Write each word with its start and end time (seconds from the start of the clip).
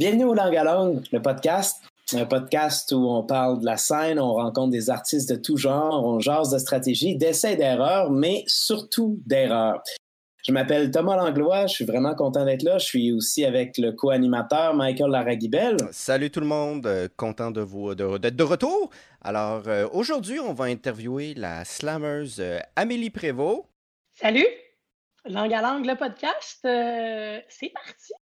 Bienvenue 0.00 0.24
au 0.24 0.32
Langue 0.32 0.56
à 0.56 0.64
Langue, 0.64 1.02
le 1.12 1.20
podcast. 1.20 1.82
Un 2.14 2.24
podcast 2.24 2.90
où 2.92 3.06
on 3.06 3.22
parle 3.22 3.60
de 3.60 3.66
la 3.66 3.76
scène, 3.76 4.18
on 4.18 4.32
rencontre 4.32 4.70
des 4.70 4.88
artistes 4.88 5.30
de 5.30 5.36
tout 5.36 5.58
genre, 5.58 6.06
on 6.06 6.18
jase 6.18 6.48
de 6.48 6.56
stratégie, 6.56 7.18
d'essais 7.18 7.54
d'erreurs, 7.54 8.10
mais 8.10 8.42
surtout 8.46 9.20
d'erreurs. 9.26 9.82
Je 10.42 10.52
m'appelle 10.52 10.90
Thomas 10.90 11.16
Langlois, 11.16 11.66
je 11.66 11.74
suis 11.74 11.84
vraiment 11.84 12.14
content 12.14 12.46
d'être 12.46 12.62
là. 12.62 12.78
Je 12.78 12.86
suis 12.86 13.12
aussi 13.12 13.44
avec 13.44 13.76
le 13.76 13.92
co-animateur 13.92 14.72
Michael 14.72 15.10
Laragibel. 15.10 15.76
Salut 15.92 16.30
tout 16.30 16.40
le 16.40 16.46
monde, 16.46 16.86
euh, 16.86 17.06
content 17.18 17.50
de 17.50 17.60
vous 17.60 17.94
d'être 17.94 18.36
de, 18.36 18.42
retour. 18.42 18.88
Alors 19.20 19.64
euh, 19.66 19.86
aujourd'hui, 19.92 20.40
on 20.40 20.54
va 20.54 20.64
interviewer 20.64 21.34
la 21.34 21.66
slammeuse 21.66 22.38
euh, 22.40 22.58
Amélie 22.74 23.10
Prévost. 23.10 23.66
Salut, 24.12 24.46
Langue 25.26 25.52
à 25.52 25.60
langue, 25.60 25.84
le 25.84 25.96
podcast, 25.96 26.60
c'est 26.62 27.68
parti. 27.74 28.14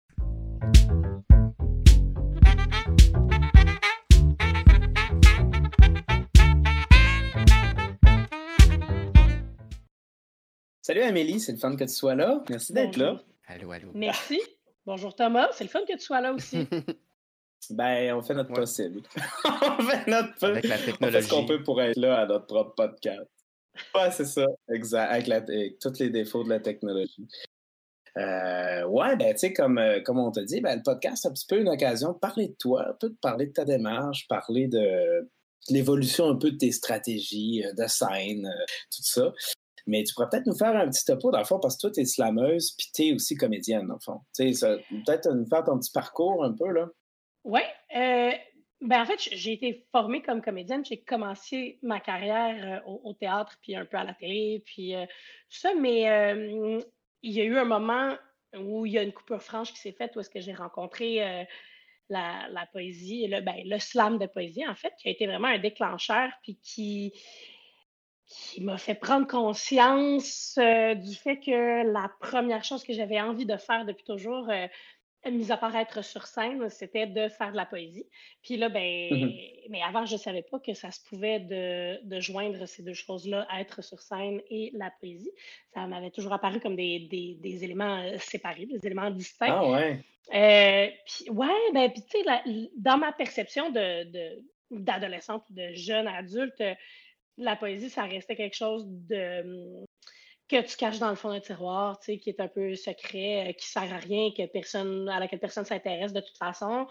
Salut 10.87 11.01
Amélie, 11.01 11.41
c'est 11.41 11.51
le 11.51 11.57
fun 11.57 11.75
que 11.75 11.83
tu 11.83 11.93
sois 11.93 12.15
là. 12.15 12.41
Merci 12.49 12.71
d'être 12.71 12.95
là. 12.95 13.21
Allô, 13.47 13.73
allô. 13.73 13.91
Merci. 13.93 14.39
Bonjour 14.85 15.13
Thomas, 15.13 15.49
c'est 15.51 15.65
le 15.65 15.69
fun 15.69 15.81
que 15.85 15.91
tu 15.91 15.99
sois 15.99 16.21
là 16.21 16.31
aussi. 16.31 16.65
ben, 17.71 18.15
on 18.15 18.21
fait 18.21 18.33
notre 18.33 18.53
possible. 18.53 19.01
on 19.43 19.81
fait 19.81 20.07
notre 20.09 20.45
Avec 20.45 20.65
la 20.65 20.77
technologie. 20.77 21.01
On 21.01 21.11
fait 21.11 21.21
ce 21.23 21.29
qu'on 21.29 21.45
peut 21.45 21.61
pour 21.61 21.81
être 21.81 21.97
là 21.97 22.21
à 22.21 22.25
notre 22.25 22.45
propre 22.45 22.73
podcast. 22.75 23.29
Ouais, 23.93 24.11
c'est 24.11 24.23
ça. 24.23 24.45
Exact. 24.73 25.29
Avec, 25.29 25.77
tous 25.79 25.99
les 25.99 26.09
défauts 26.09 26.45
de 26.45 26.49
la 26.51 26.61
technologie. 26.61 27.27
Euh, 28.15 28.85
ouais, 28.85 29.17
ben, 29.17 29.33
tu 29.33 29.39
sais, 29.39 29.51
comme, 29.51 29.79
euh, 29.79 29.99
comme 29.99 30.19
on 30.19 30.31
t'a 30.31 30.45
dit, 30.45 30.61
ben, 30.61 30.77
le 30.77 30.83
podcast, 30.83 31.23
c'est 31.23 31.27
un 31.27 31.33
petit 31.33 31.47
peu 31.47 31.59
une 31.59 31.67
occasion 31.67 32.13
de 32.13 32.17
parler 32.17 32.47
de 32.47 32.55
toi, 32.57 32.87
un 32.91 32.93
peu 32.93 33.09
de 33.09 33.17
parler 33.21 33.47
de 33.47 33.51
ta 33.51 33.65
démarche, 33.65 34.25
parler 34.29 34.69
de, 34.69 35.29
l'évolution 35.67 36.29
un 36.29 36.37
peu 36.37 36.51
de 36.51 36.57
tes 36.57 36.71
stratégies 36.71 37.65
euh, 37.65 37.73
de 37.73 37.87
scène, 37.87 38.49
tout 38.89 39.03
ça. 39.03 39.33
Mais 39.87 40.03
tu 40.03 40.13
pourrais 40.13 40.27
peut-être 40.29 40.45
nous 40.45 40.55
faire 40.55 40.75
un 40.75 40.87
petit 40.89 41.05
topo, 41.05 41.31
dans 41.31 41.39
le 41.39 41.45
fond, 41.45 41.59
parce 41.59 41.77
que 41.77 41.81
toi, 41.81 41.91
tu 41.91 42.01
es 42.01 42.05
slameuse, 42.05 42.75
puis 42.77 42.87
tu 42.93 43.03
es 43.07 43.13
aussi 43.13 43.35
comédienne, 43.35 43.87
dans 43.87 43.95
le 43.95 43.99
fond. 43.99 44.19
Peut-être 44.37 45.33
nous 45.33 45.45
faire 45.47 45.63
ton 45.63 45.79
petit 45.79 45.91
parcours 45.91 46.43
un 46.43 46.53
peu, 46.53 46.69
là. 46.71 46.89
Oui. 47.45 47.61
Euh, 47.95 48.31
ben, 48.81 49.01
en 49.01 49.05
fait, 49.05 49.19
j'ai 49.19 49.53
été 49.53 49.87
formée 49.91 50.21
comme 50.21 50.41
comédienne. 50.41 50.83
J'ai 50.85 51.01
commencé 51.01 51.79
ma 51.81 52.01
carrière 52.01 52.83
euh, 52.85 52.91
au, 53.03 53.13
théâtre, 53.13 53.57
puis 53.61 53.75
un 53.75 53.85
peu 53.85 53.97
à 53.97 54.03
la 54.03 54.13
télé, 54.13 54.61
puis 54.65 54.93
euh, 54.93 55.05
tout 55.05 55.59
ça. 55.59 55.73
Mais 55.73 56.01
il 57.21 57.33
y 57.33 57.41
a 57.41 57.45
eu 57.45 57.57
un 57.57 57.65
moment 57.65 58.15
où 58.59 58.85
il 58.85 58.91
y 58.91 58.97
a 58.97 59.03
une 59.03 59.13
coupure 59.13 59.41
franche 59.41 59.71
qui 59.73 59.79
s'est 59.79 59.93
faite, 59.93 60.15
où 60.15 60.19
est-ce 60.19 60.29
que 60.29 60.41
j'ai 60.41 60.53
rencontré 60.53 61.47
la, 62.09 62.69
poésie, 62.73 63.29
ben, 63.29 63.55
le 63.65 63.79
slam 63.79 64.17
de 64.17 64.25
poésie, 64.25 64.67
en 64.67 64.75
fait, 64.75 64.93
qui 64.99 65.07
a 65.07 65.11
été 65.11 65.25
vraiment 65.25 65.47
un 65.47 65.59
déclencheur, 65.59 66.29
puis 66.43 66.59
qui 66.61 67.13
qui 68.27 68.61
m'a 68.61 68.77
fait 68.77 68.95
prendre 68.95 69.27
conscience 69.27 70.57
euh, 70.57 70.95
du 70.95 71.15
fait 71.15 71.39
que 71.39 71.91
la 71.91 72.11
première 72.19 72.63
chose 72.63 72.83
que 72.83 72.93
j'avais 72.93 73.21
envie 73.21 73.45
de 73.45 73.57
faire 73.57 73.85
depuis 73.85 74.03
toujours, 74.03 74.49
euh, 74.49 74.67
mis 75.29 75.51
à 75.51 75.57
part 75.57 75.75
être 75.75 76.03
sur 76.03 76.25
scène, 76.25 76.69
c'était 76.69 77.07
de 77.07 77.27
faire 77.29 77.51
de 77.51 77.57
la 77.57 77.65
poésie. 77.65 78.05
Puis 78.43 78.57
là, 78.57 78.69
ben, 78.69 79.09
mmh 79.11 79.31
mais 79.69 79.81
avant, 79.81 80.05
je 80.05 80.13
ne 80.13 80.19
savais 80.19 80.43
pas 80.43 80.59
que 80.59 80.73
ça 80.73 80.91
se 80.91 81.01
pouvait 81.09 81.41
de, 81.41 82.01
de 82.05 82.19
joindre 82.21 82.65
ces 82.65 82.83
deux 82.83 82.93
choses-là, 82.93 83.45
être 83.59 83.83
sur 83.83 83.99
scène 83.99 84.41
et 84.49 84.71
la 84.73 84.91
poésie. 84.91 85.31
Ça 85.73 85.85
m'avait 85.87 86.11
toujours 86.11 86.31
apparu 86.31 86.61
comme 86.61 86.77
des, 86.77 86.99
des, 86.99 87.37
des, 87.41 87.63
éléments 87.65 87.97
euh, 87.97 88.17
séparés, 88.17 88.65
des 88.65 88.85
éléments 88.85 89.11
distincts. 89.11 89.59
Ah 89.59 89.69
ouais. 89.69 89.99
Euh, 90.33 90.89
puis 91.05 91.29
ouais, 91.29 91.71
ben, 91.73 91.91
puis 91.91 92.01
tu 92.03 92.19
sais, 92.19 92.69
dans 92.77 92.97
ma 92.97 93.11
perception 93.11 93.69
de, 93.71 94.39
d'adolescente 94.71 95.43
ou 95.49 95.53
de 95.53 95.73
jeune 95.73 96.07
adulte, 96.07 96.63
la 97.37 97.55
poésie, 97.55 97.89
ça 97.89 98.03
restait 98.03 98.35
quelque 98.35 98.55
chose 98.55 98.85
de 98.87 99.41
hum, 99.41 99.85
que 100.47 100.61
tu 100.61 100.77
caches 100.77 100.99
dans 100.99 101.09
le 101.09 101.15
fond 101.15 101.29
d'un 101.29 101.39
tiroir, 101.39 101.99
tu 101.99 102.05
sais, 102.05 102.17
qui 102.19 102.29
est 102.29 102.39
un 102.39 102.47
peu 102.47 102.75
secret, 102.75 103.49
euh, 103.49 103.53
qui 103.53 103.67
sert 103.67 103.93
à 103.93 103.97
rien, 103.97 104.31
que 104.31 104.45
personne, 104.45 105.09
à 105.09 105.19
laquelle 105.19 105.39
personne 105.39 105.65
s'intéresse 105.65 106.13
de 106.13 106.21
toute 106.21 106.37
façon. 106.37 106.87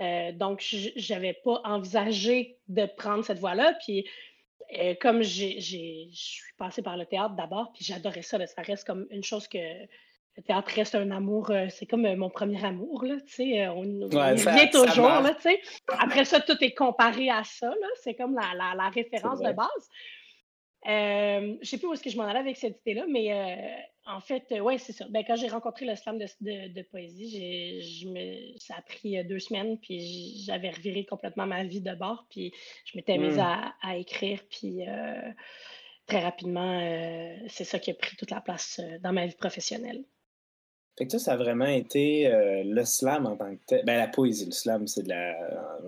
Euh, 0.00 0.32
donc, 0.32 0.60
je 0.62 1.12
n'avais 1.12 1.34
pas 1.44 1.60
envisagé 1.64 2.58
de 2.68 2.86
prendre 2.86 3.24
cette 3.24 3.38
voie-là. 3.38 3.76
Puis, 3.84 4.08
euh, 4.78 4.94
comme 5.00 5.22
je 5.22 5.58
suis 5.58 6.54
passée 6.56 6.82
par 6.82 6.96
le 6.96 7.04
théâtre 7.04 7.34
d'abord, 7.34 7.72
puis 7.72 7.84
j'adorais 7.84 8.22
ça, 8.22 8.44
ça 8.46 8.62
reste 8.62 8.86
comme 8.86 9.06
une 9.10 9.24
chose 9.24 9.48
que, 9.48 9.58
théâtre 10.40 10.72
reste 10.74 10.94
un 10.94 11.10
amour, 11.10 11.50
euh, 11.50 11.66
c'est 11.68 11.84
comme 11.84 12.06
euh, 12.06 12.16
mon 12.16 12.30
premier 12.30 12.64
amour, 12.64 13.04
là, 13.04 13.16
tu 13.26 13.34
sais, 13.34 13.66
euh, 13.66 13.72
on, 13.72 13.82
vient 13.82 14.66
toujours, 14.68 15.08
là, 15.08 15.34
tu 15.34 15.42
sais. 15.42 15.60
Après 15.98 16.24
ça, 16.24 16.40
tout 16.40 16.56
est 16.62 16.72
comparé 16.72 17.28
à 17.28 17.44
ça, 17.44 17.68
là, 17.68 17.86
c'est 18.02 18.14
comme 18.14 18.34
la, 18.34 18.74
la, 18.74 18.88
référence 18.88 19.40
de 19.40 19.52
base. 19.52 19.90
Euh, 20.88 21.56
je 21.60 21.68
sais 21.68 21.78
plus 21.78 21.86
où 21.86 21.92
est-ce 21.92 22.02
que 22.02 22.10
je 22.10 22.16
m'en 22.16 22.24
allais 22.24 22.38
avec 22.38 22.56
cette 22.56 22.80
idée-là, 22.80 23.04
mais 23.08 23.86
en 24.06 24.20
fait, 24.20 24.50
ouais, 24.58 24.78
c'est 24.78 24.92
ça. 24.92 25.06
Ben, 25.10 25.22
quand 25.24 25.36
j'ai 25.36 25.48
rencontré 25.48 25.84
le 25.84 25.94
slam 25.94 26.18
de, 26.18 26.26
de, 26.72 26.82
poésie, 26.82 27.82
je 27.82 28.08
me, 28.08 28.58
ça 28.58 28.74
a 28.78 28.82
pris 28.82 29.22
deux 29.24 29.38
semaines, 29.38 29.78
puis 29.78 30.42
j'avais 30.44 30.70
reviré 30.70 31.04
complètement 31.04 31.46
ma 31.46 31.62
vie 31.62 31.82
de 31.82 31.94
bord, 31.94 32.24
puis 32.30 32.52
je 32.86 32.96
m'étais 32.96 33.18
mise 33.18 33.36
hmm. 33.36 33.40
à, 33.40 33.74
à, 33.82 33.96
écrire, 33.96 34.40
puis 34.50 34.80
très 36.06 36.20
rapidement, 36.20 36.80
c'est 37.48 37.64
ça 37.64 37.78
qui 37.78 37.90
a 37.90 37.94
pris 37.94 38.16
toute 38.16 38.30
la 38.30 38.40
place 38.40 38.80
dans 39.02 39.12
ma 39.12 39.26
vie 39.26 39.36
professionnelle. 39.36 40.02
Fait 40.98 41.06
que 41.06 41.12
ça, 41.12 41.18
ça 41.18 41.32
a 41.32 41.36
vraiment 41.36 41.66
été 41.66 42.26
euh, 42.26 42.62
le 42.64 42.84
slam 42.84 43.26
en 43.26 43.36
tant 43.36 43.50
que 43.54 43.60
tel. 43.66 43.84
Ben, 43.84 43.96
la 43.96 44.08
poésie. 44.08 44.46
Le 44.46 44.52
slam, 44.52 44.86
c'est 44.86 45.02
de 45.04 45.08
la. 45.08 45.32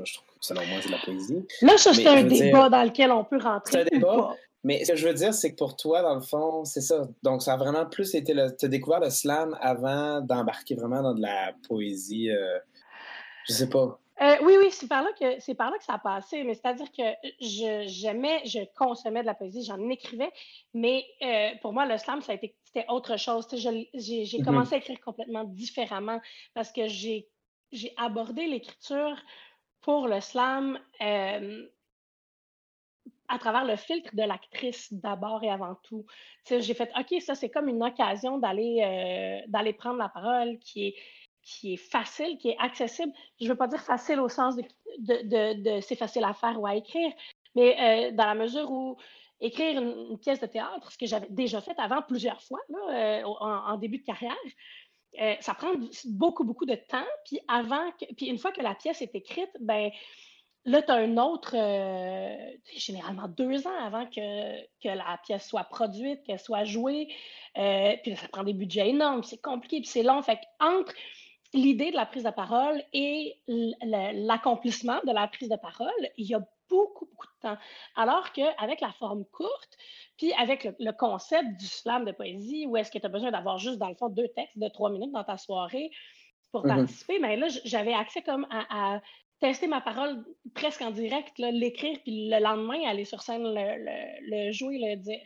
je 0.03 0.15
trouve, 0.15 0.27
selon 0.41 0.65
moi, 0.67 0.79
c'est 0.81 0.89
de 0.89 0.95
la 0.95 1.01
poésie. 1.05 1.47
Là, 1.63 1.77
ça, 1.77 1.93
c'est 1.93 2.07
un 2.07 2.25
débat 2.25 2.69
dans 2.71 2.83
lequel 2.83 3.11
on 3.11 3.25
peut 3.25 3.39
rentrer. 3.39 3.73
C'est 3.73 3.95
un 3.95 3.99
débat. 3.99 4.35
Mais 4.63 4.83
ce 4.83 4.93
que 4.93 4.97
je 4.97 5.07
veux 5.07 5.13
dire, 5.13 5.35
c'est 5.35 5.53
que 5.53 5.57
pour 5.57 5.77
toi, 5.77 6.01
dans 6.01 6.15
le 6.15 6.23
fond, 6.23 6.65
c'est 6.65 6.81
ça. 6.81 7.07
Donc, 7.23 7.43
ça 7.43 7.53
a 7.53 7.57
vraiment 7.59 7.85
plus 7.85 8.15
été. 8.15 8.33
Le... 8.33 8.57
Tu 8.57 8.65
as 8.65 8.69
découvert 8.69 9.01
le 9.01 9.11
slam 9.11 9.57
avant 9.61 10.23
d'embarquer 10.23 10.75
vraiment 10.75 11.03
dans 11.03 11.15
de 11.15 11.21
la 11.21 11.53
poésie. 11.69 12.31
Euh... 12.31 12.59
Je 13.47 13.53
sais 13.53 13.69
pas. 13.69 14.01
Euh, 14.21 14.37
oui, 14.43 14.55
oui, 14.59 14.71
c'est 14.71 14.87
par 14.87 15.03
là 15.03 15.11
que 15.19 15.41
c'est 15.41 15.55
par 15.55 15.71
là 15.71 15.79
que 15.79 15.85
ça 15.85 15.95
a 15.95 15.99
passé. 15.99 16.45
Mais 16.45 16.55
c'est-à-dire 16.55 16.91
que 16.93 17.03
je 17.41 17.85
j'aimais, 17.89 18.43
je 18.45 18.61
consommais 18.77 19.23
de 19.23 19.27
la 19.27 19.35
poésie, 19.35 19.65
j'en 19.65 19.89
écrivais, 19.89 20.31
mais 20.73 21.05
euh, 21.23 21.51
pour 21.61 21.73
moi, 21.73 21.85
le 21.87 21.99
slam, 21.99 22.23
ça 22.23 22.33
a 22.33 22.35
été 22.37 22.57
c'était 22.65 22.87
autre 22.89 23.17
chose. 23.17 23.47
J'ai 23.53 23.69
mm-hmm. 23.71 24.45
commencé 24.45 24.75
à 24.75 24.79
écrire 24.79 25.01
complètement 25.01 25.45
différemment 25.45 26.21
parce 26.55 26.71
que 26.71 26.87
j'ai 26.87 27.29
j'ai 27.73 27.93
abordé 27.97 28.47
l'écriture 28.47 29.21
pour 29.81 30.07
le 30.07 30.21
slam 30.21 30.79
euh, 31.03 31.69
à 33.29 33.39
travers 33.39 33.65
le 33.65 33.75
filtre 33.75 34.15
de 34.15 34.23
l'actrice 34.23 34.93
d'abord 34.93 35.43
et 35.43 35.51
avant 35.51 35.75
tout. 35.83 36.07
J'ai 36.49 36.75
fait 36.75 36.91
OK, 36.97 37.21
ça 37.21 37.35
c'est 37.35 37.51
comme 37.51 37.69
une 37.69 37.83
occasion 37.83 38.39
d'aller 38.39 39.45
d'aller 39.49 39.73
prendre 39.73 39.99
la 39.99 40.09
parole 40.09 40.59
qui 40.61 40.89
est 40.89 40.95
qui 41.45 41.75
est 41.75 41.91
facile, 41.91 42.39
qui 42.39 42.51
est 42.51 42.57
accessible. 42.59 43.13
Je 43.39 43.45
ne 43.45 43.51
veux 43.51 43.57
pas 43.57 43.69
dire 43.69 43.81
facile 43.81 44.21
au 44.21 44.29
sens 44.29 44.57
de, 44.57 45.81
c'est 45.81 45.97
facile 45.97 46.25
à 46.25 46.33
faire 46.33 46.61
ou 46.61 46.67
à 46.67 46.75
écrire, 46.75 47.13
mais 47.55 47.77
euh, 47.79 48.13
dans 48.13 48.27
la 48.27 48.35
mesure 48.35 48.71
où 48.71 48.97
écrire 49.41 49.81
une, 49.81 50.19
pièce 50.19 50.41
de 50.41 50.47
théâtre, 50.47 50.91
ce 50.91 50.99
que 50.99 51.07
j'avais 51.07 51.29
déjà 51.31 51.61
fait 51.61 51.79
avant 51.79 52.03
plusieurs 52.03 52.43
fois 52.43 52.61
là, 52.69 53.21
euh, 53.21 53.25
en, 53.25 53.77
début 53.77 53.99
de 53.99 54.05
carrière, 54.05 54.35
euh, 55.21 55.35
ça 55.41 55.55
prend 55.55 55.73
beaucoup, 56.07 56.45
beaucoup 56.45 56.67
de 56.67 56.75
temps. 56.75 57.07
Puis 57.27 57.41
avant, 57.47 57.91
puis 58.17 58.27
une 58.27 58.39
fois 58.39 58.53
que 58.53 58.63
la 58.63 58.75
pièce 58.75 59.03
est 59.03 59.15
écrite, 59.15 59.51
ben 59.61 59.91
là, 60.65 60.81
tu 60.81 60.91
as 60.91 60.95
un 60.95 61.19
autre, 61.19 61.55
généralement 62.75 63.29
deux 63.29 63.67
ans 63.67 63.85
avant 63.85 64.07
que, 64.07 64.63
que 64.83 64.89
la 64.89 65.21
pièce 65.25 65.47
soit 65.47 65.65
produite, 65.65 66.23
qu'elle 66.25 66.41
soit 66.41 66.65
jouée. 66.65 67.09
puis 67.55 68.17
ça 68.17 68.29
prend 68.33 68.45
des 68.45 68.55
budgets 68.55 68.89
énormes, 68.89 69.23
c'est 69.25 69.43
compliqué, 69.43 69.81
puis 69.81 69.89
c'est 69.89 70.03
long. 70.03 70.23
Fait 70.23 70.41
entre 70.59 70.95
l'idée 71.55 71.91
de 71.91 71.97
la 71.97 72.05
prise 72.07 72.25
de 72.25 72.31
parole 72.31 72.83
et 72.93 73.37
l'accomplissement 73.47 75.01
de 75.07 75.13
la 75.13 75.29
prise 75.29 75.49
de 75.49 75.57
parole, 75.57 75.89
il 76.17 76.27
y 76.27 76.35
a 76.35 76.41
beaucoup, 76.69 77.07
beaucoup 77.07 77.27
de 77.27 77.49
temps. 77.49 77.57
Alors 77.97 78.33
qu'avec 78.33 78.81
la 78.81 78.93
forme 78.93 79.25
courte, 79.27 79.77
puis 80.17 80.33
avec 80.35 80.65
le, 80.79 80.93
concept 80.93 81.57
du 81.59 81.67
slam 81.67 82.05
de 82.05 82.13
poésie, 82.13 82.67
où 82.67 82.77
est-ce 82.77 82.91
que 82.91 82.99
tu 82.99 83.07
as 83.07 83.09
besoin 83.09 83.31
d'avoir 83.31 83.59
juste, 83.59 83.79
dans 83.79 83.89
le 83.89 83.95
fond, 83.95 84.09
deux 84.09 84.29
textes 84.29 84.59
de 84.59 84.69
trois 84.69 84.91
minutes 84.91 85.13
dans 85.13 85.25
ta 85.25 85.37
soirée 85.37 85.91
pour 86.53 86.65
mm-hmm. 86.65 86.77
participer, 86.77 87.19
mais 87.19 87.37
là, 87.37 87.49
j'avais 87.65 87.95
accès 87.95 88.23
comme 88.23 88.47
à, 88.51 89.01
tester 89.41 89.67
ma 89.67 89.81
parole 89.81 90.25
presque 90.55 90.81
en 90.83 90.91
direct, 90.91 91.39
l'écrire, 91.39 91.99
puis 92.03 92.31
le 92.31 92.43
lendemain, 92.43 92.81
aller 92.87 93.05
sur 93.05 93.23
scène, 93.23 93.43
le, 93.45 94.53
jouer, 94.53 94.79
le 94.79 94.97
dire. 94.97 95.21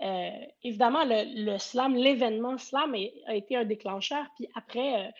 Euh, 0.00 0.30
évidemment, 0.62 1.04
le, 1.04 1.58
slam, 1.58 1.96
l'événement 1.96 2.56
slam 2.56 2.94
a 3.26 3.34
été 3.34 3.56
un 3.56 3.64
déclencheur. 3.64 4.24
Puis 4.36 4.48
après, 4.54 5.06
euh, 5.06 5.10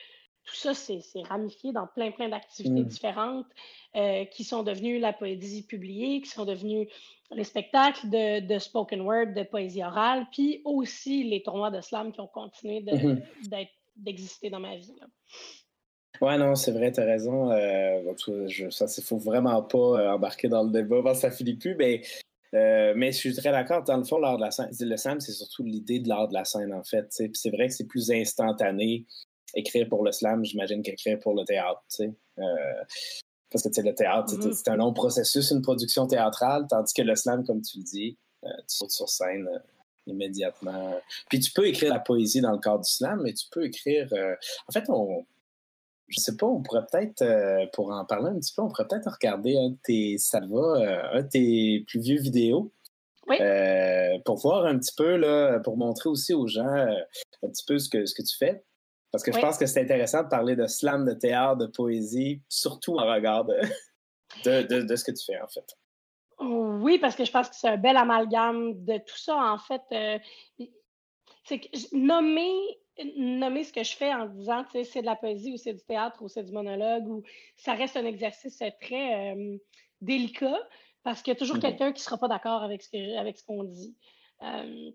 tout 0.47 0.55
ça, 0.55 0.73
c'est 0.75 1.03
ramifié 1.25 1.73
dans 1.73 1.87
plein, 1.89 2.13
plein 2.13 2.29
d'activités 2.29 2.83
mmh. 2.83 2.89
différentes 2.89 3.47
euh, 3.97 4.25
qui 4.27 4.45
sont 4.45 4.63
devenues 4.63 4.99
la 4.99 5.13
poésie 5.13 5.67
publiée, 5.67 6.21
qui 6.23 6.31
sont 6.31 6.45
devenues 6.45 6.89
les 7.33 7.45
spectacles 7.45 8.09
de, 8.09 8.59
spoken 8.59 9.01
word, 9.01 9.35
de 9.35 9.43
poésie 9.43 9.83
orale, 9.83 10.27
puis 10.31 10.63
aussi 10.65 11.25
les 11.25 11.43
tournois 11.43 11.73
de 11.73 11.81
slam 11.81 12.13
qui 12.13 12.21
ont 12.21 12.29
continué 12.29 12.81
mmh 12.81 13.21
d'exister 13.99 14.51
dans 14.51 14.61
ma 14.61 14.77
vie. 14.77 14.93
Ouais, 16.21 16.37
non, 16.37 16.55
c'est 16.55 16.73
vrai, 16.73 16.93
tu 16.93 17.01
as 17.01 17.05
raison. 17.05 17.51
Euh, 17.51 18.03
je, 18.47 18.69
ça, 18.69 18.85
il 18.95 19.03
faut 19.03 19.17
vraiment 19.17 19.63
pas 19.63 19.79
euh, 19.79 20.11
embarquer 20.13 20.49
dans 20.49 20.63
le 20.63 20.71
débat 20.71 21.01
parce 21.03 21.23
que 21.23 21.29
ça 21.29 21.31
finit 21.31 21.57
plus, 21.57 21.75
mais, 21.77 22.03
euh, 22.55 22.93
mais 22.95 23.11
je 23.13 23.17
suis 23.17 23.35
très 23.35 23.53
d'accord. 23.53 23.83
Dans 23.85 23.97
le 23.97 24.05
fond, 24.05 24.19
l'art 24.19 24.37
de 24.37 24.43
la 24.43 24.51
scène, 24.51 24.69
le 24.79 24.97
slam, 24.99 25.19
c'est 25.19 25.33
surtout 25.33 25.63
l'idée 25.63 25.99
de 25.99 26.11
l'art 26.11 26.29
de 26.29 26.35
la 26.35 26.45
scène, 26.45 26.75
en 26.75 26.85
fait. 26.85 27.07
c'est 27.11 27.51
vrai 27.51 27.69
que 27.69 27.73
c'est 27.73 27.87
plus 27.87 28.11
instantané 28.11 29.07
écrire 29.55 29.89
pour 29.89 30.05
le 30.05 30.13
slam, 30.13 30.45
j'imagine, 30.45 30.83
qu'écrire 30.83 31.19
pour 31.19 31.35
le 31.35 31.45
théâtre. 31.45 31.83
parce 33.51 33.63
que 33.63 33.81
le 33.81 33.95
théâtre, 33.95 34.35
mm-hmm. 34.35 34.53
c'est 34.53 34.69
un 34.69 34.77
long 34.77 34.93
processus, 34.93 35.51
une 35.51 35.63
production 35.63 36.07
théâtrale, 36.07 36.67
tandis 36.69 36.93
que 36.93 37.03
le 37.03 37.15
slam, 37.15 37.45
comme 37.45 37.63
tu 37.63 37.79
le 37.79 37.85
dis, 37.85 38.19
tu 38.43 38.51
sautes 38.67 38.91
sur 38.91 39.09
scène 39.09 39.49
immédiatement. 40.07 41.01
Puis 41.29 41.41
tu 41.41 41.51
peux 41.51 41.67
écrire 41.67 41.93
la 41.93 41.99
poésie 41.99 42.41
dans 42.41 42.53
le 42.53 42.59
cadre 42.59 42.85
du 42.85 42.91
slam, 42.91 43.23
mais 43.23 43.33
tu 43.33 43.47
peux 43.51 43.65
écrire. 43.65 44.09
en 44.69 44.73
fait, 44.73 44.85
on 44.89 45.25
je 46.09 46.21
sais 46.21 46.37
pas, 46.37 46.47
on 46.47 46.63
pourrait 46.63 46.85
peut-être, 46.91 47.23
euh, 47.23 47.67
pour 47.73 47.91
en 47.91 48.05
parler 48.05 48.31
un 48.31 48.39
petit 48.39 48.53
peu, 48.55 48.63
on 48.63 48.69
pourrait 48.69 48.87
peut-être 48.89 49.11
regarder 49.11 49.57
un 49.57 49.71
de 49.71 49.79
tes, 49.83 50.19
ça 50.19 50.41
va, 50.41 50.47
euh, 50.57 51.19
un 51.19 51.23
de 51.23 51.29
tes 51.29 51.85
plus 51.89 52.01
vieux 52.01 52.21
vidéos. 52.21 52.73
Oui. 53.29 53.39
Euh, 53.41 54.19
pour 54.25 54.37
voir 54.37 54.67
un 54.67 54.79
petit 54.79 54.95
peu, 54.97 55.17
là, 55.17 55.59
pour 55.59 55.77
montrer 55.77 56.09
aussi 56.09 56.33
aux 56.33 56.47
gens 56.47 56.65
un 56.65 57.49
petit 57.49 57.65
peu 57.67 57.77
ce 57.79 57.89
que, 57.89 58.07
ce 58.07 58.15
que 58.15 58.23
tu 58.23 58.37
fais. 58.37 58.63
Parce 59.13 59.23
que 59.23 59.33
je 59.33 59.39
pense 59.39 59.57
que 59.57 59.67
c'est 59.67 59.81
intéressant 59.81 60.23
de 60.25 60.29
parler 60.29 60.57
de 60.57 60.67
slam, 60.67 61.05
de 61.05 61.13
théâtre, 61.13 61.57
de 61.57 61.67
poésie, 61.67 62.43
surtout 62.49 62.99
en 62.99 63.07
regard 63.07 63.45
de, 64.45 64.63
de, 64.63 64.83
de, 64.83 64.97
ce 64.97 65.05
que 65.05 65.13
tu 65.13 65.25
fais, 65.25 65.41
en 65.41 65.49
fait. 65.49 65.77
Oui, 66.41 66.99
parce 66.99 67.17
que 67.17 67.25
je 67.25 67.31
pense 67.31 67.49
que 67.49 67.57
c'est 67.57 67.69
un 67.69 67.77
bel 67.77 67.97
amalgame 67.97 68.85
de 68.85 68.99
tout 68.99 69.17
ça. 69.17 69.37
En 69.37 69.59
fait, 69.59 69.83
c'est 71.45 71.61
que 71.61 71.97
nommer 71.97 72.53
nommer 73.17 73.65
ce 73.65 73.73
que 73.73 73.83
je 73.83 73.95
fais 73.95 74.13
en 74.13 74.27
disant, 74.27 74.65
tu 74.65 74.73
sais, 74.73 74.85
c'est 74.85 75.01
de 75.03 75.07
la 75.07 75.17
poésie 75.17 75.53
ou 75.53 75.57
c'est 75.57 75.75
du 75.75 75.85
théâtre 75.85 76.23
ou 76.23 76.29
c'est 76.29 76.43
du 76.43 76.53
monologue 76.53 77.07
ou 77.09 77.23
ça 77.57 77.75
reste 77.75 77.97
un 77.97 78.05
exercice 78.05 78.63
très 78.81 79.35
euh, 79.35 79.59
délicat 80.01 80.59
parce 81.03 81.23
qu'il 81.23 81.33
y 81.33 81.37
a 81.37 81.39
toujours 81.39 81.57
mm-hmm. 81.57 81.61
quelqu'un 81.61 81.93
qui 81.93 82.01
ne 82.01 82.05
sera 82.05 82.19
pas 82.19 82.29
d'accord 82.29 82.63
avec 82.63 82.83
ce 82.83 83.19
avec 83.19 83.37
ce 83.37 83.45
qu'on 83.45 83.65
dit. 83.65 83.95
Euh, 84.43 84.91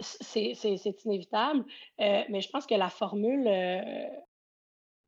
c'est 0.00 1.04
inévitable, 1.04 1.64
euh, 2.00 2.22
mais 2.28 2.40
je 2.40 2.50
pense 2.50 2.66
que 2.66 2.74
la 2.74 2.90
formule, 2.90 3.44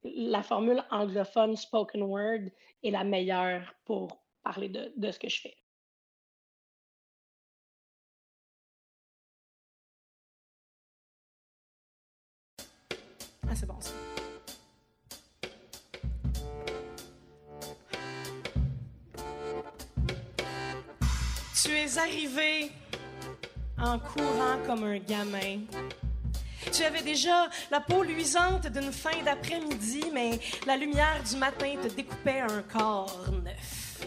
la 0.04 0.42
formule 0.42 0.84
anglophone 0.90 1.56
spoken 1.56 2.02
word 2.02 2.50
est 2.82 2.90
la 2.90 3.04
meilleure 3.04 3.74
pour 3.84 4.22
parler 4.42 4.68
de, 4.68 4.92
de 4.96 5.10
ce 5.10 5.18
que 5.18 5.28
je 5.28 5.40
fais. 5.40 5.56
Ah, 13.48 13.54
c'est 13.54 13.66
bon 13.66 13.80
ça. 13.80 13.92
Tu 21.62 21.72
es 21.72 21.98
arrivé 21.98 22.70
en 23.78 23.98
courant 23.98 24.58
comme 24.66 24.84
un 24.84 24.98
gamin. 24.98 25.60
Tu 26.72 26.82
avais 26.82 27.02
déjà 27.02 27.48
la 27.70 27.80
peau 27.80 28.02
luisante 28.02 28.66
d'une 28.66 28.92
fin 28.92 29.22
d'après-midi, 29.24 30.04
mais 30.12 30.40
la 30.66 30.76
lumière 30.76 31.22
du 31.28 31.36
matin 31.36 31.74
te 31.82 31.88
découpait 31.88 32.40
un 32.40 32.62
corps 32.62 33.26
neuf. 33.44 34.00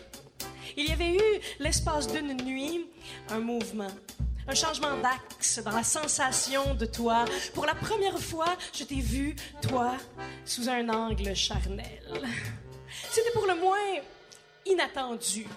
Il 0.75 0.87
y 0.87 0.91
avait 0.91 1.13
eu, 1.13 1.41
l'espace 1.59 2.07
d'une 2.07 2.33
nuit, 2.43 2.85
un 3.29 3.39
mouvement, 3.39 3.91
un 4.47 4.55
changement 4.55 4.97
d'axe 4.97 5.59
dans 5.63 5.71
la 5.71 5.83
sensation 5.83 6.73
de 6.75 6.85
toi. 6.85 7.25
Pour 7.53 7.65
la 7.65 7.75
première 7.75 8.19
fois, 8.19 8.57
je 8.73 8.83
t'ai 8.83 9.01
vu, 9.01 9.35
toi, 9.61 9.93
sous 10.45 10.69
un 10.69 10.89
angle 10.89 11.35
charnel. 11.35 12.01
C'était 13.11 13.31
pour 13.31 13.45
le 13.45 13.55
moins 13.55 14.01
inattendu 14.65 15.47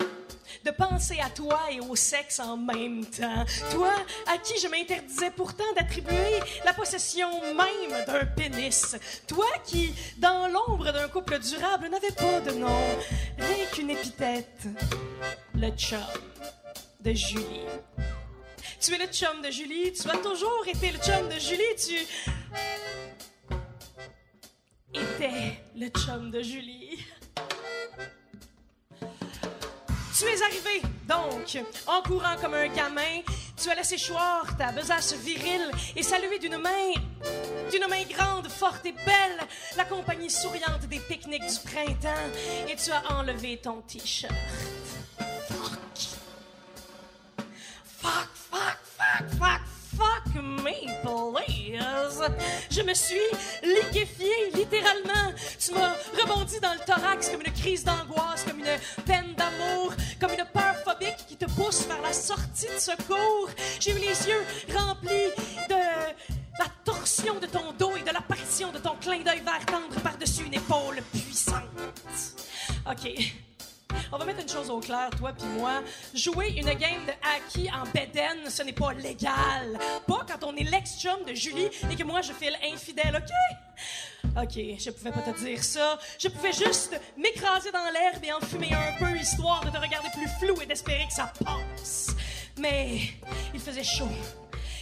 de 0.64 0.70
penser 0.70 1.18
à 1.20 1.28
toi 1.30 1.60
et 1.70 1.80
au 1.80 1.96
sexe 1.96 2.40
en 2.40 2.56
même 2.56 3.04
temps. 3.06 3.44
Toi, 3.70 3.92
à 4.26 4.38
qui 4.38 4.58
je 4.60 4.68
m'interdisais 4.68 5.30
pourtant 5.30 5.64
d'attribuer 5.76 6.40
la 6.64 6.72
possession 6.72 7.30
même 7.54 8.04
d'un 8.06 8.26
pénis. 8.26 8.96
Toi 9.26 9.46
qui, 9.64 9.94
dans 10.18 10.48
l'ombre 10.48 10.92
d'un 10.92 11.08
couple 11.08 11.38
durable, 11.38 11.88
n'avait 11.88 12.12
pas 12.12 12.40
de 12.40 12.52
nom, 12.52 12.80
rien 13.38 13.66
qu'une 13.72 13.90
épithète. 13.90 14.66
Le 15.54 15.70
chum 15.70 15.98
de 17.00 17.12
Julie. 17.12 17.66
Tu 18.80 18.94
es 18.94 18.98
le 18.98 19.06
chum 19.06 19.42
de 19.42 19.50
Julie, 19.50 19.92
tu 19.92 20.08
as 20.08 20.16
toujours 20.16 20.64
été 20.66 20.90
le 20.90 20.98
chum 20.98 21.28
de 21.28 21.38
Julie, 21.38 21.62
tu 21.76 21.94
étais 24.94 25.60
le 25.76 25.88
chum 25.88 26.30
de 26.30 26.42
Julie. 26.42 26.98
Tu 30.22 30.28
es 30.28 30.40
arrivé, 30.40 30.82
donc, 31.08 31.58
en 31.84 32.00
courant 32.00 32.36
comme 32.40 32.54
un 32.54 32.68
gamin. 32.68 33.22
Tu 33.60 33.68
as 33.68 33.74
laissé 33.74 33.96
choir 33.96 34.56
ta 34.56 34.70
besace 34.70 35.14
virile 35.14 35.68
et 35.96 36.02
salué 36.04 36.38
d'une 36.38 36.58
main, 36.58 36.92
d'une 37.72 37.88
main 37.88 38.04
grande, 38.08 38.46
forte 38.46 38.86
et 38.86 38.92
belle, 38.92 39.40
la 39.76 39.84
compagnie 39.84 40.30
souriante 40.30 40.82
des 40.82 41.00
pique-niques 41.00 41.42
du 41.42 41.68
printemps. 41.68 42.30
Et 42.68 42.76
tu 42.76 42.92
as 42.92 43.02
enlevé 43.16 43.56
ton 43.56 43.80
t-shirt. 43.80 44.32
Fuck, 48.00 48.28
fuck, 48.32 48.78
fuck, 48.96 49.28
fuck, 49.40 49.60
fuck 49.96 50.34
me, 50.36 51.02
please. 51.02 52.22
Je 52.70 52.82
me 52.82 52.94
suis 52.94 53.16
liquéfiée, 53.62 54.50
littéralement. 54.54 55.32
Tu 55.58 55.72
m'as 55.72 55.94
rebondi 56.20 56.60
dans 56.60 56.72
le 56.72 56.80
thorax 56.80 57.28
comme 57.28 57.42
une 57.42 57.52
crise 57.52 57.84
d'angoisse, 57.84 58.44
comme 58.44 58.58
une 58.60 59.04
peine 59.04 59.34
d'amour, 59.34 59.92
comme 60.22 60.38
une 60.38 60.44
peur 60.52 60.76
phobique 60.84 61.26
qui 61.26 61.36
te 61.36 61.46
pousse 61.46 61.84
vers 61.88 62.00
la 62.00 62.12
sortie 62.12 62.66
de 62.66 62.78
secours. 62.78 63.50
J'ai 63.80 63.90
eu 63.90 63.98
les 63.98 64.28
yeux 64.28 64.44
remplis 64.72 65.32
de 65.68 65.74
la 65.74 66.66
torsion 66.84 67.40
de 67.40 67.46
ton 67.46 67.72
dos 67.76 67.96
et 67.96 68.02
de 68.02 68.12
l'apparition 68.12 68.70
de 68.70 68.78
ton 68.78 68.94
clin 69.00 69.24
d'œil 69.24 69.40
vert 69.40 69.66
tendre 69.66 70.00
par-dessus 70.00 70.44
une 70.44 70.54
épaule 70.54 71.02
puissante. 71.12 71.64
OK. 72.88 73.51
On 74.14 74.18
va 74.18 74.26
mettre 74.26 74.42
une 74.42 74.48
chose 74.48 74.68
au 74.68 74.78
clair, 74.78 75.08
toi 75.16 75.32
puis 75.32 75.46
moi. 75.58 75.82
Jouer 76.14 76.48
une 76.50 76.66
game 76.74 77.00
de 77.06 77.12
hockey 77.12 77.70
en 77.70 77.84
beden, 77.94 78.50
ce 78.50 78.62
n'est 78.62 78.74
pas 78.74 78.92
légal. 78.92 79.78
Pas 80.06 80.26
quand 80.28 80.44
on 80.46 80.54
est 80.54 80.64
l'ex-chum 80.64 81.24
de 81.26 81.34
Julie 81.34 81.68
et 81.90 81.96
que 81.96 82.04
moi 82.04 82.20
je 82.20 82.32
file 82.34 82.56
infidèle, 82.70 83.16
OK? 83.16 84.36
OK, 84.36 84.54
je 84.78 84.90
pouvais 84.90 85.12
pas 85.12 85.22
te 85.22 85.38
dire 85.42 85.64
ça. 85.64 85.98
Je 86.18 86.28
pouvais 86.28 86.52
juste 86.52 86.98
m'écraser 87.16 87.70
dans 87.72 87.90
l'herbe 87.90 88.22
et 88.22 88.32
en 88.32 88.40
fumer 88.40 88.72
un 88.72 88.98
peu, 88.98 89.16
histoire 89.16 89.64
de 89.64 89.70
te 89.70 89.78
regarder 89.78 90.08
plus 90.10 90.28
flou 90.40 90.60
et 90.60 90.66
d'espérer 90.66 91.06
que 91.06 91.14
ça 91.14 91.32
passe. 91.42 92.14
Mais 92.58 93.00
il 93.54 93.60
faisait 93.60 93.84
chaud. 93.84 94.08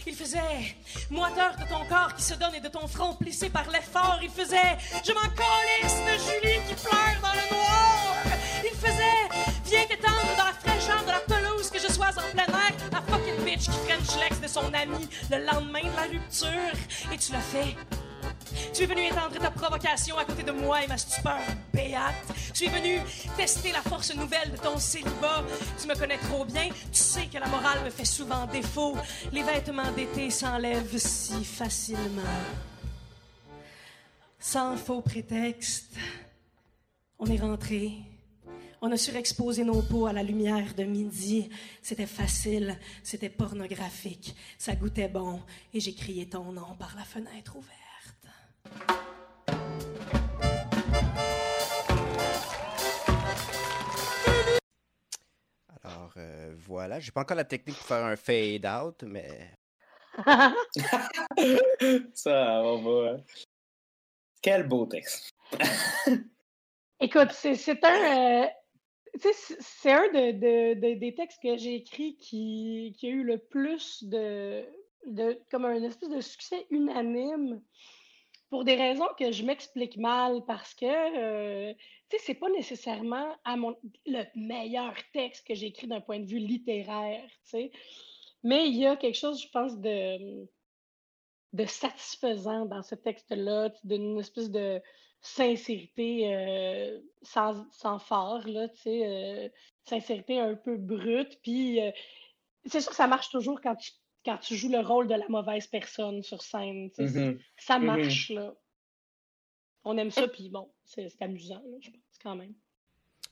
Il 0.07 0.15
faisait 0.15 0.75
moiteur 1.09 1.55
de 1.57 1.63
ton 1.69 1.85
corps 1.87 2.13
qui 2.15 2.23
se 2.23 2.33
donne 2.33 2.55
et 2.55 2.59
de 2.59 2.67
ton 2.67 2.87
front 2.87 3.15
plissé 3.15 3.49
par 3.49 3.69
l'effort. 3.69 4.19
Il 4.23 4.29
faisait 4.29 4.77
je 5.05 5.13
m'en 5.13 5.21
calisse 5.21 5.97
de 5.99 6.13
Julie 6.23 6.59
qui 6.67 6.73
pleure 6.73 7.21
dans 7.21 7.33
le 7.33 7.55
noir. 7.55 8.15
Il 8.63 8.77
faisait 8.77 9.51
viens 9.65 9.85
t'étendre 9.85 10.35
dans 10.37 10.45
la 10.45 10.53
fraîcheur 10.53 11.03
de 11.03 11.11
la 11.11 11.19
pelouse 11.19 11.69
que 11.69 11.79
je 11.79 11.91
sois 11.91 12.09
en 12.09 12.31
plein 12.31 12.45
air. 12.45 12.71
La 12.91 13.01
fucking 13.01 13.45
bitch 13.45 13.65
qui 13.65 13.71
French 13.87 14.19
l'ex 14.19 14.39
de 14.41 14.47
son 14.47 14.73
ami 14.73 15.07
le 15.29 15.45
lendemain 15.45 15.81
de 15.81 15.95
la 15.95 16.03
rupture. 16.03 16.73
Et 17.13 17.17
tu 17.17 17.31
l'as 17.31 17.39
fait. 17.39 17.75
Tu 18.73 18.83
es 18.83 18.85
venu 18.85 19.05
étendre 19.05 19.37
ta 19.39 19.51
provocation 19.51 20.17
à 20.17 20.25
côté 20.25 20.43
de 20.43 20.51
moi 20.51 20.83
et 20.83 20.87
ma 20.87 20.97
stupeur 20.97 21.39
béate. 21.73 22.33
Tu 22.53 22.65
es 22.65 22.69
venu 22.69 22.99
tester 23.37 23.71
la 23.71 23.81
force 23.81 24.15
nouvelle 24.15 24.51
de 24.51 24.57
ton 24.57 24.77
célibat. 24.77 25.43
Tu 25.79 25.87
me 25.87 25.95
connais 25.95 26.17
trop 26.17 26.45
bien. 26.45 26.69
Tu 26.91 26.99
sais 27.03 27.27
que 27.27 27.37
la 27.37 27.47
morale 27.47 27.83
me 27.83 27.89
fait 27.89 28.05
souvent 28.05 28.45
défaut. 28.47 28.95
Les 29.31 29.43
vêtements 29.43 29.91
d'été 29.91 30.29
s'enlèvent 30.29 30.97
si 30.97 31.43
facilement. 31.43 32.21
Sans 34.39 34.75
faux 34.75 35.01
prétexte, 35.01 35.95
on 37.19 37.27
est 37.27 37.37
rentré. 37.39 37.91
On 38.81 38.91
a 38.91 38.97
surexposé 38.97 39.63
nos 39.63 39.83
peaux 39.83 40.07
à 40.07 40.13
la 40.13 40.23
lumière 40.23 40.73
de 40.73 40.83
midi. 40.83 41.47
C'était 41.83 42.07
facile, 42.07 42.79
c'était 43.03 43.29
pornographique, 43.29 44.35
ça 44.57 44.73
goûtait 44.73 45.07
bon, 45.07 45.39
et 45.71 45.79
j'ai 45.79 45.93
crié 45.93 46.27
ton 46.27 46.51
nom 46.51 46.75
par 46.79 46.95
la 46.97 47.03
fenêtre 47.03 47.55
ouverte. 47.55 47.80
Alors 55.83 56.13
euh, 56.17 56.53
voilà, 56.57 56.99
j'ai 56.99 57.11
pas 57.11 57.21
encore 57.21 57.37
la 57.37 57.43
technique 57.43 57.77
pour 57.77 57.87
faire 57.87 58.05
un 58.05 58.15
fade 58.15 58.65
out, 58.65 59.03
mais. 59.03 59.51
Ça, 62.13 62.61
on 62.63 62.81
va. 62.81 63.17
Quel 64.41 64.67
beau 64.67 64.85
texte. 64.85 65.31
Écoute, 66.99 67.31
c'est 67.31 67.83
un. 67.83 68.43
Euh, 68.43 68.47
c'est 69.19 69.91
un 69.91 70.07
de, 70.13 70.93
des 70.93 71.15
textes 71.15 71.41
que 71.41 71.57
j'ai 71.57 71.75
écrit 71.75 72.15
qui, 72.17 72.95
qui, 72.97 73.07
a 73.07 73.09
eu 73.09 73.23
le 73.23 73.37
plus 73.37 74.03
de, 74.03 74.63
de. 75.07 75.39
comme 75.49 75.65
un 75.65 75.83
espèce 75.83 76.09
de 76.09 76.21
succès 76.21 76.65
unanime 76.69 77.61
pour 78.51 78.65
des 78.65 78.75
raisons 78.75 79.07
que 79.17 79.31
je 79.31 79.43
m'explique 79.43 79.95
mal 79.95 80.43
parce 80.45 80.75
que, 80.75 80.85
euh, 80.85 81.73
tu 82.09 82.17
sais, 82.17 82.23
c'est 82.25 82.35
pas 82.35 82.49
nécessairement 82.49 83.33
le 84.05 84.23
meilleur 84.35 84.93
texte 85.13 85.47
que 85.47 85.55
j'ai 85.55 85.67
écrit 85.67 85.87
d'un 85.87 86.01
point 86.01 86.19
de 86.19 86.25
vue 86.25 86.37
littéraire, 86.37 87.25
tu 87.45 87.49
sais. 87.49 87.71
Mais 88.43 88.67
il 88.67 88.75
y 88.75 88.85
a 88.85 88.97
quelque 88.97 89.17
chose, 89.17 89.41
je 89.41 89.47
pense, 89.49 89.79
de, 89.79 90.45
satisfaisant 91.65 92.65
dans 92.65 92.83
ce 92.83 92.95
texte-là, 92.95 93.71
d'une 93.85 94.19
espèce 94.19 94.51
de 94.51 94.81
sincérité 95.21 96.35
euh, 96.35 96.99
sans, 97.21 97.65
sans 97.71 97.99
phare, 97.99 98.43
tu 98.43 98.81
sais, 98.81 99.07
euh, 99.07 99.49
sincérité 99.85 100.41
un 100.41 100.55
peu 100.55 100.75
brute. 100.75 101.39
Puis 101.41 101.79
c'est 102.65 102.81
sûr 102.81 102.89
que 102.89 102.97
ça 102.97 103.07
marche 103.07 103.29
toujours 103.29 103.61
quand 103.61 103.75
tu 103.75 103.91
quand 104.25 104.37
tu 104.37 104.55
joues 104.55 104.71
le 104.71 104.79
rôle 104.79 105.07
de 105.07 105.15
la 105.15 105.27
mauvaise 105.29 105.67
personne 105.67 106.23
sur 106.23 106.41
scène. 106.41 106.87
Mm-hmm. 106.97 107.39
Ça 107.57 107.79
mm-hmm. 107.79 107.83
marche, 107.83 108.29
là. 108.29 108.53
On 109.83 109.97
aime 109.97 110.11
ça, 110.11 110.27
puis 110.27 110.49
bon, 110.49 110.71
c'est 110.83 111.09
amusant, 111.21 111.61
là, 111.65 111.77
je 111.79 111.89
pense, 111.89 112.17
quand 112.21 112.35
même. 112.35 112.53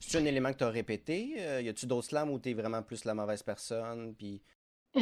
C'est 0.00 0.18
un 0.18 0.24
élément 0.24 0.52
que 0.52 0.58
tu 0.58 0.64
as 0.64 0.70
répété? 0.70 1.34
Euh, 1.38 1.60
y 1.60 1.68
a-tu 1.68 1.86
d'autres 1.86 2.08
slams 2.08 2.30
où 2.30 2.40
tu 2.40 2.50
es 2.50 2.54
vraiment 2.54 2.82
plus 2.82 3.04
la 3.04 3.14
mauvaise 3.14 3.42
personne? 3.42 4.14
Puis... 4.16 4.42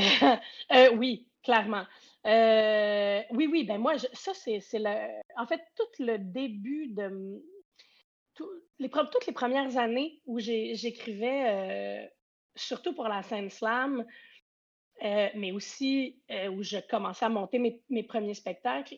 Euh, 0.71 0.95
oui, 0.97 1.27
clairement. 1.43 1.87
Euh, 2.27 3.23
oui, 3.31 3.49
oui, 3.51 3.65
ben 3.65 3.79
moi, 3.79 3.97
ça, 3.99 4.33
c'est 4.35 4.61
le. 4.75 5.23
En 5.39 5.47
fait, 5.47 5.63
tout 5.77 6.05
le 6.05 6.19
début 6.19 6.89
de. 6.89 7.43
les, 8.79 8.91
toutes 8.91 9.27
les 9.27 9.33
premières 9.33 9.79
années 9.79 10.21
où 10.27 10.39
j'écrivais, 10.39 12.13
surtout 12.55 12.95
pour 12.95 13.09
la 13.09 13.23
scène 13.23 13.49
slam, 13.49 14.05
euh, 15.05 15.29
mais 15.37 15.53
aussi 15.53 16.17
euh, 16.31 16.49
où 16.49 16.63
je 16.63 16.79
commençais 16.91 17.25
à 17.25 17.29
monter 17.29 17.81
mes, 17.89 18.03
premiers 18.03 18.35
spectacles, 18.35 18.97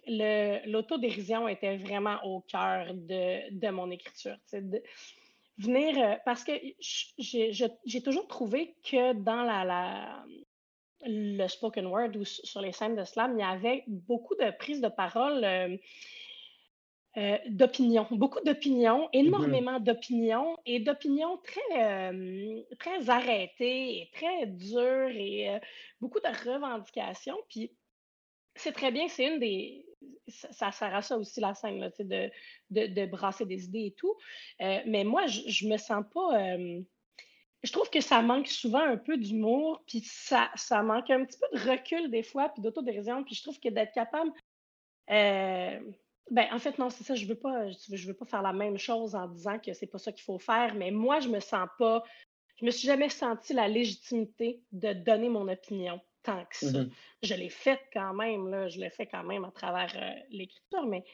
l'autodérision 0.66 1.46
était 1.46 1.76
vraiment 1.76 2.16
au 2.24 2.40
cœur 2.40 2.94
de, 2.94 3.70
mon 3.70 3.90
écriture. 3.90 4.36
Euh, 4.54 6.16
parce 6.24 6.42
que 6.42 6.52
j'ai 7.18 8.02
toujours 8.02 8.26
trouvé 8.28 8.74
que 8.82 9.12
dans 9.12 9.42
la, 9.42 10.24
le 11.04 11.46
spoken 11.48 11.86
word 11.86 12.16
ou 12.16 12.24
sur 12.24 12.62
les 12.62 12.72
scènes 12.72 12.96
de 12.96 13.04
slam, 13.04 13.36
il 13.36 13.40
y 13.40 13.44
avait 13.44 13.84
beaucoup 13.86 14.34
de 14.36 14.50
prises 14.56 14.80
de 14.80 14.88
parole 14.88 15.78
euh, 17.16 17.38
d'opinions, 17.48 18.06
beaucoup 18.12 18.38
d'opinions, 18.44 19.06
mm-hmm. 19.06 19.18
énormément 19.26 19.80
d'opinions 19.80 20.56
et 20.64 20.78
d'opinions 20.78 21.38
très, 21.38 22.12
euh, 22.12 22.62
très 22.78 23.10
arrêtées 23.10 24.02
et 24.02 24.10
très 24.12 24.46
dures 24.46 25.08
et 25.08 25.50
euh, 25.50 25.58
beaucoup 26.00 26.20
de 26.20 26.48
revendications. 26.48 27.36
Puis 27.48 27.72
c'est 28.54 28.70
très 28.70 28.92
bien, 28.92 29.08
c'est 29.08 29.26
une 29.26 29.40
des. 29.40 29.84
Ça, 30.28 30.70
sert 30.70 30.94
à 30.94 31.02
ça 31.02 31.18
aussi 31.18 31.40
la 31.40 31.54
scène, 31.54 31.80
là, 31.80 31.90
de, 31.98 32.30
de, 32.70 32.86
de, 32.86 33.06
brasser 33.06 33.44
des 33.44 33.64
idées 33.64 33.86
et 33.86 33.94
tout. 33.96 34.14
mais 34.60 35.02
moi, 35.02 35.26
je, 35.26 35.40
je 35.46 35.66
me 35.66 35.76
sens 35.76 36.04
pas. 36.14 36.56
je 37.62 37.72
trouve 37.72 37.90
que 37.90 38.00
ça 38.00 38.22
manque 38.22 38.46
souvent 38.46 38.80
un 38.80 38.96
peu 38.96 39.18
d'humour, 39.18 39.82
puis 39.86 40.00
ça, 40.04 40.50
ça 40.54 40.82
manque 40.82 41.10
un 41.10 41.24
petit 41.24 41.38
peu 41.38 41.58
de 41.58 41.70
recul 41.70 42.10
des 42.10 42.22
fois, 42.22 42.48
puis 42.50 42.62
d'autodérision. 42.62 43.24
Puis 43.24 43.34
je 43.34 43.42
trouve 43.42 43.58
que 43.58 43.68
d'être 43.68 43.92
capable 43.92 44.32
ben, 46.30 46.46
en 46.52 46.58
fait, 46.58 46.78
non, 46.78 46.90
c'est 46.90 47.04
ça. 47.04 47.14
Je 47.14 47.26
veux 47.26 47.34
pas, 47.34 47.68
je 47.70 48.06
veux 48.06 48.14
pas 48.14 48.24
faire 48.24 48.42
la 48.42 48.52
même 48.52 48.78
chose 48.78 49.14
en 49.14 49.26
disant 49.26 49.58
que 49.58 49.72
c'est 49.72 49.86
pas 49.86 49.98
ça 49.98 50.12
qu'il 50.12 50.22
faut 50.22 50.38
faire, 50.38 50.74
mais 50.74 50.90
moi, 50.90 51.20
je 51.20 51.28
me 51.28 51.40
sens 51.40 51.68
pas, 51.78 52.04
je 52.60 52.64
me 52.64 52.70
suis 52.70 52.86
jamais 52.86 53.08
senti 53.08 53.52
la 53.52 53.68
légitimité 53.68 54.60
de 54.72 54.92
donner 54.92 55.28
mon 55.28 55.48
opinion 55.48 56.00
tant 56.22 56.44
que 56.44 56.56
ça. 56.56 56.82
Mmh 56.82 56.90
je 57.22 57.34
l'ai 57.34 57.50
faite 57.50 57.82
quand 57.92 58.14
même, 58.14 58.48
là, 58.48 58.68
je 58.68 58.80
l'ai 58.80 58.88
fait 58.88 59.06
quand 59.06 59.22
même 59.24 59.44
à 59.44 59.50
travers 59.50 59.92
euh, 59.94 60.18
l'écriture, 60.30 60.86
mais, 60.86 61.04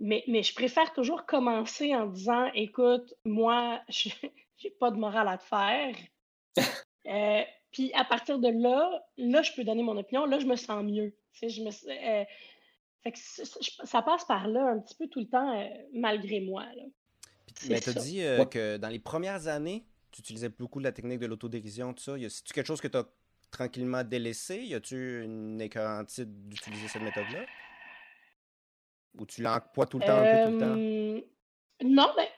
mais, 0.00 0.24
mais 0.26 0.42
je 0.42 0.52
préfère 0.52 0.92
toujours 0.92 1.24
commencer 1.24 1.94
en 1.94 2.06
disant, 2.06 2.50
écoute, 2.52 3.14
moi, 3.24 3.80
j'ai 3.88 4.70
pas 4.80 4.90
de 4.90 4.96
morale 4.96 5.28
à 5.28 5.38
te 5.38 5.44
faire. 5.44 5.94
Euh, 7.06 7.42
puis 7.72 7.90
à 7.94 8.04
partir 8.04 8.38
de 8.38 8.48
là, 8.48 9.02
là, 9.16 9.40
je 9.40 9.52
peux 9.54 9.64
donner 9.64 9.82
mon 9.82 9.96
opinion, 9.96 10.26
là, 10.26 10.38
je 10.38 10.44
me 10.44 10.54
sens 10.54 10.84
mieux. 10.84 11.16
Tu 11.32 11.38
sais, 11.38 11.48
je 11.48 11.62
me, 11.62 11.70
euh, 11.70 12.24
fait 13.02 13.12
que 13.12 13.18
ça 13.18 14.02
passe 14.02 14.24
par 14.26 14.46
là 14.46 14.66
un 14.66 14.78
petit 14.78 14.94
peu 14.94 15.08
tout 15.08 15.20
le 15.20 15.26
temps, 15.26 15.58
euh, 15.58 15.66
malgré 15.94 16.40
moi. 16.40 16.66
Mais 17.68 17.80
tu 17.80 17.90
as 17.90 17.94
dit 17.94 18.22
euh, 18.22 18.44
que 18.44 18.76
dans 18.76 18.88
les 18.88 18.98
premières 18.98 19.48
années, 19.48 19.86
tu 20.10 20.20
utilisais 20.20 20.50
beaucoup 20.50 20.80
la 20.80 20.92
technique 20.92 21.18
de 21.18 21.26
l'autodérision, 21.26 21.94
tout 21.94 22.02
ça. 22.02 22.16
C'est-tu 22.18 22.52
quelque 22.52 22.66
chose 22.66 22.80
que 22.80 22.88
tu 22.88 22.98
as 22.98 23.06
tranquillement 23.50 24.04
délaissé? 24.04 24.58
Y 24.58 24.74
a-tu 24.74 25.24
une 25.24 25.56
d'utiliser 25.56 26.88
cette 26.88 27.02
méthode-là? 27.02 27.46
Ou 29.18 29.26
tu 29.26 29.42
l'emploies 29.42 29.86
tout 29.86 29.98
le 29.98 30.04
temps, 30.04 30.18
un 30.18 30.22
peu 30.22 30.50
tout 30.50 30.54
le 30.54 30.60
temps? 30.60 30.76
Euh, 30.76 31.20
non, 31.82 32.12
ben, 32.16 32.28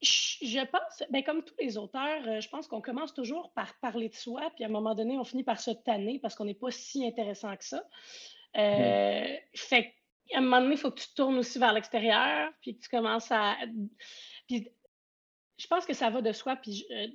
je 0.00 0.64
pense, 0.66 1.02
ben, 1.10 1.24
comme 1.24 1.42
tous 1.42 1.54
les 1.58 1.76
auteurs, 1.76 2.40
je 2.40 2.48
pense 2.48 2.68
qu'on 2.68 2.80
commence 2.80 3.12
toujours 3.12 3.52
par 3.54 3.74
parler 3.80 4.08
de 4.08 4.14
soi, 4.14 4.50
puis 4.54 4.64
à 4.64 4.68
un 4.68 4.70
moment 4.70 4.94
donné, 4.94 5.18
on 5.18 5.24
finit 5.24 5.44
par 5.44 5.58
se 5.58 5.72
tanner 5.72 6.20
parce 6.20 6.36
qu'on 6.36 6.44
n'est 6.44 6.54
pas 6.54 6.70
si 6.70 7.04
intéressant 7.04 7.54
que 7.56 7.64
ça. 7.64 7.84
Euh, 8.56 9.36
fait 9.54 9.94
à 10.32 10.38
un 10.38 10.40
moment 10.40 10.60
donné, 10.60 10.74
il 10.74 10.78
faut 10.78 10.90
que 10.90 11.00
tu 11.00 11.14
tournes 11.14 11.38
aussi 11.38 11.58
vers 11.58 11.72
l'extérieur, 11.72 12.52
puis 12.60 12.76
que 12.76 12.82
tu 12.82 12.88
commences 12.88 13.30
à. 13.30 13.56
Puis, 14.46 14.68
je 15.58 15.66
pense 15.66 15.84
que 15.84 15.94
ça 15.94 16.10
va 16.10 16.22
de 16.22 16.32
soi, 16.32 16.56
puis 16.56 16.86
euh, 16.90 17.08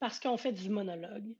parce 0.00 0.18
qu'on 0.18 0.36
fait 0.36 0.52
du 0.52 0.68
monologue. 0.68 1.34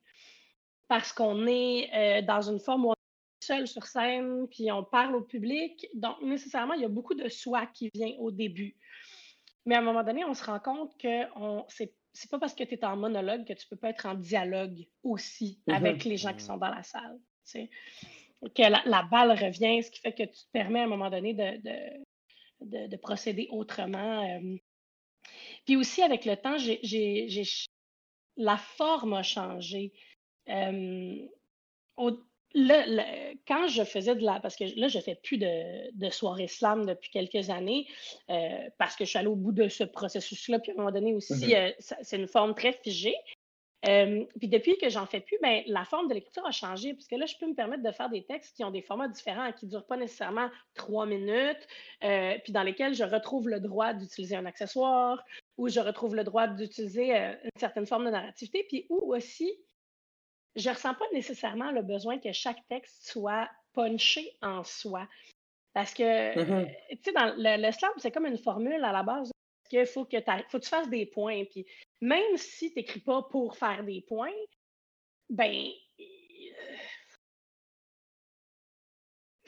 Parce 0.88 1.12
qu'on 1.12 1.46
est 1.46 1.90
euh, 1.94 2.22
dans 2.22 2.42
une 2.42 2.60
forme 2.60 2.86
où 2.86 2.90
on 2.90 2.92
est 2.92 3.44
seul 3.44 3.66
sur 3.66 3.86
scène, 3.86 4.46
puis 4.48 4.70
on 4.70 4.84
parle 4.84 5.16
au 5.16 5.22
public. 5.22 5.88
Donc, 5.94 6.20
nécessairement, 6.22 6.74
il 6.74 6.82
y 6.82 6.84
a 6.84 6.88
beaucoup 6.88 7.14
de 7.14 7.28
soi 7.28 7.66
qui 7.66 7.90
vient 7.92 8.14
au 8.18 8.30
début. 8.30 8.76
Mais 9.64 9.74
à 9.74 9.78
un 9.80 9.82
moment 9.82 10.04
donné, 10.04 10.24
on 10.24 10.34
se 10.34 10.44
rend 10.44 10.60
compte 10.60 10.96
que 10.96 11.24
on, 11.36 11.64
c'est, 11.68 11.92
c'est 12.12 12.30
pas 12.30 12.38
parce 12.38 12.54
que 12.54 12.62
tu 12.62 12.74
es 12.74 12.84
en 12.84 12.96
monologue 12.96 13.44
que 13.44 13.52
tu 13.52 13.66
peux 13.66 13.76
pas 13.76 13.90
être 13.90 14.06
en 14.06 14.14
dialogue 14.14 14.86
aussi 15.02 15.60
mm-hmm. 15.66 15.74
avec 15.74 16.04
les 16.04 16.16
gens 16.16 16.32
qui 16.32 16.44
sont 16.44 16.56
dans 16.56 16.70
la 16.70 16.84
salle 16.84 17.18
que 18.54 18.88
la, 18.88 19.02
balle 19.02 19.32
revient, 19.32 19.82
ce 19.82 19.90
qui 19.90 20.00
fait 20.00 20.12
que 20.12 20.22
tu 20.22 20.44
te 20.44 20.50
permets 20.52 20.80
à 20.80 20.84
un 20.84 20.88
moment 20.88 21.10
donné 21.10 21.34
de, 21.34 21.58
de, 22.60 22.96
procéder 22.96 23.48
autrement. 23.50 24.24
Euh. 24.24 24.56
Puis 25.64 25.76
aussi, 25.76 26.02
avec 26.02 26.24
le 26.24 26.36
temps, 26.36 26.56
la 28.36 28.56
forme 28.56 29.14
a 29.14 29.22
changé. 29.22 29.92
Euh, 30.48 31.26
quand 33.46 33.68
je 33.68 33.84
faisais 33.84 34.14
de 34.14 34.22
la. 34.22 34.40
Parce 34.40 34.56
que 34.56 34.64
là, 34.78 34.88
je 34.88 34.98
ne 34.98 35.02
fais 35.02 35.16
plus 35.16 35.38
de, 35.38 35.90
de 35.92 36.10
soirée 36.10 36.48
slam 36.48 36.86
depuis 36.86 37.10
quelques 37.10 37.50
années, 37.50 37.86
euh, 38.30 38.68
parce 38.78 38.96
que 38.96 39.04
je 39.04 39.10
suis 39.10 39.18
allée 39.18 39.28
au 39.28 39.36
bout 39.36 39.52
de 39.52 39.68
ce 39.68 39.84
processus-là. 39.84 40.60
Puis 40.60 40.70
à 40.70 40.74
un 40.74 40.78
moment 40.78 40.92
donné 40.92 41.14
aussi, 41.14 41.34
mm-hmm. 41.34 41.74
c'est 42.02 42.16
une 42.16 42.28
forme 42.28 42.54
très 42.54 42.72
figée 42.72 43.16
puis 43.86 44.48
depuis 44.48 44.76
que 44.78 44.88
j'en 44.88 45.06
fais 45.06 45.20
plus, 45.20 45.38
ben, 45.40 45.62
la 45.66 45.84
forme 45.84 46.08
de 46.08 46.14
l'écriture 46.14 46.44
a 46.44 46.50
changé, 46.50 46.92
puisque 46.94 47.12
là, 47.12 47.26
je 47.26 47.36
peux 47.38 47.46
me 47.46 47.54
permettre 47.54 47.84
de 47.84 47.92
faire 47.92 48.10
des 48.10 48.24
textes 48.24 48.56
qui 48.56 48.64
ont 48.64 48.70
des 48.72 48.82
formats 48.82 49.08
différents, 49.08 49.52
qui 49.52 49.66
ne 49.66 49.70
durent 49.70 49.86
pas 49.86 49.96
nécessairement 49.96 50.50
trois 50.74 51.06
minutes, 51.06 51.68
euh, 52.02 52.36
puis 52.42 52.52
dans 52.52 52.64
lesquels 52.64 52.94
je 52.94 53.04
retrouve 53.04 53.48
le 53.48 53.60
droit 53.60 53.92
d'utiliser 53.92 54.34
un 54.34 54.46
accessoire, 54.46 55.22
ou 55.56 55.68
je 55.68 55.78
retrouve 55.78 56.16
le 56.16 56.24
droit 56.24 56.48
d'utiliser 56.48 57.16
euh, 57.16 57.32
une 57.44 57.60
certaine 57.60 57.86
forme 57.86 58.06
de 58.06 58.10
narrativité, 58.10 58.64
puis 58.68 58.86
où 58.88 59.14
aussi, 59.14 59.52
je 60.56 60.68
ne 60.68 60.74
ressens 60.74 60.94
pas 60.94 61.06
nécessairement 61.12 61.70
le 61.70 61.82
besoin 61.82 62.18
que 62.18 62.32
chaque 62.32 62.66
texte 62.68 63.06
soit 63.06 63.48
punché 63.72 64.36
en 64.42 64.64
soi. 64.64 65.06
Parce 65.74 65.94
que, 65.94 66.02
mm-hmm. 66.02 66.64
euh, 66.64 66.66
tu 66.90 66.98
sais, 67.04 67.12
dans 67.12 67.34
le, 67.36 67.64
le 67.64 67.70
slam, 67.70 67.92
c'est 67.98 68.10
comme 68.10 68.26
une 68.26 68.38
formule 68.38 68.82
à 68.82 68.92
la 68.92 69.02
base 69.02 69.30
qu'il 69.68 69.86
faut 69.86 70.04
que, 70.04 70.16
faut 70.48 70.58
que 70.58 70.64
tu 70.64 70.68
fasses 70.68 70.88
des 70.88 71.06
points. 71.06 71.44
Puis 71.44 71.66
même 72.00 72.36
si 72.36 72.72
tu 72.72 72.78
n'écris 72.78 73.00
pas 73.00 73.22
pour 73.22 73.56
faire 73.56 73.84
des 73.84 74.02
points, 74.02 74.32
ben 75.28 75.70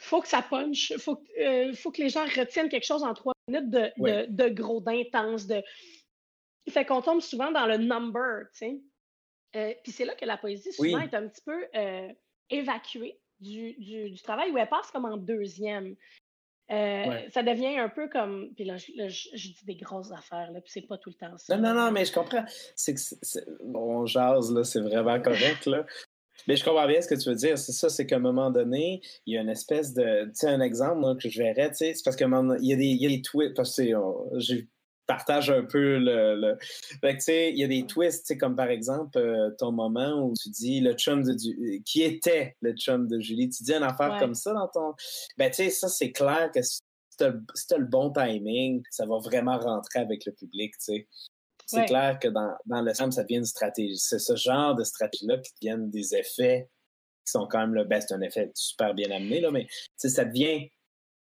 faut 0.09 0.21
que 0.21 0.27
ça 0.27 0.41
punch, 0.41 0.93
faut, 0.97 1.23
euh, 1.39 1.73
faut 1.73 1.91
que 1.91 2.01
les 2.01 2.09
gens 2.09 2.23
retiennent 2.23 2.69
quelque 2.69 2.85
chose 2.85 3.03
en 3.03 3.13
trois 3.13 3.33
minutes 3.47 3.69
de, 3.69 4.25
de, 4.27 4.49
gros, 4.49 4.81
d'intense. 4.81 5.45
De... 5.45 5.61
Fait 6.69 6.85
qu'on 6.85 7.01
tombe 7.01 7.21
souvent 7.21 7.51
dans 7.51 7.67
le 7.67 7.77
number, 7.77 8.45
tu 8.53 8.57
sais. 8.57 8.81
Euh, 9.55 9.73
puis 9.83 9.91
c'est 9.91 10.05
là 10.05 10.15
que 10.15 10.25
la 10.25 10.37
poésie, 10.37 10.71
souvent, 10.71 10.99
est 10.99 11.13
un 11.13 11.27
petit 11.27 11.41
peu 11.41 11.67
euh, 11.75 12.07
évacuée 12.49 13.19
du, 13.39 13.73
du, 13.73 14.11
du, 14.11 14.21
travail, 14.21 14.51
où 14.51 14.57
elle 14.57 14.69
passe 14.69 14.91
comme 14.91 15.05
en 15.05 15.17
deuxième. 15.17 15.95
Euh, 16.71 17.19
ça 17.31 17.41
devient 17.41 17.79
un 17.79 17.89
peu 17.89 18.07
comme. 18.09 18.51
Puis 18.55 18.63
là, 18.63 18.77
je, 18.77 18.91
dis 19.33 19.65
des 19.65 19.75
grosses 19.75 20.11
affaires, 20.11 20.51
là, 20.51 20.61
puis 20.61 20.71
c'est 20.71 20.87
pas 20.87 20.97
tout 20.97 21.09
le 21.09 21.15
temps 21.15 21.35
ça. 21.37 21.57
Non, 21.57 21.73
non, 21.73 21.85
non, 21.85 21.91
mais 21.91 22.05
je 22.05 22.13
comprends. 22.13 22.43
C'est 22.75 22.93
que. 22.93 22.99
Bon, 23.63 24.01
on 24.01 24.05
jase, 24.05 24.53
là, 24.53 24.63
c'est 24.63 24.81
vraiment 24.81 25.19
correct, 25.19 25.65
là. 25.65 25.85
Mais 26.47 26.55
je 26.55 26.63
comprends 26.63 26.87
bien 26.87 27.01
ce 27.01 27.07
que 27.07 27.15
tu 27.15 27.29
veux 27.29 27.35
dire. 27.35 27.57
C'est 27.57 27.71
ça, 27.71 27.89
c'est 27.89 28.05
qu'à 28.05 28.15
un 28.15 28.19
moment 28.19 28.49
donné, 28.49 29.01
il 29.25 29.33
y 29.33 29.37
a 29.37 29.41
une 29.41 29.49
espèce 29.49 29.93
de. 29.93 30.25
Tu 30.25 30.31
sais, 30.35 30.47
un 30.47 30.61
exemple 30.61 31.21
que 31.21 31.27
je 31.27 31.41
verrais, 31.41 31.69
tu 31.71 31.77
sais, 31.77 31.93
c'est 31.93 32.03
parce 32.03 32.15
qu'il 32.15 32.27
y, 32.27 32.73
a 32.73 32.75
des, 32.75 32.85
il 32.85 33.01
y 33.01 33.05
a 33.05 33.09
des 33.09 33.21
tweets. 33.21 33.55
Parce 33.55 33.75
que 33.75 33.83
j'ai 34.37 34.67
partage 35.09 35.49
un 35.49 35.63
peu 35.63 35.97
le. 35.97 36.55
Fait 37.01 37.13
que, 37.13 37.17
tu 37.17 37.21
sais, 37.21 37.49
il 37.49 37.57
y 37.57 37.63
a 37.63 37.67
des 37.67 37.87
twists, 37.87 38.37
comme 38.37 38.55
par 38.55 38.69
exemple 38.69 39.17
euh, 39.17 39.49
ton 39.57 39.71
moment 39.71 40.23
où 40.23 40.33
tu 40.39 40.49
dis 40.49 40.81
le 40.81 40.93
chum 40.93 41.23
de. 41.23 41.33
Du... 41.33 41.81
Qui 41.83 42.03
était 42.03 42.55
le 42.61 42.73
chum 42.73 43.07
de 43.07 43.19
Julie? 43.19 43.49
Tu 43.49 43.63
dis 43.63 43.73
une 43.73 43.83
affaire 43.83 44.17
comme 44.19 44.35
ça 44.35 44.53
dans 44.53 44.67
ton. 44.67 44.93
Ben, 45.37 45.49
tu 45.49 45.55
sais, 45.55 45.69
ça, 45.71 45.87
c'est 45.87 46.11
clair 46.11 46.51
que 46.53 46.61
c'est 46.61 46.79
tu 47.17 47.25
as, 47.25 47.77
le 47.77 47.85
bon 47.85 48.11
timing, 48.11 48.81
ça 48.89 49.05
va 49.05 49.17
vraiment 49.17 49.57
rentrer 49.57 49.99
avec 49.99 50.25
le 50.25 50.31
public, 50.31 50.73
tu 50.77 50.93
sais. 50.93 51.07
C'est 51.65 51.85
clair 51.85 52.17
que 52.17 52.29
dans, 52.29 52.55
dans 52.65 52.81
le 52.81 52.93
slam, 52.93 53.11
ça 53.11 53.23
devient 53.23 53.39
une 53.39 53.45
stratégie. 53.45 53.97
C'est 53.97 54.19
ce 54.19 54.35
genre 54.35 54.73
de 54.73 54.83
stratégie-là 54.83 55.37
qui 55.37 55.51
deviennent 55.61 55.89
des 55.91 56.15
effets 56.15 56.67
qui 57.25 57.31
sont 57.31 57.45
quand 57.45 57.59
même 57.59 57.75
le 57.75 57.83
best. 57.83 58.07
C'est 58.07 58.15
un 58.15 58.21
effet 58.21 58.49
super 58.55 58.95
bien 58.95 59.11
amené, 59.11 59.39
là, 59.39 59.51
mais 59.51 59.67
ça 59.97 60.25
devient 60.25 60.71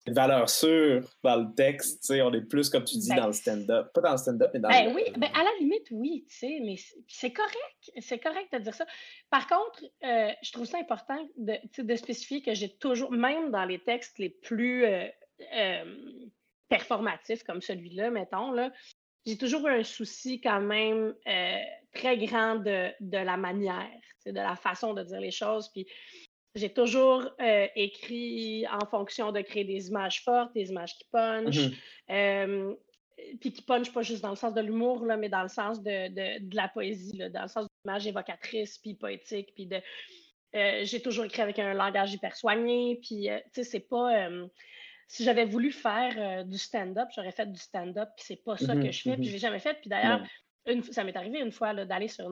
une 0.08 0.13
valeur 0.13 0.50
sûre 0.50 1.08
dans 1.24 1.36
le 1.36 1.53
texte. 1.53 2.12
On 2.12 2.34
est 2.34 2.41
plus, 2.41 2.70
comme 2.70 2.84
tu 2.84 2.98
dis, 2.98 3.10
ben 3.10 3.17
dans 3.17 3.27
le 3.27 3.34
stand-up. 3.34 3.93
Pas 3.93 4.01
dans 4.01 4.12
le 4.12 4.17
stand-up, 4.17 4.51
mais 4.53 4.60
dans 4.60 4.70
ben 4.70 4.89
le. 4.89 4.96
Oui, 4.96 5.03
ben 5.15 5.29
à 5.34 5.43
la 5.43 5.51
limite, 5.60 5.88
oui, 5.91 6.25
mais 6.41 6.75
c'est 7.08 7.31
correct. 7.31 7.91
C'est 8.00 8.20
correct 8.20 8.51
de 8.51 8.60
dire 8.60 8.74
ça. 8.74 8.86
Par 9.29 9.48
contre, 9.48 9.84
euh, 10.03 10.31
je 10.41 10.51
trouve 10.51 10.65
ça 10.65 10.79
important 10.79 11.20
de, 11.38 11.55
de 11.77 11.96
spécifier 11.96 12.41
que 12.41 12.53
j'ai 12.53 12.75
toujours, 12.77 13.12
même 13.12 13.51
dans 13.51 13.65
les 13.65 13.79
textes 13.79 14.17
les 14.17 14.29
plus 14.29 14.86
euh, 14.86 15.08
euh, 15.55 16.29
performatifs 16.67 17.43
comme 17.43 17.62
celui-là, 17.62 18.10
mettons, 18.10 18.51
là, 18.51 18.72
j'ai 19.25 19.38
toujours 19.38 19.67
eu 19.67 19.72
un 19.72 19.84
souci 19.84 20.41
quand 20.41 20.62
même 20.62 21.13
très 21.93 22.17
grand 22.17 22.55
de, 22.55 22.89
de 23.01 23.17
la 23.17 23.38
manière, 23.38 23.91
de 24.25 24.31
la 24.31 24.55
façon 24.55 24.96
de 24.96 25.03
dire 25.03 25.20
les 25.20 25.29
choses. 25.29 25.70
Puis 25.70 25.86
j'ai 26.55 26.74
toujours 26.74 27.29
euh, 27.41 27.67
écrit 27.75 28.65
en 28.67 28.86
fonction 28.86 29.31
de 29.31 29.41
créer 29.41 29.63
des 29.63 29.88
images 29.88 30.24
fortes, 30.24 30.53
des 30.53 30.70
images 30.70 30.96
qui 30.98 31.05
punchent. 31.12 31.55
Mm-hmm. 31.55 31.75
Euh, 32.12 32.74
puis 33.39 33.53
qui 33.53 33.62
punchent 33.62 33.93
pas 33.93 34.01
juste 34.01 34.24
dans 34.24 34.31
le 34.31 34.36
sens 34.36 34.53
de 34.53 34.62
l'humour, 34.62 35.03
mais 35.03 35.29
dans 35.29 35.43
le 35.43 35.50
sens 35.50 35.84
de, 35.84 36.08
de, 36.10 36.50
de 36.50 36.55
la 36.55 36.67
poésie, 36.67 37.17
là, 37.17 37.29
dans 37.29 37.43
le 37.43 37.48
sens 37.48 37.67
d'image 37.86 38.08
évocatrice, 38.08 38.79
puis 38.79 38.96
poétique, 38.96 39.53
puis 39.53 39.67
de. 39.67 39.79
j'ai 40.53 41.01
toujours 41.01 41.25
écrit 41.25 41.43
avec 41.43 41.60
un 41.60 41.74
langage 41.75 42.13
hyper 42.13 42.36
soigné, 42.36 43.00
puis 43.03 43.29
tu 43.53 43.63
sais, 43.63 43.63
c'est 43.63 43.88
pas 43.88 44.27
si 45.12 45.25
j'avais 45.25 45.43
voulu 45.43 45.74
faire 45.74 46.13
euh, 46.17 46.43
du 46.46 46.58
stand-up, 46.58 47.10
j'aurais 47.13 47.34
fait 47.34 47.51
du 47.51 47.60
stand-up, 47.60 48.08
puis 48.15 48.25
c'est 48.25 48.41
pas 48.46 48.55
ça 48.55 48.74
que 48.75 48.88
mmh 48.88 48.91
je 48.93 49.01
fais, 49.01 49.15
puis 49.17 49.25
je 49.25 49.34
l'ai 49.34 49.39
jamais 49.39 49.60
fait. 49.60 49.74
Puis 49.81 49.89
d'ailleurs, 49.89 50.24
ça 50.89 51.03
m'est 51.03 51.17
arrivé 51.17 51.41
une 51.41 51.51
fois 51.51 51.74
d'aller 51.74 52.08
sur 52.08 52.30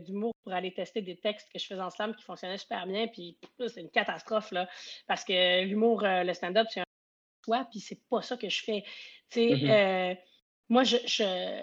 d'humour 0.00 0.32
pour 0.42 0.52
aller 0.52 0.72
tester 0.72 1.02
des 1.02 1.16
textes 1.16 1.48
que 1.52 1.58
je 1.58 1.66
faisais 1.66 1.80
en 1.80 1.90
slam 1.90 2.14
qui 2.14 2.24
fonctionnaient 2.24 2.58
super 2.58 2.86
bien, 2.86 3.08
puis 3.08 3.38
c'est 3.58 3.80
une 3.80 3.90
catastrophe, 3.90 4.50
là, 4.52 4.68
parce 5.06 5.24
que 5.24 5.64
l'humour, 5.64 6.04
euh, 6.04 6.24
le 6.24 6.34
stand-up, 6.34 6.66
c'est 6.70 6.80
un 6.80 6.84
choix, 7.44 7.66
puis 7.70 7.80
c'est 7.80 8.00
pas 8.08 8.22
ça 8.22 8.36
que 8.36 8.48
je 8.48 8.62
fais. 8.62 8.84
Tu 9.30 9.48
sais, 9.48 9.54
mmh 9.54 9.70
euh, 9.70 10.14
moi, 10.68 10.84
je, 10.84 10.96
je, 11.06 11.62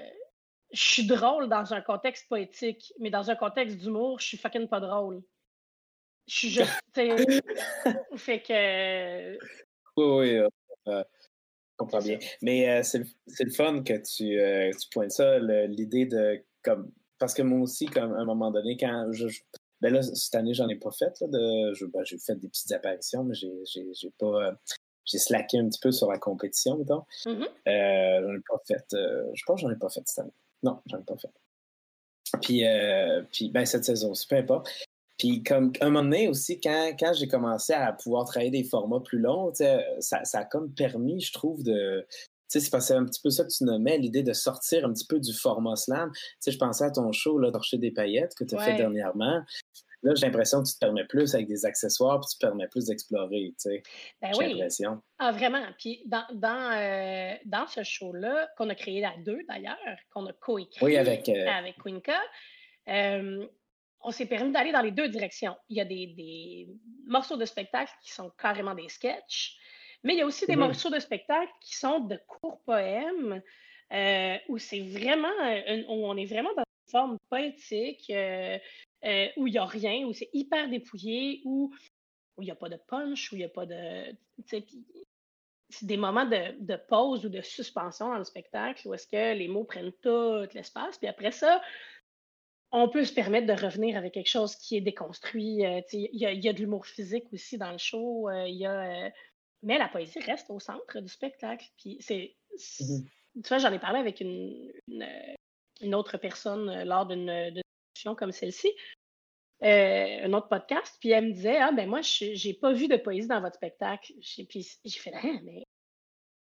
suis 0.73 1.07
drôle 1.07 1.47
dans 1.47 1.73
un 1.73 1.81
contexte 1.81 2.27
poétique, 2.27 2.93
mais 2.99 3.09
dans 3.09 3.31
un 3.31 3.35
contexte 3.35 3.77
d'humour, 3.77 4.19
je 4.19 4.27
suis 4.27 4.37
fucking 4.37 4.67
pas 4.67 4.81
drôle. 4.81 5.23
Je 6.27 6.35
suis 6.35 6.49
juste, 6.49 6.73
fait 8.17 8.41
que 8.41 9.37
oui, 9.97 10.05
oui, 10.05 10.35
euh, 10.35 10.47
euh, 10.87 11.03
je 11.03 11.77
comprends 11.77 11.99
bien. 11.99 12.19
Mais 12.41 12.69
euh, 12.69 12.83
c'est 12.83 12.99
le 13.43 13.51
fun 13.51 13.83
que 13.83 13.93
tu, 13.93 14.79
tu 14.79 14.89
pointes 14.91 15.11
ça, 15.11 15.39
l'idée 15.39 16.05
de 16.05 16.43
comme 16.61 16.91
parce 17.19 17.33
que 17.33 17.41
moi 17.41 17.61
aussi, 17.61 17.85
comme 17.85 18.13
à 18.13 18.19
un 18.19 18.25
moment 18.25 18.51
donné, 18.51 18.77
quand 18.77 19.11
je, 19.11 19.27
ben 19.81 19.93
là, 19.93 20.01
cette 20.01 20.35
année, 20.35 20.53
j'en 20.53 20.67
ai 20.69 20.75
pas 20.75 20.91
fait. 20.91 21.19
Là, 21.21 21.27
de, 21.27 21.85
ben, 21.87 22.03
j'ai 22.03 22.17
fait 22.17 22.35
des 22.35 22.47
petites 22.47 22.71
apparitions, 22.71 23.23
mais 23.23 23.35
j'ai, 23.35 23.51
j'ai, 23.65 24.11
pas. 24.17 24.57
j'ai 25.05 25.19
slacké 25.19 25.59
un 25.59 25.69
petit 25.69 25.79
peu 25.79 25.91
sur 25.91 26.11
la 26.11 26.17
compétition, 26.17 26.77
mettons. 26.77 27.03
Mm 27.25 27.45
j'en 27.65 28.33
ai 28.33 28.41
pas 28.49 28.61
fait. 28.67 28.85
je 28.91 29.43
pense 29.45 29.61
que 29.61 29.67
j'en 29.67 29.73
ai 29.73 29.77
pas 29.77 29.89
fait 29.89 30.03
cette 30.05 30.19
année. 30.19 30.33
Non, 30.63 30.79
j'en 30.87 30.99
ai 30.99 31.03
pas 31.03 31.17
fait. 31.17 31.31
Puis, 32.41 32.63
puis 33.31 33.49
ben, 33.49 33.65
cette 33.65 33.85
saison 33.85 34.11
aussi, 34.11 34.27
peu 34.27 34.35
importe. 34.35 34.69
Puis 35.17 35.41
comme 35.41 35.71
un 35.81 35.89
moment 35.89 36.03
donné 36.03 36.27
aussi, 36.27 36.59
quand, 36.59 36.91
quand 36.99 37.13
j'ai 37.13 37.27
commencé 37.27 37.73
à 37.73 37.91
pouvoir 37.91 38.25
travailler 38.25 38.51
des 38.51 38.63
formats 38.63 38.99
plus 38.99 39.19
longs, 39.19 39.51
ça, 39.53 40.23
ça 40.23 40.39
a 40.39 40.45
comme 40.45 40.73
permis, 40.73 41.21
je 41.21 41.33
trouve, 41.33 41.63
de. 41.63 42.05
Tu 42.49 42.59
sais, 42.59 42.65
c'est 42.65 42.71
parce 42.71 42.87
que 42.89 42.93
un 42.93 43.05
petit 43.05 43.21
peu 43.21 43.29
ça 43.29 43.43
que 43.43 43.49
tu 43.49 43.63
nommais, 43.63 43.97
l'idée 43.97 44.23
de 44.23 44.33
sortir 44.33 44.85
un 44.85 44.93
petit 44.93 45.05
peu 45.05 45.19
du 45.19 45.33
format 45.33 45.75
slam. 45.75 46.11
Tu 46.13 46.19
sais, 46.39 46.51
je 46.51 46.57
pensais 46.57 46.85
à 46.85 46.91
ton 46.91 47.11
show, 47.11 47.37
là, 47.39 47.51
Torcher 47.51 47.77
des 47.77 47.91
paillettes, 47.91 48.35
que 48.35 48.43
tu 48.43 48.55
as 48.55 48.59
fait 48.59 48.75
dernièrement. 48.75 49.41
Là, 50.03 50.13
j'ai 50.15 50.27
l'impression 50.27 50.61
que 50.61 50.67
tu 50.67 50.75
te 50.75 50.79
permets 50.79 51.05
plus 51.05 51.33
avec 51.33 51.47
des 51.47 51.65
accessoires, 51.65 52.19
puis 52.19 52.29
tu 52.31 52.37
te 52.37 52.45
permets 52.45 52.67
plus 52.67 52.85
d'explorer, 52.85 53.53
tu 53.59 53.69
sais. 53.69 53.83
Ben 54.21 54.31
oui. 54.37 54.53
l'impression. 54.53 55.01
Ah, 55.17 55.31
vraiment. 55.31 55.65
Puis 55.79 56.03
dans, 56.05 56.25
dans, 56.33 56.71
euh, 56.77 57.35
dans 57.45 57.67
ce 57.67 57.83
show-là, 57.83 58.47
qu'on 58.57 58.69
a 58.69 58.75
créé 58.75 59.03
à 59.03 59.15
deux 59.25 59.39
d'ailleurs, 59.49 59.97
qu'on 60.13 60.25
a 60.27 60.33
coécrit 60.33 60.85
oui, 60.85 60.97
avec, 60.97 61.27
euh, 61.29 61.47
avec 61.47 61.77
Quinca, 61.83 62.21
euh, 62.89 63.45
on 64.01 64.11
s'est 64.11 64.27
permis 64.27 64.51
d'aller 64.51 64.71
dans 64.71 64.81
les 64.81 64.91
deux 64.91 65.09
directions. 65.09 65.55
Il 65.69 65.77
y 65.77 65.81
a 65.81 65.85
des, 65.85 66.69
morceaux 67.05 67.37
de 67.37 67.45
spectacle 67.45 67.91
qui 68.03 68.11
sont 68.11 68.31
carrément 68.37 68.75
des 68.75 68.89
sketchs, 68.89 69.57
mais 70.03 70.13
il 70.13 70.19
y 70.19 70.21
a 70.21 70.25
aussi 70.25 70.45
des 70.45 70.55
morceaux 70.55 70.89
de 70.89 70.99
spectacle 70.99 71.51
qui 71.61 71.75
sont 71.75 71.99
de 71.99 72.19
courts 72.27 72.61
poèmes 72.65 73.41
euh, 73.93 74.37
où 74.49 74.57
c'est 74.57 74.81
vraiment, 74.81 75.33
où 75.89 76.07
on 76.07 76.17
est 76.17 76.25
vraiment 76.25 76.53
dans 76.55 76.63
une 76.63 76.91
forme 76.91 77.17
poétique, 77.29 78.09
euh, 78.09 78.57
euh, 79.05 79.27
où 79.37 79.47
il 79.47 79.51
n'y 79.51 79.57
a 79.57 79.65
rien, 79.65 80.05
où 80.05 80.13
c'est 80.13 80.29
hyper 80.33 80.69
dépouillé, 80.69 81.41
où, 81.45 81.73
il 82.39 82.45
n'y 82.45 82.51
a 82.51 82.55
pas 82.55 82.69
de 82.69 82.77
punch, 82.87 83.31
où 83.31 83.35
il 83.35 83.39
n'y 83.39 83.45
a 83.45 83.49
pas 83.49 83.65
de. 83.65 84.15
C'est 84.45 84.65
des 85.81 85.97
moments 85.97 86.25
de, 86.25 86.55
de, 86.61 86.77
pause 86.87 87.25
ou 87.25 87.29
de 87.29 87.41
suspension 87.41 88.09
dans 88.09 88.17
le 88.17 88.23
spectacle 88.23 88.87
où 88.87 88.93
est-ce 88.93 89.05
que 89.05 89.37
les 89.37 89.49
mots 89.49 89.65
prennent 89.65 89.91
tout 90.01 90.47
l'espace. 90.53 90.97
Puis 90.97 91.09
après 91.09 91.31
ça, 91.31 91.61
on 92.71 92.89
peut 92.89 93.05
se 93.05 93.13
permettre 93.13 93.47
de 93.47 93.53
revenir 93.53 93.97
avec 93.97 94.13
quelque 94.13 94.29
chose 94.29 94.55
qui 94.55 94.75
est 94.75 94.81
déconstruit. 94.81 95.63
Il 95.93 96.09
y, 96.13 96.47
a 96.49 96.53
de 96.53 96.59
l'humour 96.59 96.85
physique 96.85 97.25
aussi 97.31 97.57
dans 97.57 97.71
le 97.71 97.77
show. 97.77 98.29
Euh, 98.29 98.47
y 98.47 98.65
a, 98.65 99.11
mais 99.63 99.77
la 99.77 99.87
poésie 99.87 100.19
reste 100.19 100.49
au 100.49 100.59
centre 100.59 100.99
du 100.99 101.09
spectacle. 101.09 101.65
Puis 101.77 101.97
c'est, 101.99 102.35
mmh 102.79 103.03
Tu 103.43 103.47
vois, 103.47 103.57
j'en 103.57 103.71
ai 103.71 103.79
parlé 103.79 103.99
avec 103.99 104.21
une, 104.21 104.71
une, 105.81 105.95
autre 105.95 106.17
personne 106.17 106.83
lors 106.83 107.05
d'une 107.05 107.51
discussion 107.51 108.15
comme 108.15 108.31
celle-ci, 108.31 108.71
un 109.61 110.33
autre 110.33 110.49
podcast, 110.49 110.97
puis 110.99 111.09
elle 111.09 111.27
me 111.27 111.33
disait 111.33 111.57
Ah, 111.57 111.71
ben 111.71 111.89
moi, 111.89 112.01
j'ai 112.01 112.53
pas 112.53 112.73
vu 112.73 112.87
de 112.87 112.97
poésie 112.97 113.27
dans 113.27 113.41
votre 113.41 113.55
spectacle. 113.55 114.13
Puis 114.49 114.77
j'ai 114.85 114.99
fait 114.99 115.11
Ah, 115.13 115.39
mais. 115.43 115.63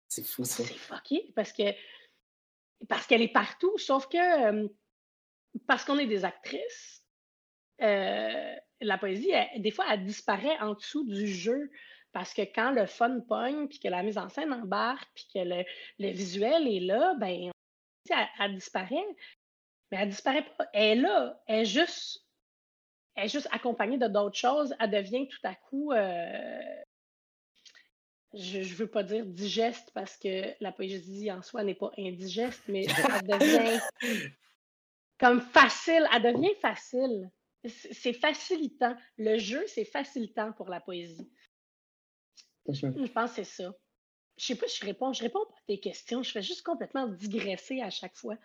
C'est 0.10 0.24
fou 0.24 0.44
ça. 0.44 0.64
C'est 0.64 0.74
fucké 0.74 1.32
parce 1.36 1.54
que. 1.54 1.64
Parce 2.90 3.08
qu'elle 3.08 3.24
est 3.24 3.34
partout, 3.34 3.76
sauf 3.80 4.08
que 4.08 4.70
parce 5.66 5.84
qu'on 5.84 5.98
est 5.98 6.08
des 6.08 6.26
actrices, 6.26 7.04
euh, 7.82 8.56
la 8.82 8.98
poésie, 8.98 9.32
des 9.58 9.72
fois, 9.72 9.86
elle 9.92 10.04
disparaît 10.06 10.58
en 10.60 10.74
dessous 10.74 11.06
du 11.06 11.28
jeu. 11.28 11.72
Parce 12.18 12.34
que 12.34 12.42
quand 12.42 12.72
le 12.72 12.88
fun 12.88 13.20
pogne, 13.20 13.68
puis 13.68 13.78
que 13.78 13.90
la 13.90 14.02
mise 14.02 14.18
en 14.18 14.28
scène 14.28 14.52
embarque, 14.52 15.08
puis 15.14 15.28
que 15.36 15.64
le, 16.00 16.10
visuel 16.10 16.68
est 16.68 16.80
là, 16.80 17.14
ben, 17.20 17.52
elle, 18.40 18.56
disparaît. 18.56 19.06
Mais 19.92 20.00
elle 20.00 20.10
disparaît 20.10 20.44
pas. 20.58 20.68
Elle 20.74 20.98
est 20.98 21.02
là. 21.02 21.40
Elle 21.46 21.60
est 21.60 21.66
juste, 21.66 22.26
elle 23.14 23.26
est 23.26 23.30
juste 23.30 23.48
accompagnée 23.52 24.00
de 24.00 24.08
d'autres 24.08 24.36
choses. 24.36 24.74
Elle 24.80 24.90
devient 24.90 25.28
tout 25.28 25.38
à 25.44 25.54
coup, 25.54 25.92
euh, 25.92 26.60
je 28.34 28.58
ne 28.62 28.64
veux 28.64 28.90
pas 28.90 29.04
dire 29.04 29.24
digeste 29.24 29.92
parce 29.94 30.18
que 30.18 30.56
la 30.60 30.72
poésie 30.72 31.32
en 31.32 31.44
soi 31.44 31.64
n'est 31.64 31.76
pas 31.76 31.92
indigeste, 32.00 32.64
mais 32.68 32.86
elle 32.88 33.28
devient 33.28 33.80
comme 35.20 35.42
facile, 35.42 36.08
elle 36.16 36.34
devient 36.34 36.56
facile. 36.60 37.30
C'est 37.64 38.14
facilitant. 38.14 38.98
Le 39.20 39.38
jeu, 39.38 39.64
c'est 39.68 39.86
facilitant 39.86 40.52
pour 40.54 40.68
la 40.68 40.82
poésie. 40.82 41.30
Je 42.70 43.12
pense 43.12 43.32
que 43.32 43.44
c'est 43.44 43.64
ça. 43.64 43.74
Je 44.38 44.46
sais 44.46 44.56
pas, 44.56 44.68
je 44.68 44.86
réponds, 44.86 45.14
je 45.14 45.24
réponds 45.24 45.46
pas 45.46 45.56
à 45.56 45.64
tes 45.68 45.80
questions. 45.80 46.22
Je 46.22 46.32
fais 46.32 46.42
juste 46.42 46.62
complètement 46.62 47.08
digresser 47.08 47.82
à 47.82 47.90
chaque 47.90 48.16
fois. 48.16 48.36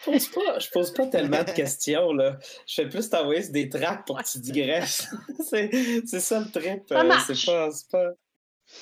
Je 0.00 0.10
pose 0.10 0.28
pas, 0.28 0.58
je 0.58 0.70
pose 0.70 0.92
pas 0.92 1.06
tellement 1.06 1.42
de 1.42 1.50
questions, 1.50 2.12
là. 2.12 2.38
Je 2.66 2.74
fais 2.74 2.88
plus 2.88 3.08
t'envoyer 3.08 3.48
des 3.48 3.68
tracks 3.68 4.06
pour 4.06 4.18
que 4.18 4.30
tu 4.30 4.38
digresses. 4.38 5.08
c'est 5.40 6.20
ça 6.20 6.40
le 6.40 6.50
trip. 6.50 6.84
Euh, 6.92 7.12
c'est 7.26 7.46
pas, 7.46 7.70
pas, 7.90 8.12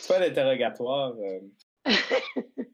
pas 0.08 0.18
l'interrogatoire. 0.18 1.14
Euh. 1.18 1.40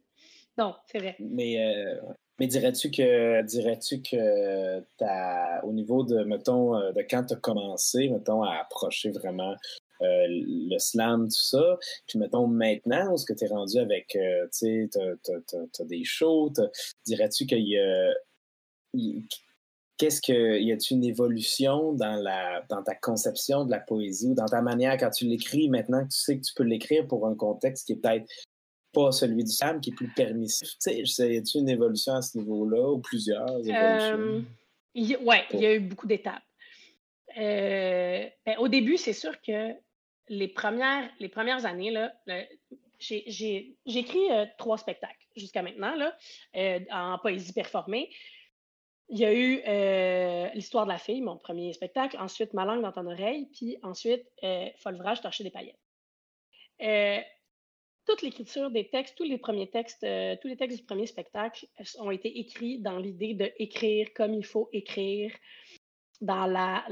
non, 0.59 0.75
c'est 0.87 0.99
vrai. 0.99 1.17
Mais 1.21 1.61
euh, 1.61 2.01
mais 2.43 2.49
dirais-tu 2.49 2.91
que 2.91 3.43
dirais-tu 3.43 4.03
que 4.03 4.83
as, 5.01 5.65
au 5.65 5.73
niveau 5.73 6.03
de, 6.03 6.25
mettons, 6.25 6.75
euh, 6.75 6.91
de 6.93 7.03
quand 7.03 7.25
tu 7.25 7.35
as 7.35 7.37
commencé, 7.37 8.09
mettons, 8.09 8.43
à 8.43 8.57
approcher 8.57 9.11
vraiment 9.11 9.55
le 10.03 10.79
slam, 10.79 11.27
tout 11.27 11.43
ça, 11.43 11.79
puis 12.07 12.19
mettons 12.19 12.47
maintenant, 12.47 13.11
où 13.11 13.15
est-ce 13.15 13.27
que 13.27 13.33
tu 13.33 13.45
es 13.45 13.49
rendu 13.49 13.79
avec, 13.79 14.17
euh, 14.17 14.45
tu 14.45 14.89
sais, 14.89 14.91
tu 14.93 15.83
as, 15.83 15.85
des 15.85 16.05
shows, 16.05 16.53
dirais-tu 17.07 17.47
qu'il 17.47 17.67
y 17.67 17.79
a. 17.79 18.13
Qu'est-ce 19.99 20.21
que. 20.21 20.59
Y 20.59 20.73
a-t-il 20.73 20.97
une 20.97 21.05
évolution 21.05 21.93
dans, 21.93 22.17
la, 22.17 22.65
dans 22.69 22.83
ta 22.83 22.95
conception 22.95 23.65
de 23.65 23.71
la 23.71 23.81
poésie 23.81 24.29
ou 24.29 24.35
dans 24.35 24.47
ta 24.47 24.63
manière 24.63 24.97
quand 24.97 25.11
tu 25.11 25.27
l'écris 25.27 25.69
maintenant 25.69 26.03
que 26.03 26.13
tu 26.13 26.19
sais 26.19 26.37
que 26.37 26.43
tu 26.43 26.53
peux 26.55 26.65
l'écrire 26.65 27.07
pour 27.07 27.27
un 27.27 27.35
contexte 27.35 27.87
qui 27.87 27.93
est 27.93 27.97
peut-être 27.97 28.27
pas 28.93 29.11
celui 29.13 29.45
du 29.45 29.51
SAM 29.51 29.81
qui 29.81 29.91
est 29.91 29.95
plus 29.95 30.13
permissif? 30.15 30.71
Tu 30.83 31.07
sais, 31.07 31.35
y 31.35 31.39
a 31.39 31.43
une 31.55 31.69
évolution 31.69 32.15
à 32.15 32.23
ce 32.23 32.39
niveau-là 32.39 32.93
ou 32.93 32.99
plusieurs 32.99 33.49
évolutions? 33.49 34.19
Euh, 34.19 34.41
oui, 34.95 35.39
il 35.53 35.61
y 35.61 35.67
a 35.67 35.75
eu 35.75 35.81
beaucoup 35.81 36.07
d'étapes. 36.07 36.43
Euh, 37.39 38.27
ben, 38.45 38.59
au 38.59 38.69
début, 38.69 38.97
c'est 38.97 39.13
sûr 39.13 39.41
que 39.41 39.73
les 40.29 40.49
premières, 40.49 41.11
les 41.19 41.29
premières 41.29 41.67
années, 41.67 41.91
là, 41.91 42.13
j'ai 42.99 43.77
écrit 43.87 44.31
euh, 44.31 44.47
trois 44.59 44.79
spectacles 44.79 45.27
jusqu'à 45.37 45.63
maintenant, 45.63 45.95
là, 45.97 46.17
euh, 46.57 46.81
en 46.91 47.19
poésie 47.19 47.53
performée. 47.53 48.11
Il 49.09 49.19
y 49.19 49.25
a 49.25 49.35
eu 49.35 49.61
euh, 49.67 50.49
L'histoire 50.55 50.85
de 50.85 50.91
la 50.91 50.99
fille, 50.99 51.21
mon 51.21 51.37
premier 51.37 51.73
spectacle, 51.73 52.17
ensuite 52.19 52.55
Ma 52.55 52.65
langue 52.65 52.83
dans 52.83 52.93
ton 52.93 53.07
oreille, 53.07 53.49
puis 53.53 53.77
ensuite 53.83 54.25
Folvrage, 54.79 55.21
torcher 55.21 55.45
des 55.45 55.51
paillettes. 55.51 55.79
toute 58.07 58.23
l'écriture 58.23 58.71
des 58.71 58.89
textes, 58.89 59.17
tous 59.17 59.25
les 59.25 59.39
premiers 59.39 59.69
textes, 59.69 60.01
tous 60.41 60.49
les 60.49 60.57
textes 60.57 60.79
du 60.79 60.85
premier 60.85 61.07
spectacle 61.07 61.67
ont 61.99 62.11
été 62.11 62.39
écrits 62.39 62.79
dans 62.79 62.99
l'idée 62.99 63.35
d'écrire 63.35 64.09
comme 64.15 64.35
il 64.35 64.45
faut 64.45 64.69
écrire, 64.73 65.33
dans 66.23 66.47
la, 66.47 66.85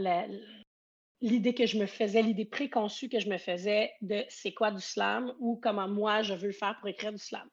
l'idée 1.20 1.54
que 1.54 1.66
je 1.66 1.78
me 1.78 1.86
faisais, 1.86 2.22
l'idée 2.22 2.44
préconçue 2.44 3.08
que 3.08 3.20
je 3.20 3.28
me 3.28 3.38
faisais 3.38 3.92
de 4.00 4.24
c'est 4.28 4.52
quoi 4.52 4.70
du 4.70 4.80
slam 4.80 5.34
ou 5.38 5.56
comment 5.62 5.88
moi 5.88 6.22
je 6.22 6.34
veux 6.34 6.52
faire 6.52 6.76
pour 6.78 6.88
écrire 6.88 7.12
du 7.12 7.18
slam. 7.18 7.48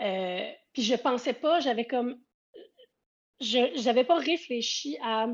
Euh, 0.00 0.52
puis 0.72 0.82
je 0.82 0.94
pensais 0.94 1.34
pas, 1.34 1.60
j'avais 1.60 1.86
comme. 1.86 2.20
Je 3.40 3.84
n'avais 3.84 4.04
pas 4.04 4.18
réfléchi 4.18 4.96
à. 5.02 5.28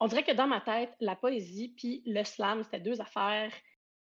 On 0.00 0.06
dirait 0.08 0.24
que 0.24 0.32
dans 0.32 0.46
ma 0.46 0.60
tête, 0.60 0.92
la 1.00 1.16
poésie 1.16 1.74
puis 1.76 2.02
le 2.06 2.24
slam, 2.24 2.62
c'était 2.64 2.80
deux 2.80 3.00
affaires. 3.00 3.52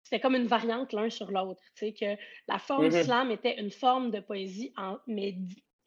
C'était 0.04 0.20
comme 0.22 0.36
une 0.36 0.48
variante 0.48 0.94
l'un 0.94 1.10
sur 1.10 1.32
l'autre. 1.32 1.62
Tu 1.76 1.88
sais, 1.88 1.94
que 1.94 2.22
la 2.48 2.60
forme 2.60 2.88
mm-hmm. 2.88 3.04
slam 3.04 3.32
était 3.32 3.60
une 3.60 3.72
forme 3.72 4.10
de 4.10 4.22
poésie, 4.22 4.72
en, 4.78 4.98
mais 5.06 5.36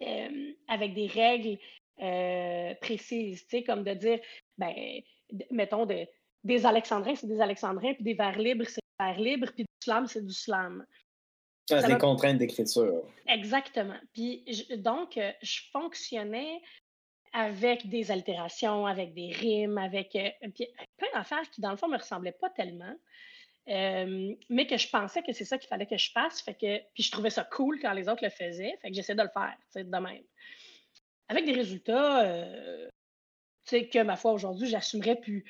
euh, 0.03 0.53
avec 0.69 0.93
des 0.93 1.07
règles 1.07 1.59
euh, 2.03 2.75
précises. 2.83 3.47
Tu 3.47 3.59
sais, 3.59 3.63
comme 3.63 3.83
de 3.83 3.95
dire, 3.95 4.21
ben, 4.59 4.75
mettons, 5.51 5.87
des 6.45 6.67
alexandrins, 6.67 7.15
c'est 7.15 7.27
des 7.27 7.41
alexandrins, 7.41 7.95
puis 7.95 8.05
des 8.05 8.15
vers 8.15 8.39
libres, 8.39 8.65
c'est 8.67 8.81
des 8.81 9.05
vers 9.05 9.21
libres, 9.21 9.49
puis 9.55 9.65
du 9.65 9.85
slam, 9.85 10.07
c'est 10.07 10.25
du 10.25 10.33
slam. 10.33 10.85
Ah, 11.73 11.81
c'est 11.81 11.89
des 11.89 11.99
contraintes 11.99 12.39
d'écriture. 12.39 13.03
Exactement. 13.29 13.99
Puis 14.13 14.45
donc, 14.79 15.17
euh, 15.17 15.31
je 15.43 15.61
fonctionnais 15.73 16.61
avec 17.33 17.89
des 17.89 18.11
altérations, 18.11 18.87
avec 18.87 19.15
des 19.15 19.31
rimes, 19.31 19.79
avec 19.79 20.17
euh, 20.17 20.31
plein 20.97 21.09
d'affaires 21.15 21.49
qui, 21.51 21.61
dans 21.61 21.71
le 21.71 21.77
fond, 21.77 21.87
ne 21.87 21.93
me 21.93 21.99
ressemblaient 21.99 22.37
pas 22.41 22.51
tellement. 22.51 22.95
Euh, 23.69 24.35
mais 24.49 24.67
que 24.67 24.77
je 24.77 24.89
pensais 24.89 25.23
que 25.23 25.33
c'est 25.33 25.45
ça 25.45 25.59
qu'il 25.59 25.69
fallait 25.69 25.87
que 25.87 25.97
je 25.97 26.11
fasse. 26.11 26.41
Fait 26.41 26.55
que, 26.55 26.79
puis 26.93 27.05
je 27.05 27.13
trouvais 27.13 27.31
ça 27.31 27.45
cool 27.45 27.79
quand 27.81 27.93
les 27.93 28.09
autres 28.09 28.25
le 28.25 28.31
faisaient. 28.31 28.77
Fait 28.83 28.89
que 28.89 28.95
j'essaie 28.95 29.15
de 29.15 29.23
le 29.23 29.29
faire, 29.29 29.57
de 29.77 29.83
même. 29.83 30.25
Avec 31.29 31.45
des 31.45 31.53
résultats 31.53 32.25
sais, 33.71 33.87
que 33.87 34.03
ma 34.03 34.17
foi, 34.17 34.33
aujourd'hui, 34.33 34.69
j'assumerais 34.69 35.17
plus. 35.17 35.45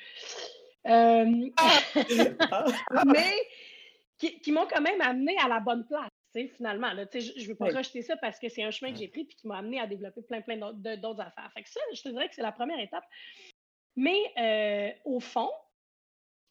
Euh, 0.87 1.25
mais 3.05 3.33
qui, 4.17 4.51
m'ont 4.51 4.67
quand 4.67 4.81
même 4.81 5.01
amené 5.01 5.35
à 5.43 5.47
la 5.47 5.59
bonne 5.59 5.85
place, 5.85 6.09
finalement. 6.55 6.91
Là, 6.93 7.05
je 7.13 7.19
ne 7.41 7.47
veux 7.47 7.55
pas 7.55 7.69
rejeter 7.69 8.01
ça 8.01 8.15
parce 8.17 8.39
que 8.39 8.49
c'est 8.49 8.63
un 8.63 8.71
chemin 8.71 8.91
que 8.91 8.99
j'ai 8.99 9.07
pris 9.07 9.21
et 9.21 9.27
qui 9.27 9.47
m'a 9.47 9.57
amené 9.57 9.79
à 9.79 9.87
développer 9.87 10.21
plein, 10.21 10.41
plein 10.41 10.57
d'autres 10.57 11.21
affaires. 11.21 11.51
Fait 11.53 11.63
que 11.63 11.69
ça, 11.69 11.79
je 11.93 12.01
te 12.01 12.09
dirais 12.09 12.29
que 12.29 12.35
c'est 12.35 12.41
la 12.41 12.51
première 12.51 12.79
étape. 12.79 13.03
Mais 13.95 14.19
euh, 14.37 14.91
au 15.05 15.19
fond, 15.19 15.49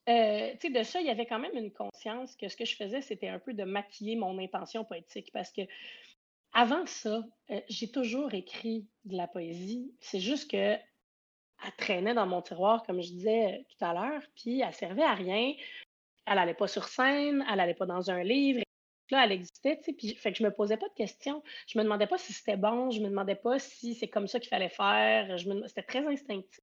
euh, 0.09 0.53
de 0.63 0.83
ça, 0.83 1.01
il 1.01 1.07
y 1.07 1.11
avait 1.11 1.27
quand 1.27 1.39
même 1.39 1.57
une 1.57 1.73
conscience 1.73 2.37
que 2.37 2.49
ce 2.49 2.57
que 2.57 2.65
je 2.65 2.77
faisais, 2.77 3.01
c'était 3.01 3.29
un 3.29 3.39
peu 3.39 3.55
de 3.55 3.65
maquiller 3.65 4.17
mon 4.17 4.39
intention 4.39 4.85
poétique 4.85 5.31
parce 5.33 5.51
que 5.51 5.63
avant 6.53 6.85
ça, 6.85 7.23
j'ai 7.69 7.91
toujours 7.91 8.35
écrit 8.35 8.89
de 9.05 9.17
la 9.17 9.29
poésie. 9.29 9.95
C'est 10.01 10.19
juste 10.19 10.51
que 10.51 10.77
elle 11.65 11.73
traînait 11.77 12.15
dans 12.15 12.27
mon 12.27 12.43
tiroir, 12.43 12.83
comme 12.85 13.01
je 13.01 13.09
disais 13.09 13.55
euh, 13.55 13.59
tout 13.69 13.85
à 13.85 13.93
l'heure, 13.93 14.23
puis 14.35 14.61
elle 14.61 14.75
servait 14.75 15.03
à 15.03 15.15
rien. 15.15 15.55
Elle 16.27 16.37
n'allait 16.37 16.55
pas 16.55 16.69
sur 16.69 16.85
scène, 16.89 17.45
elle 17.51 17.57
n'allait 17.57 17.75
pas 17.75 17.87
dans 17.87 18.11
un 18.11 18.23
livre. 18.23 18.63
Là, 19.11 19.25
elle 19.25 19.33
existait, 19.33 19.77
tu 19.79 19.85
sais, 19.85 19.93
puis 19.93 20.15
fait 20.15 20.33
que 20.33 20.39
je 20.39 20.45
me 20.45 20.53
posais 20.53 20.77
pas 20.77 20.89
de 20.89 20.95
questions. 20.95 21.43
Je 21.67 21.79
me 21.79 21.83
demandais 21.83 22.07
pas 22.07 22.19
si 22.19 22.33
c'était 22.33 22.57
bon, 22.57 22.91
je 22.91 23.01
me 23.01 23.09
demandais 23.09 23.35
pas 23.35 23.59
si 23.59 23.95
c'est 23.95 24.09
comme 24.09 24.29
ça 24.29 24.39
qu'il 24.39 24.49
fallait 24.49 24.69
faire. 24.69 25.37
C'était 25.67 25.83
très 25.83 26.07
instinctif. 26.07 26.61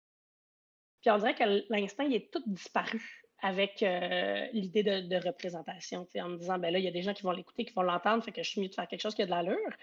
Puis 1.01 1.11
on 1.11 1.17
dirait 1.17 1.35
que 1.35 1.65
l'instinct, 1.69 2.05
il 2.05 2.15
est 2.15 2.31
tout 2.31 2.43
disparu 2.47 3.27
avec 3.41 3.83
euh, 3.83 4.47
l'idée 4.53 4.83
de, 4.83 5.27
représentation, 5.27 6.07
en 6.15 6.29
me 6.29 6.37
disant, 6.37 6.57
ben 6.57 6.71
là, 6.71 6.79
il 6.79 6.85
y 6.85 6.87
a 6.87 6.91
des 6.91 7.03
gens 7.03 7.13
qui 7.13 7.23
vont 7.23 7.31
l'écouter, 7.31 7.65
qui 7.65 7.73
vont 7.73 7.83
l'entendre, 7.83 8.23
fait 8.23 8.31
que 8.31 8.41
je 8.41 8.49
suis 8.49 8.61
mieux 8.61 8.69
de 8.69 8.73
faire 8.73 8.87
quelque 8.87 9.01
chose 9.01 9.13
qui 9.13 9.21
a 9.21 9.25
de 9.25 9.31
l'allure. 9.31 9.73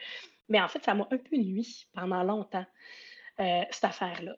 Mais 0.48 0.60
en 0.60 0.68
fait, 0.68 0.82
ça 0.84 0.94
m'a 0.94 1.06
un 1.10 1.18
peu 1.18 1.36
nuit 1.36 1.86
pendant 1.92 2.24
longtemps, 2.24 2.66
euh, 3.40 3.62
cette 3.70 3.84
affaire-là. 3.84 4.36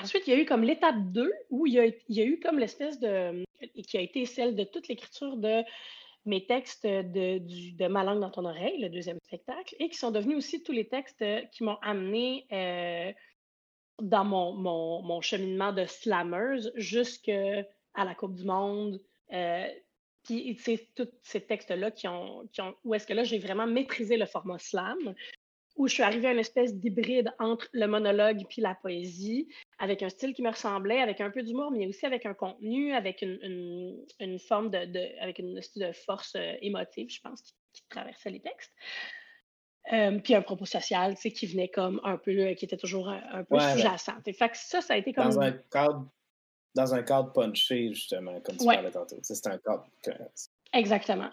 Ensuite, 0.00 0.26
il 0.26 0.34
y 0.34 0.36
a 0.36 0.40
eu 0.40 0.44
comme 0.44 0.64
l'étape 0.64 0.96
2 1.12 1.32
où 1.50 1.66
il 1.66 1.74
y, 1.74 2.20
a, 2.20 2.24
eu 2.24 2.40
comme 2.40 2.58
l'espèce 2.58 2.98
de. 3.00 3.44
qui 3.86 3.96
a 3.96 4.00
été 4.00 4.26
celle 4.26 4.54
de 4.56 4.64
toute 4.64 4.88
l'écriture 4.88 5.36
de 5.36 5.62
mes 6.26 6.46
textes 6.46 6.86
de, 6.86 7.86
Ma 7.88 8.02
langue 8.02 8.20
dans 8.20 8.30
ton 8.30 8.44
oreille, 8.44 8.80
le 8.80 8.88
deuxième 8.88 9.18
spectacle, 9.24 9.76
et 9.78 9.88
qui 9.88 9.96
sont 9.96 10.10
devenus 10.10 10.38
aussi 10.38 10.62
tous 10.62 10.72
les 10.72 10.88
textes 10.88 11.24
qui 11.52 11.64
m'ont 11.64 11.78
amené 11.82 12.46
euh, 12.52 13.12
dans 14.00 14.24
mon, 14.24 14.52
mon, 15.02 15.20
cheminement 15.20 15.72
de 15.72 15.84
slammeuse 15.84 16.72
jusqu'à 16.76 17.64
la 17.96 18.14
Coupe 18.14 18.34
du 18.34 18.44
Monde. 18.44 19.00
Euh, 19.32 19.68
puis 20.24 20.56
c'est 20.58 20.88
tous 20.94 21.08
ces 21.22 21.42
textes-là 21.42 21.90
qui 21.90 22.08
ont. 22.08 22.48
Où 22.84 22.94
est-ce 22.94 23.06
que 23.06 23.12
là, 23.12 23.24
j'ai 23.24 23.38
vraiment 23.38 23.66
maîtrisé 23.66 24.16
le 24.16 24.26
format 24.26 24.58
slam 24.58 25.14
où 25.76 25.88
je 25.88 25.94
suis 25.94 26.02
arrivée 26.02 26.28
à 26.28 26.32
une 26.32 26.38
espèce 26.38 26.74
d'hybride 26.74 27.32
entre 27.38 27.68
le 27.72 27.86
monologue 27.86 28.44
puis 28.48 28.62
la 28.62 28.74
poésie, 28.74 29.48
avec 29.78 30.02
un 30.02 30.08
style 30.08 30.32
qui 30.32 30.42
me 30.42 30.50
ressemblait, 30.50 31.00
avec 31.00 31.20
un 31.20 31.30
peu 31.30 31.42
d'humour, 31.42 31.70
mais 31.72 31.86
aussi 31.86 32.06
avec 32.06 32.26
un 32.26 32.34
contenu, 32.34 32.92
avec 32.92 33.22
une, 33.22 34.04
une, 34.20 34.38
forme 34.38 34.70
de, 34.70 34.84
de, 34.84 35.20
avec 35.20 35.38
une 35.40 35.54
de 35.54 35.92
force 35.92 36.34
euh, 36.36 36.54
émotive, 36.62 37.10
je 37.10 37.20
pense, 37.20 37.42
qui, 37.72 37.82
traversait 37.88 38.30
les 38.30 38.40
textes. 38.40 38.72
Euh, 39.92 40.18
puis 40.20 40.34
un 40.34 40.42
propos 40.42 40.64
social, 40.64 41.16
tu 41.16 41.22
sais, 41.22 41.30
qui 41.32 41.46
venait 41.46 41.68
comme 41.68 42.00
un 42.04 42.16
peu, 42.16 42.30
euh, 42.30 42.54
qui 42.54 42.64
était 42.64 42.76
toujours 42.76 43.08
un, 43.08 43.44
peu 43.44 43.58
sous-jacent. 43.58 44.14
Fait 44.24 44.48
que 44.48 44.56
ça, 44.56 44.80
ça 44.80 44.94
a 44.94 44.96
été 44.96 45.12
comme... 45.12 45.30
Dans 45.30 45.40
un 45.40 45.52
cadre, 45.52 46.08
dans 46.74 46.94
un 46.94 47.02
cadre 47.02 47.32
punché, 47.32 47.92
justement, 47.92 48.40
comme 48.40 48.56
tu 48.56 48.64
parlais 48.64 48.90
tantôt. 48.92 49.18
C'est 49.22 49.46
un 49.48 49.58
cadre... 49.58 49.86
Exactement. 50.72 51.30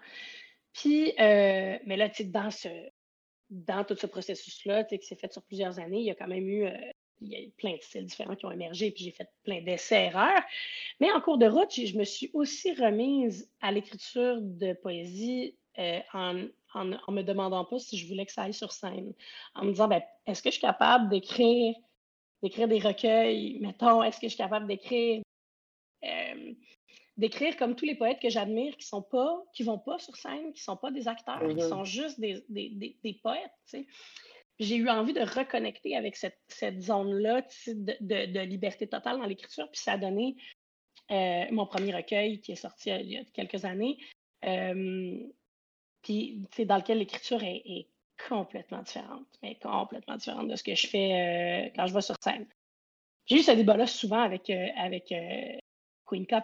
Puis, 0.73 1.13
mais 1.17 1.95
là, 1.95 2.09
tu 2.09 2.23
sais, 2.23 2.29
dans 2.29 2.49
ce, 2.49 2.67
dans 3.51 3.83
tout 3.83 3.95
ce 3.95 4.07
processus-là, 4.07 4.85
qui 4.85 5.05
s'est 5.05 5.15
fait 5.15 5.31
sur 5.31 5.43
plusieurs 5.43 5.79
années, 5.79 5.99
il 5.99 6.05
y 6.05 6.11
a 6.11 6.15
quand 6.15 6.27
même 6.27 6.47
eu, 6.47 6.65
euh, 6.65 6.71
il 7.19 7.27
y 7.27 7.35
a 7.35 7.39
plein 7.57 7.75
de 7.75 7.81
styles 7.81 8.05
différents 8.05 8.35
qui 8.35 8.45
ont 8.45 8.51
émergé, 8.51 8.91
puis 8.91 9.03
j'ai 9.03 9.11
fait 9.11 9.29
plein 9.43 9.61
d'essais-erreurs. 9.61 10.41
Mais 10.99 11.11
en 11.11 11.21
cours 11.21 11.37
de 11.37 11.45
route, 11.45 11.71
je 11.71 11.97
me 11.97 12.05
suis 12.05 12.31
aussi 12.33 12.73
remise 12.73 13.51
à 13.59 13.71
l'écriture 13.71 14.37
de 14.41 14.73
poésie 14.73 15.55
euh, 15.77 15.99
en, 16.13 16.47
en, 16.73 17.11
me 17.11 17.21
demandant 17.21 17.65
pas 17.65 17.77
si 17.77 17.97
je 17.97 18.07
voulais 18.07 18.25
que 18.25 18.31
ça 18.31 18.43
aille 18.43 18.53
sur 18.53 18.71
scène, 18.71 19.13
en 19.53 19.65
me 19.65 19.71
disant, 19.71 19.87
ben, 19.87 20.01
est-ce 20.25 20.41
que 20.41 20.49
je 20.49 20.53
suis 20.53 20.61
capable 20.61 21.09
d'écrire 21.09 21.75
d'écrire 22.41 22.67
des 22.67 22.79
recueils, 22.79 23.59
mettons, 23.59 24.01
est-ce 24.01 24.17
que 24.17 24.27
je 24.27 24.29
suis 24.29 24.37
capable 24.37 24.67
d'écrire 24.67 25.21
d'écrire 27.17 27.57
comme 27.57 27.75
tous 27.75 27.85
les 27.85 27.95
poètes 27.95 28.19
que 28.19 28.29
j'admire 28.29 28.75
qui 28.77 28.85
sont 28.85 29.01
pas, 29.01 29.43
qui 29.53 29.63
vont 29.63 29.79
pas 29.79 29.99
sur 29.99 30.15
scène, 30.15 30.53
qui 30.53 30.63
sont 30.63 30.77
pas 30.77 30.91
des 30.91 31.07
acteurs, 31.07 31.39
qui 31.39 31.55
mm-hmm. 31.55 31.69
sont 31.69 31.83
juste 31.83 32.19
des, 32.19 32.43
des, 32.49 32.97
des, 33.03 33.13
poètes. 33.21 33.51
J'ai 34.59 34.75
eu 34.75 34.89
envie 34.89 35.13
de 35.13 35.21
reconnecter 35.21 35.95
avec 35.95 36.15
cette, 36.15 36.39
cette 36.47 36.81
zone-là 36.81 37.41
de, 37.67 38.31
de, 38.31 38.39
liberté 38.41 38.87
totale 38.87 39.19
dans 39.19 39.25
l'écriture, 39.25 39.69
puis 39.71 39.81
ça 39.81 39.93
a 39.93 39.97
donné 39.97 40.35
euh, 41.11 41.45
mon 41.51 41.65
premier 41.65 41.95
recueil 41.95 42.39
qui 42.39 42.53
est 42.53 42.55
sorti 42.55 42.89
il 42.89 43.11
y 43.11 43.17
a 43.17 43.23
quelques 43.33 43.65
années, 43.65 43.97
euh, 44.45 45.17
puis 46.01 46.47
dans 46.59 46.77
lequel 46.77 46.99
l'écriture 46.99 47.43
est, 47.43 47.87
complètement 48.29 48.83
différente, 48.83 49.25
mais 49.41 49.55
complètement 49.55 50.15
différente 50.15 50.47
de 50.47 50.55
ce 50.55 50.61
que 50.61 50.75
je 50.75 50.85
fais 50.85 51.65
euh, 51.65 51.69
quand 51.75 51.87
je 51.87 51.93
vais 51.95 52.01
sur 52.01 52.13
scène. 52.23 52.45
J'ai 53.25 53.37
eu 53.37 53.41
ce 53.41 53.49
débat-là 53.49 53.87
souvent 53.87 54.21
avec, 54.21 54.51
avec 54.51 55.11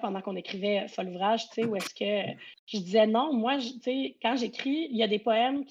Pendant 0.01 0.21
qu'on 0.21 0.35
écrivait 0.35 0.87
Folle 0.87 1.09
Ouvrage, 1.09 1.49
tu 1.49 1.55
sais, 1.55 1.65
où 1.65 1.75
est-ce 1.75 1.93
que 1.93 2.39
je 2.65 2.77
disais 2.77 3.07
non, 3.07 3.33
moi, 3.33 3.57
tu 3.57 3.79
sais, 3.81 4.17
quand 4.21 4.35
j'écris, 4.35 4.87
il 4.89 4.97
y 4.97 5.03
a 5.03 5.07
des 5.07 5.19
poèmes 5.19 5.65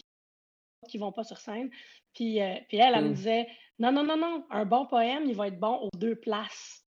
qui, 0.89 0.99
ne 0.99 1.01
vont 1.01 1.13
pas 1.13 1.25
sur 1.25 1.39
scène. 1.39 1.71
Puis, 2.15 2.41
euh, 2.41 2.55
puis 2.69 2.79
elle, 2.79 2.95
elle 2.95 3.05
me 3.05 3.15
disait 3.15 3.47
non, 3.79 3.93
non, 3.93 4.05
non, 4.05 4.17
non, 4.17 4.45
un 4.51 4.65
bon 4.65 4.87
poème, 4.87 5.25
il 5.27 5.35
va 5.35 5.49
être 5.49 5.59
bon 5.59 5.77
aux 5.81 5.97
deux 5.97 6.17
places. 6.17 6.85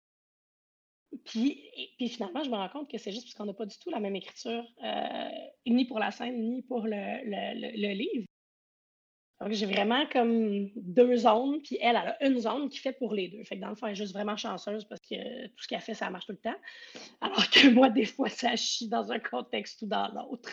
Puis, 1.25 1.63
puis 1.97 2.09
finalement, 2.09 2.43
je 2.43 2.49
me 2.49 2.55
rends 2.55 2.69
compte 2.69 2.91
que 2.91 2.97
c'est 2.97 3.11
juste 3.11 3.25
parce 3.25 3.35
qu'on 3.35 3.45
n'a 3.45 3.53
pas 3.53 3.65
du 3.65 3.77
tout 3.79 3.89
la 3.89 3.99
même 3.99 4.15
écriture, 4.15 4.65
euh, 4.83 5.29
ni 5.65 5.85
pour 5.85 5.99
la 5.99 6.11
scène, 6.11 6.49
ni 6.49 6.61
pour 6.63 6.85
le, 6.85 7.23
le 7.23 7.93
livre. 7.93 8.25
Donc, 9.39 9.51
j'ai 9.51 9.67
vraiment 9.67 10.05
comme 10.11 10.69
deux 10.75 11.15
zones, 11.17 11.61
puis 11.61 11.77
elle, 11.79 11.95
elle 11.95 12.15
a 12.19 12.25
une 12.25 12.39
zone 12.39 12.69
qui 12.69 12.79
fait 12.79 12.93
pour 12.93 13.13
les 13.13 13.27
deux. 13.27 13.43
Fait 13.43 13.55
que 13.55 13.61
dans 13.61 13.69
le 13.69 13.75
fond, 13.75 13.85
elle 13.85 13.91
est 13.91 13.95
juste 13.95 14.13
vraiment 14.13 14.35
chanceuse 14.35 14.85
parce 14.85 15.01
que 15.01 15.47
tout 15.47 15.63
ce 15.63 15.67
qu'elle 15.67 15.81
fait, 15.81 15.93
ça 15.93 16.09
marche 16.09 16.25
tout 16.25 16.31
le 16.31 16.39
temps. 16.39 16.57
Alors 17.21 17.47
que 17.49 17.69
moi, 17.69 17.89
des 17.89 18.05
fois, 18.05 18.29
ça 18.29 18.55
chie 18.55 18.89
dans 18.89 19.11
un 19.11 19.19
contexte 19.19 19.83
ou 19.83 19.85
dans 19.85 20.07
l'autre. 20.11 20.49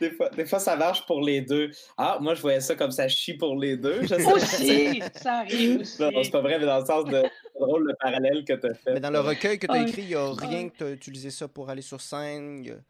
Des 0.00 0.10
fois, 0.10 0.28
des 0.30 0.46
fois, 0.46 0.58
ça 0.58 0.74
marche 0.74 1.06
pour 1.06 1.20
les 1.20 1.40
deux. 1.42 1.70
Ah, 1.96 2.18
moi, 2.20 2.34
je 2.34 2.40
voyais 2.40 2.60
ça 2.60 2.74
comme 2.74 2.90
ça 2.90 3.08
chie 3.08 3.36
pour 3.36 3.56
les 3.56 3.76
deux. 3.76 4.02
Je 4.02 4.14
sais 4.14 4.32
aussi, 4.32 5.02
ça 5.14 5.40
arrive 5.40 5.80
aussi. 5.80 6.02
Non, 6.02 6.10
c'est 6.22 6.30
pas 6.30 6.40
vrai, 6.40 6.58
mais 6.58 6.66
dans 6.66 6.80
le 6.80 6.86
sens 6.86 7.04
de 7.04 7.22
drôle 7.58 7.86
le 7.86 7.94
parallèle 8.00 8.44
que 8.44 8.54
tu 8.54 8.66
as 8.66 8.74
fait. 8.74 8.94
Mais 8.94 9.00
dans 9.00 9.10
le 9.10 9.20
recueil 9.20 9.58
que 9.58 9.66
tu 9.66 9.72
as 9.72 9.82
écrit, 9.82 10.02
il 10.02 10.08
n'y 10.08 10.14
a 10.14 10.32
rien 10.32 10.68
que 10.68 10.76
tu 10.78 10.84
as 10.84 10.90
utilisé 10.90 11.30
ça 11.30 11.46
pour 11.46 11.70
aller 11.70 11.82
sur 11.82 12.00
scène. 12.00 12.82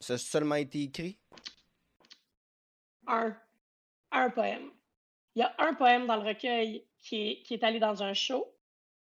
Ça 0.00 0.14
a 0.14 0.18
seulement 0.18 0.56
été 0.56 0.82
écrit? 0.82 1.18
Un. 3.06 3.36
Un 4.12 4.30
poème. 4.30 4.70
Il 5.36 5.40
y 5.40 5.42
a 5.42 5.54
un 5.58 5.74
poème 5.74 6.06
dans 6.06 6.16
le 6.16 6.26
recueil 6.26 6.84
qui 6.98 7.16
est, 7.16 7.42
qui 7.42 7.54
est 7.54 7.62
allé 7.62 7.78
dans 7.78 8.02
un 8.02 8.14
show, 8.14 8.52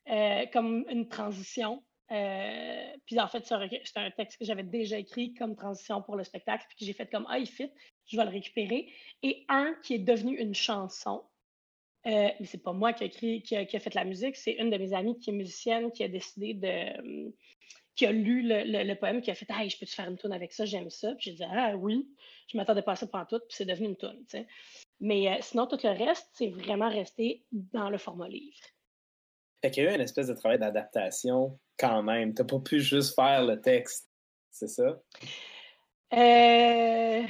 euh, 0.10 0.46
comme 0.52 0.86
une 0.90 1.08
transition. 1.08 1.84
Euh, 2.10 2.94
puis 3.06 3.20
en 3.20 3.28
fait, 3.28 3.46
c'est 3.46 3.98
un 3.98 4.12
texte 4.12 4.40
que 4.40 4.46
j'avais 4.46 4.64
déjà 4.64 4.98
écrit 4.98 5.34
comme 5.34 5.56
transition 5.56 6.02
pour 6.02 6.16
le 6.16 6.24
spectacle, 6.24 6.66
puis 6.70 6.78
que 6.78 6.86
j'ai 6.86 6.94
fait 6.94 7.10
comme 7.12 7.28
Ah, 7.30 7.44
fit, 7.46 7.72
je 8.06 8.18
vais 8.18 8.24
le 8.24 8.32
récupérer. 8.32 8.92
Et 9.22 9.46
un 9.50 9.76
qui 9.84 9.96
est 9.96 10.00
devenu 10.00 10.38
une 10.38 10.56
chanson. 10.56 11.24
Euh, 12.06 12.30
mais 12.40 12.46
c'est 12.46 12.64
pas 12.64 12.74
moi 12.74 12.94
qui 12.94 13.04
a, 13.04 13.08
écrit, 13.08 13.42
qui 13.44 13.56
a, 13.56 13.80
fait 13.80 13.94
la 13.94 14.06
musique, 14.06 14.38
c'est 14.38 14.54
une 14.54 14.70
de 14.70 14.78
mes 14.78 14.94
amies 14.94 15.20
qui 15.20 15.32
est 15.32 15.34
musicienne 15.34 15.92
qui 15.92 16.04
a 16.04 16.08
décidé 16.08 16.54
de. 16.54 17.34
Qui 17.98 18.06
a 18.06 18.12
lu 18.12 18.44
le, 18.44 18.94
poème, 18.94 19.22
qui 19.22 19.32
a 19.32 19.36
fait 19.36 19.48
Hey, 19.50 19.70
je 19.70 19.78
peux-tu 19.78 19.94
faire 19.94 20.08
une 20.08 20.18
tune 20.18 20.32
avec 20.32 20.54
ça, 20.54 20.64
j'aime 20.66 20.90
ça. 20.90 21.14
Puis 21.16 21.32
j'ai 21.32 21.34
dit 21.34 21.44
Ah 21.44 21.76
oui, 21.76 22.08
je 22.48 22.56
m'attendais 22.56 22.84
pas 22.84 22.94
à 22.94 22.96
ça 22.96 23.08
pendant 23.08 23.26
tout, 23.26 23.40
puis 23.40 23.58
c'est 23.58 23.66
devenu 23.66 23.88
une 23.90 23.98
tune. 23.98 24.46
Mais 25.00 25.28
euh, 25.28 25.38
sinon, 25.42 25.68
tout 25.68 25.80
le 25.84 25.90
reste, 25.90 26.30
c'est 26.34 26.50
vraiment 26.50 26.90
resté 26.90 27.44
dans 27.52 27.90
le 27.90 27.98
format 27.98 28.30
livre. 28.30 28.58
Fait 29.62 29.72
qu'il 29.72 29.84
y 29.84 29.88
a 29.88 29.92
eu 29.92 29.96
une 29.96 30.02
espèce 30.02 30.28
de 30.28 30.34
travail 30.36 30.60
d'adaptation 30.60 31.60
quand 31.78 32.04
même. 32.04 32.34
Tu 32.34 32.42
n'as 32.42 32.48
pas 32.48 32.60
pu 32.60 32.80
juste 32.80 33.16
faire 33.16 33.44
le 33.44 33.60
texte, 33.60 34.08
c'est 34.52 34.68
ça? 34.68 35.02
Euh, 36.14 37.24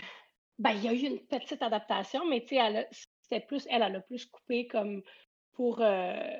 ben, 0.59 0.71
il 0.71 0.83
y 0.83 0.87
a 0.89 0.93
eu 0.93 0.99
une 0.99 1.19
petite 1.19 1.61
adaptation, 1.61 2.27
mais 2.27 2.41
tu 2.41 2.57
sais, 2.57 2.87
c'était 3.21 3.45
plus, 3.45 3.65
elle, 3.69 3.83
elle 3.83 3.95
a 3.95 4.01
plus 4.01 4.25
coupé 4.25 4.67
comme 4.67 5.01
pour. 5.53 5.81
Euh, 5.81 6.37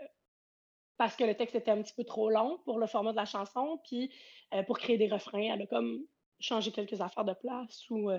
parce 0.98 1.16
que 1.16 1.24
le 1.24 1.36
texte 1.36 1.56
était 1.56 1.72
un 1.72 1.82
petit 1.82 1.94
peu 1.94 2.04
trop 2.04 2.30
long 2.30 2.60
pour 2.66 2.80
le 2.80 2.88
format 2.88 3.12
de 3.12 3.18
la 3.18 3.26
chanson, 3.26 3.80
puis 3.84 4.12
euh, 4.54 4.64
pour 4.64 4.80
créer 4.80 4.98
des 4.98 5.08
refrains, 5.08 5.54
elle 5.54 5.62
a 5.62 5.68
comme 5.68 6.04
changé 6.40 6.72
quelques 6.72 7.02
affaires 7.02 7.26
de 7.26 7.34
place 7.34 7.90
ou. 7.90 8.12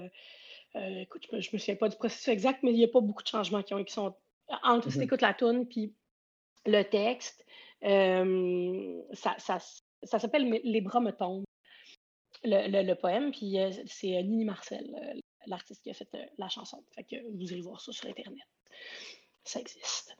écoute, 0.74 1.26
je 1.30 1.36
me, 1.36 1.38
me 1.38 1.58
souviens 1.58 1.76
pas 1.76 1.88
du 1.88 1.96
processus 1.96 2.28
exact, 2.28 2.62
mais 2.62 2.72
il 2.72 2.76
n'y 2.76 2.84
a 2.84 2.88
pas 2.88 3.00
beaucoup 3.00 3.22
de 3.22 3.28
changements 3.28 3.62
qui, 3.62 3.74
ont, 3.74 3.84
qui 3.84 3.92
sont 3.92 4.14
entre 4.62 4.90
si 4.90 5.06
tu 5.06 5.16
la 5.20 5.34
tune 5.34 5.66
puis 5.66 5.94
le 6.66 6.82
texte. 6.82 7.44
ça, 7.82 9.34
ça, 9.38 9.58
ça 10.02 10.18
s'appelle 10.18 10.60
Les 10.64 10.80
bras 10.80 11.00
me 11.00 11.12
tombent, 11.12 11.44
le, 12.44 12.94
poème, 12.94 13.30
puis 13.32 13.56
c'est 13.86 14.22
Nini 14.22 14.44
Marcel, 14.44 14.86
l'artiste 15.46 15.82
qui 15.82 15.90
a 15.90 15.94
fait 15.94 16.08
la 16.36 16.48
chanson. 16.48 16.84
Fait 16.94 17.04
que 17.04 17.16
vous 17.32 17.52
irez 17.52 17.60
voir 17.60 17.80
ça 17.80 17.92
sur 17.92 18.08
Internet. 18.08 18.46
Ça 19.44 19.60
existe. 19.60 20.16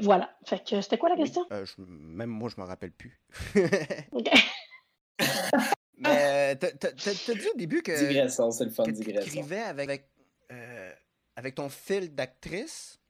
Voilà. 0.00 0.36
Fait 0.44 0.64
que 0.64 0.80
c'était 0.80 0.98
quoi 0.98 1.08
la 1.08 1.16
question? 1.16 1.46
même 1.78 2.30
moi, 2.30 2.48
je 2.48 2.60
m'en 2.60 2.66
rappelle 2.66 2.92
plus. 2.92 3.20
OK. 4.12 4.30
Mais 5.98 6.56
t'as 6.56 6.92
dit 6.92 7.48
au 7.52 7.56
début 7.56 7.82
que. 7.82 8.08
Digression, 8.08 8.50
c'est 8.50 8.64
le 8.64 8.70
fun, 8.70 8.84
Tu 8.84 9.10
écrivais 9.10 9.60
avec, 9.60 10.08
avec, 11.36 11.54
ton 11.54 11.68
fil 11.68 12.14
d'actrice. 12.14 13.00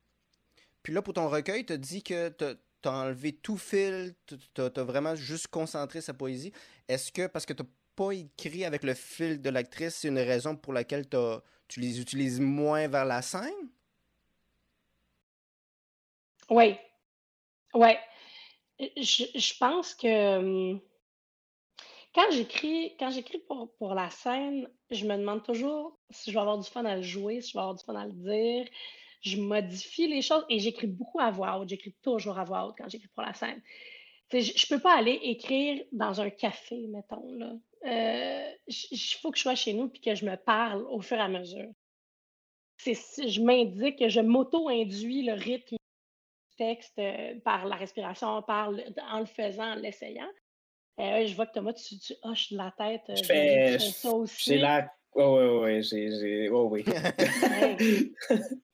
Puis 0.83 0.93
là, 0.93 1.03
pour 1.03 1.15
ton 1.15 1.29
recueil, 1.29 1.67
tu 1.67 1.75
as 1.75 1.77
dit 1.77 2.03
que 2.03 2.29
t'as 2.29 2.55
enlevé 2.91 3.33
tout 3.33 3.59
fil, 3.59 4.15
t'as 4.55 4.71
as 4.75 4.83
vraiment 4.83 5.15
juste 5.15 5.49
concentré 5.49 6.01
sa 6.01 6.15
poésie. 6.15 6.53
Est-ce 6.89 7.13
que, 7.13 7.27
parce 7.27 7.45
que 7.45 7.53
t'as 7.53 7.65
pas 7.95 8.13
écrit 8.13 8.65
avec 8.65 8.85
le 8.85 8.95
fil 8.95 9.41
de 9.41 9.51
l'actrice, 9.51 9.97
c'est 9.97 10.09
une 10.09 10.19
raison 10.19 10.57
pour 10.57 10.73
laquelle 10.73 11.07
tu 11.69 11.81
les 11.81 12.01
utilises 12.01 12.41
moins 12.41 12.89
vers 12.89 13.05
la 13.05 13.23
scène? 13.23 13.69
Oui. 16.51 16.77
Oui. 17.75 17.91
Je, 18.79 19.59
pense 19.59 19.95
que 19.95 20.39
hum, 20.39 20.81
quand 22.15 22.31
j'écris, 22.31 22.97
quand 22.99 23.11
j'écris 23.11 23.39
pour, 23.39 23.75
pour 23.79 23.95
la 23.95 24.09
scène, 24.11 24.69
je 24.91 25.05
me 25.05 25.17
demande 25.17 25.43
toujours 25.43 25.99
si 26.11 26.31
je 26.31 26.35
vais 26.35 26.41
avoir 26.41 26.59
du 26.59 26.69
fun 26.69 26.85
à 26.85 26.97
le 26.97 27.03
jouer, 27.03 27.41
si 27.41 27.51
je 27.51 27.55
vais 27.55 27.61
avoir 27.61 27.75
du 27.75 27.85
fun 27.85 27.97
à 27.97 28.07
le 28.07 28.13
dire 28.13 28.67
je 29.21 29.37
modifie 29.41 30.09
les 30.09 30.23
choses 30.23 30.45
et 30.49 30.59
j'écris 30.59 30.87
beaucoup 30.87 31.21
à 31.21 31.31
voix 31.31 31.59
haute. 31.59 31.69
J'écris 31.69 31.95
toujours 32.03 32.39
à 32.39 32.45
voix 32.45 32.67
haute 32.67 32.77
quand 32.79 32.89
j'écris 32.89 33.09
pour 33.09 33.23
la 33.23 33.35
scène. 33.35 33.61
je 34.33 34.39
ne 34.39 34.69
peux 34.69 34.81
pas 34.81 34.97
aller 34.97 35.19
écrire 35.23 35.83
dans 35.93 36.21
un 36.21 36.31
café, 36.31 36.87
mettons. 36.89 37.33
Là. 37.35 37.53
Euh, 37.87 38.51
il 38.67 38.99
faut 39.21 39.31
que 39.31 39.39
je 39.39 39.43
sois 39.43 39.55
chez 39.55 39.73
nous 39.73 39.91
et 39.95 39.99
que 39.99 40.15
je 40.15 40.25
me 40.25 40.37
parle 40.37 40.83
au 40.91 41.01
fur 41.01 41.17
et 41.17 41.21
à 41.21 41.29
mesure. 41.29 41.71
Je 42.85 43.41
m'indique, 43.41 44.09
je 44.09 44.21
m'auto-induis 44.21 45.25
le 45.25 45.33
rythme 45.33 45.77
texte 46.59 46.99
euh, 46.99 47.35
par 47.45 47.65
la 47.65 47.77
respiration, 47.77 48.43
par 48.43 48.71
en 49.11 49.21
le 49.21 49.27
faisant, 49.27 49.73
en 49.73 49.77
l'essayant. 49.77 50.29
Euh, 51.01 51.27
je 51.27 51.35
vois 51.35 51.47
que 51.47 51.53
Thomas, 51.53 51.73
tu, 51.73 51.99
tu 51.99 52.15
hoches 52.23 52.53
de 52.53 52.57
la 52.57 52.75
tête. 52.77 53.03
Je 53.17 53.23
fais, 53.25 53.79
ça 53.79 54.11
aussi. 54.11 54.51
J'ai 54.51 54.59
la... 54.59 54.91
Oh, 55.15 55.39
oui, 55.39 55.81
oui, 55.81 56.11
j'ai... 56.21 56.51
Oh, 56.51 56.69
oui. 56.71 56.85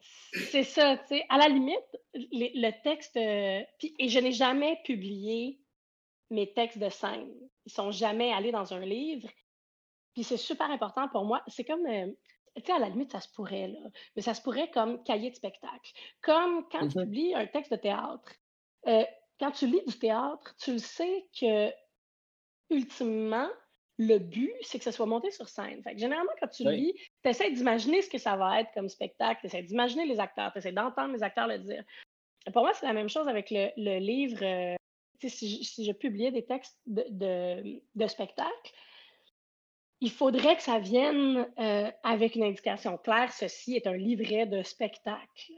C'est 0.51 0.65
ça, 0.65 0.97
tu 0.97 1.07
sais. 1.09 1.25
À 1.29 1.39
la 1.39 1.49
limite, 1.49 1.97
le 2.15 2.83
texte. 2.83 3.17
Euh, 3.17 3.63
et 3.99 4.09
je 4.09 4.19
n'ai 4.19 4.33
jamais 4.33 4.81
publié 4.85 5.61
mes 6.31 6.53
textes 6.53 6.79
de 6.79 6.89
scène. 6.89 7.31
Ils 7.67 7.73
sont 7.73 7.93
jamais 7.93 8.33
allés 8.33 8.51
dans 8.53 8.75
un 8.75 8.81
livre. 8.81 9.29
Puis 10.15 10.25
c'est 10.25 10.37
super 10.37 10.71
important 10.71 11.09
pour 11.09 11.25
moi. 11.25 11.43
C'est 11.47 11.65
comme. 11.65 11.87
Euh, 11.87 12.07
tu 12.57 12.63
sais, 12.67 12.73
à 12.73 12.79
la 12.79 12.89
limite, 12.89 13.13
ça 13.13 13.21
se 13.21 13.29
pourrait, 13.29 13.69
là. 13.69 13.81
Mais 14.17 14.23
ça 14.23 14.35
se 14.35 14.43
pourrait 14.43 14.71
comme 14.71 15.03
cahier 15.03 15.31
de 15.31 15.37
spectacle. 15.37 15.93
Comme 16.23 16.67
quand 16.71 16.89
tu 16.89 16.99
mm-hmm. 16.99 17.05
publies 17.05 17.35
un 17.35 17.47
texte 17.47 17.73
de 17.73 17.77
théâtre. 17.77 18.33
Euh, 18.87 19.05
quand 19.41 19.51
tu 19.51 19.67
lis 19.67 19.83
du 19.87 19.99
théâtre, 19.99 20.55
tu 20.59 20.79
sais 20.79 21.27
que, 21.39 21.73
ultimement, 22.71 23.49
le 23.99 24.19
but, 24.19 24.53
c'est 24.63 24.79
que 24.79 24.85
ça 24.85 24.93
soit 24.93 25.07
monté 25.07 25.31
sur 25.31 25.49
scène. 25.49 25.83
Fait 25.83 25.97
généralement, 25.97 26.33
quand 26.41 26.49
tu 26.49 26.65
lis, 26.65 26.95
tu 27.23 27.29
essaies 27.29 27.51
d'imaginer 27.51 28.03
ce 28.03 28.11
que 28.11 28.19
ça 28.19 28.37
va 28.37 28.61
être 28.61 28.73
comme 28.75 28.89
spectacle, 28.89 29.41
tu 29.41 29.47
essaies 29.47 29.63
d'imaginer 29.63 30.07
les 30.07 30.19
acteurs, 30.21 30.53
tu 30.53 30.59
essaies 30.59 30.73
d'entendre 30.73 31.15
les 31.15 31.23
acteurs 31.23 31.47
le 31.47 31.59
dire. 31.59 31.85
pour 32.53 32.63
moi, 32.63 32.73
c'est 32.75 32.87
la 32.87 32.93
même 32.93 33.09
chose 33.09 33.29
avec 33.29 33.51
le, 33.51 33.99
livre. 33.99 34.43
Euh, 34.43 34.75
si, 35.27 35.85
je, 35.85 35.93
publiais 35.93 36.33
des 36.33 36.45
textes 36.45 36.79
de, 36.87 37.81
de, 37.95 38.07
spectacle, 38.07 38.73
il 40.05 40.11
faudrait 40.11 40.55
que 40.55 40.63
ça 40.63 40.79
vienne 40.79 41.49
euh, 41.59 41.91
avec 42.03 42.37
une 42.37 42.45
indication 42.45 42.99
claire. 42.99 43.33
Ceci 43.33 43.75
est 43.75 43.87
un 43.87 43.97
livret 43.97 44.45
de 44.45 44.63
spectacle. 44.63 45.53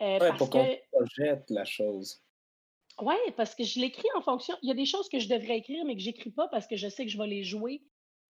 Euh, 0.00 0.32
pour 0.32 0.50
qu'on 0.50 0.66
projette 0.90 1.48
la 1.48 1.64
chose. 1.64 2.20
Oui, 3.00 3.14
parce 3.36 3.54
que 3.54 3.62
je 3.62 3.78
l'écris 3.78 4.08
en 4.16 4.20
fonction. 4.20 4.56
Il 4.62 4.68
y 4.68 4.72
a 4.72 4.74
des 4.74 4.84
choses 4.84 5.08
que 5.08 5.20
je 5.20 5.28
devrais 5.28 5.58
écrire, 5.58 5.84
mais 5.84 5.94
que 5.94 6.02
j'écris 6.02 6.32
pas 6.32 6.48
parce 6.48 6.66
que 6.66 6.74
je 6.74 6.88
sais 6.88 7.04
que 7.04 7.10
je 7.12 7.18
vais 7.18 7.28
les 7.28 7.44
jouer. 7.44 7.84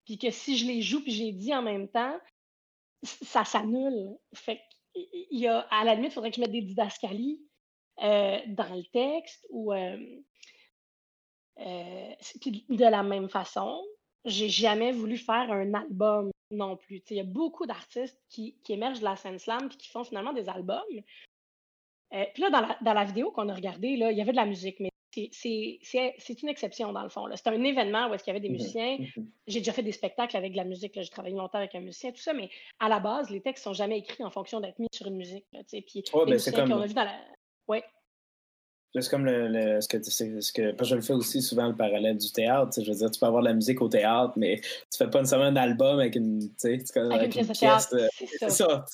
Puis 0.05 0.19
que 0.19 0.29
si 0.29 0.55
je 0.55 0.67
les 0.67 0.83
joue 0.83 1.01
puis 1.01 1.11
j'ai 1.11 1.31
dit 1.31 1.53
en 1.53 1.63
même 1.63 1.87
temps, 1.87 2.15
ça 3.01 3.43
s'annule. 3.43 4.15
Fait 4.35 4.61
il 4.93 5.39
y 5.39 5.47
a, 5.47 5.61
à 5.71 5.83
la 5.83 5.95
limite, 5.95 6.11
il 6.11 6.13
faudrait 6.13 6.29
que 6.29 6.35
je 6.35 6.41
mette 6.41 6.51
des 6.51 6.61
didascalies 6.61 7.41
euh, 8.03 8.39
dans 8.49 8.75
le 8.75 8.83
texte 8.91 9.47
ou 9.49 9.73
euh, 9.73 9.97
euh, 11.59 12.13
de 12.69 12.89
la 12.89 13.01
même 13.01 13.29
façon, 13.29 13.83
j'ai 14.25 14.49
jamais 14.49 14.91
voulu 14.91 15.17
faire 15.17 15.51
un 15.51 15.73
album 15.73 16.31
non 16.51 16.75
plus. 16.75 17.01
Il 17.09 17.17
y 17.17 17.19
a 17.19 17.23
beaucoup 17.23 17.65
d'artistes 17.65 18.19
qui, 18.29 18.55
qui, 18.63 18.73
émergent 18.73 18.99
de 18.99 19.05
la 19.05 19.15
scène 19.15 19.39
slam 19.39 19.69
et 19.71 19.77
qui 19.77 19.87
font 19.87 20.03
finalement 20.03 20.33
des 20.33 20.49
albums. 20.49 20.83
Euh, 22.13 22.25
puis 22.33 22.41
là, 22.41 22.49
dans 22.49 22.61
la, 22.61 22.77
dans 22.81 22.93
la 22.93 23.05
vidéo 23.05 23.31
qu'on 23.31 23.49
a 23.49 23.53
regardée, 23.53 23.89
il 23.89 23.99
y 23.99 24.21
avait 24.21 24.31
de 24.31 24.35
la 24.37 24.45
musique, 24.45 24.79
mais 24.79 24.89
c'est 25.31 26.41
une 26.41 26.49
exception 26.49 26.91
dans 26.93 27.03
le 27.03 27.09
fond. 27.09 27.27
C'est 27.35 27.47
un 27.47 27.63
événement 27.63 28.07
où 28.09 28.13
est-ce 28.13 28.23
qu'il 28.23 28.33
y 28.33 28.37
avait 28.37 28.47
des 28.47 28.49
mmh 28.49 28.53
musiciens. 28.53 28.97
Mmh 28.97 29.21
j'ai 29.47 29.59
déjà 29.59 29.73
fait 29.73 29.83
des 29.83 29.91
spectacles 29.91 30.37
avec 30.37 30.51
de 30.53 30.57
la 30.57 30.63
musique. 30.63 30.93
J'ai 30.95 31.09
travaillé 31.09 31.35
longtemps 31.35 31.57
avec 31.57 31.75
un 31.75 31.81
musicien, 31.81 32.11
tout 32.11 32.21
ça, 32.21 32.33
mais 32.33 32.49
à 32.79 32.89
la 32.89 32.99
base, 32.99 33.29
les 33.29 33.41
textes 33.41 33.63
sont 33.63 33.73
jamais 33.73 33.99
écrits 33.99 34.23
en 34.23 34.29
fonction 34.29 34.59
d'être 34.59 34.79
mis 34.79 34.87
sur 34.93 35.07
une 35.07 35.17
musique. 35.17 35.45
puis 35.87 36.03
oh, 36.13 36.25
ben, 36.25 36.37
c'est 36.37 36.51
comme... 36.51 36.85
vu 36.85 36.93
dans 36.93 37.03
la... 37.03 37.15
Ouais. 37.67 37.83
C'est 38.93 39.09
comme 39.09 39.25
le, 39.25 39.79
ce, 39.81 39.87
que, 39.87 40.01
ce 40.01 40.51
que 40.51 40.73
je 40.83 40.95
le 40.95 41.01
fais 41.01 41.13
aussi 41.13 41.41
souvent 41.41 41.67
le 41.67 41.75
parallèle 41.75 42.17
du 42.17 42.31
théâtre. 42.31 42.81
Je 42.81 42.89
veux 42.89 42.97
dire, 42.97 43.11
tu 43.11 43.19
peux 43.19 43.27
avoir 43.27 43.43
de 43.43 43.47
la 43.47 43.53
musique 43.53 43.81
au 43.81 43.87
théâtre, 43.87 44.33
mais 44.35 44.59
tu 44.59 44.97
fais 44.97 45.09
pas 45.09 45.19
nécessairement 45.19 45.45
un 45.45 45.55
album 45.55 45.99
avec 45.99 46.15
une, 46.15 46.49
avec, 46.63 46.97
avec 46.97 47.35
une 47.35 47.47
pièce. 47.47 47.95
C'est 48.39 48.49
ça. 48.49 48.85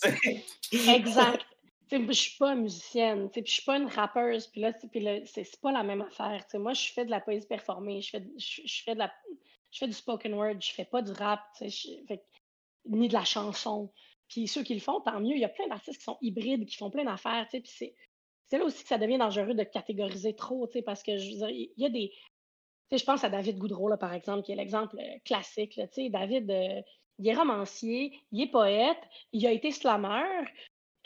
exact 0.72 1.46
je 1.92 1.98
ne 1.98 2.14
suis 2.14 2.38
pas 2.38 2.56
musicienne, 2.56 3.30
puis 3.30 3.44
je 3.46 3.52
suis 3.52 3.64
pas 3.64 3.78
une 3.78 3.88
rappeuse, 3.88 4.48
puis 4.48 4.62
là, 4.62 4.74
c'est 5.26 5.62
pas 5.62 5.72
la 5.72 5.84
même 5.84 6.02
affaire. 6.02 6.44
moi, 6.56 6.74
je 6.74 6.92
fais 6.92 7.06
de 7.06 7.12
la 7.12 7.22
poésie 7.22 7.48
performée, 7.48 8.02
je 8.02 8.10
fais, 8.10 8.28
je, 8.38 8.84
fais, 8.84 8.94
de 8.94 9.00
la, 9.00 9.14
je 9.72 9.80
fais 9.80 9.88
du 9.88 9.94
spoken 9.94 10.34
word, 10.34 10.56
je 10.60 10.72
fais 10.72 10.86
pas 10.86 11.02
du 11.02 11.12
rap, 11.12 11.42
ni 12.90 13.08
de 13.08 13.14
la 13.14 13.24
chanson. 13.24 13.92
Puis 14.28 14.48
ceux 14.48 14.64
qui 14.64 14.74
le 14.74 14.80
font, 14.80 15.02
tant 15.02 15.20
mieux. 15.20 15.36
Il 15.36 15.42
y 15.42 15.46
a 15.46 15.50
plein 15.50 15.68
d'artistes 15.68 16.00
qui 16.00 16.04
sont 16.04 16.18
hybrides, 16.22 16.66
qui 16.66 16.76
font 16.76 16.90
plein 16.90 17.06
d'affaires, 17.06 17.46
puis 17.50 17.62
c'est 17.66 17.94
là 18.52 18.64
aussi 18.64 18.84
que 18.84 18.90
ça 18.90 18.98
devient 18.98 19.18
dangereux 19.18 19.54
de 19.54 19.64
catégoriser 19.64 20.36
trop, 20.36 20.70
parce 20.86 21.04
que 21.04 21.18
je 21.18 21.32
il 21.50 21.72
y 21.78 21.86
a 21.86 21.90
des. 21.90 22.12
je 22.92 23.04
pense 23.04 23.24
à 23.24 23.30
David 23.30 23.58
Goudreau, 23.58 23.90
là, 23.90 23.98
par 23.98 24.14
exemple, 24.14 24.44
qui 24.44 24.52
est 24.52 24.56
l'exemple 24.56 24.98
euh, 25.00 25.20
classique. 25.26 25.76
Là, 25.76 25.86
David, 26.10 26.52
euh, 26.52 26.82
il 27.20 27.28
est 27.28 27.36
romancier, 27.36 28.20
il 28.32 28.42
est 28.42 28.52
poète, 28.52 29.02
il 29.32 29.46
a 29.48 29.52
été 29.52 29.72
slammer, 29.72 30.46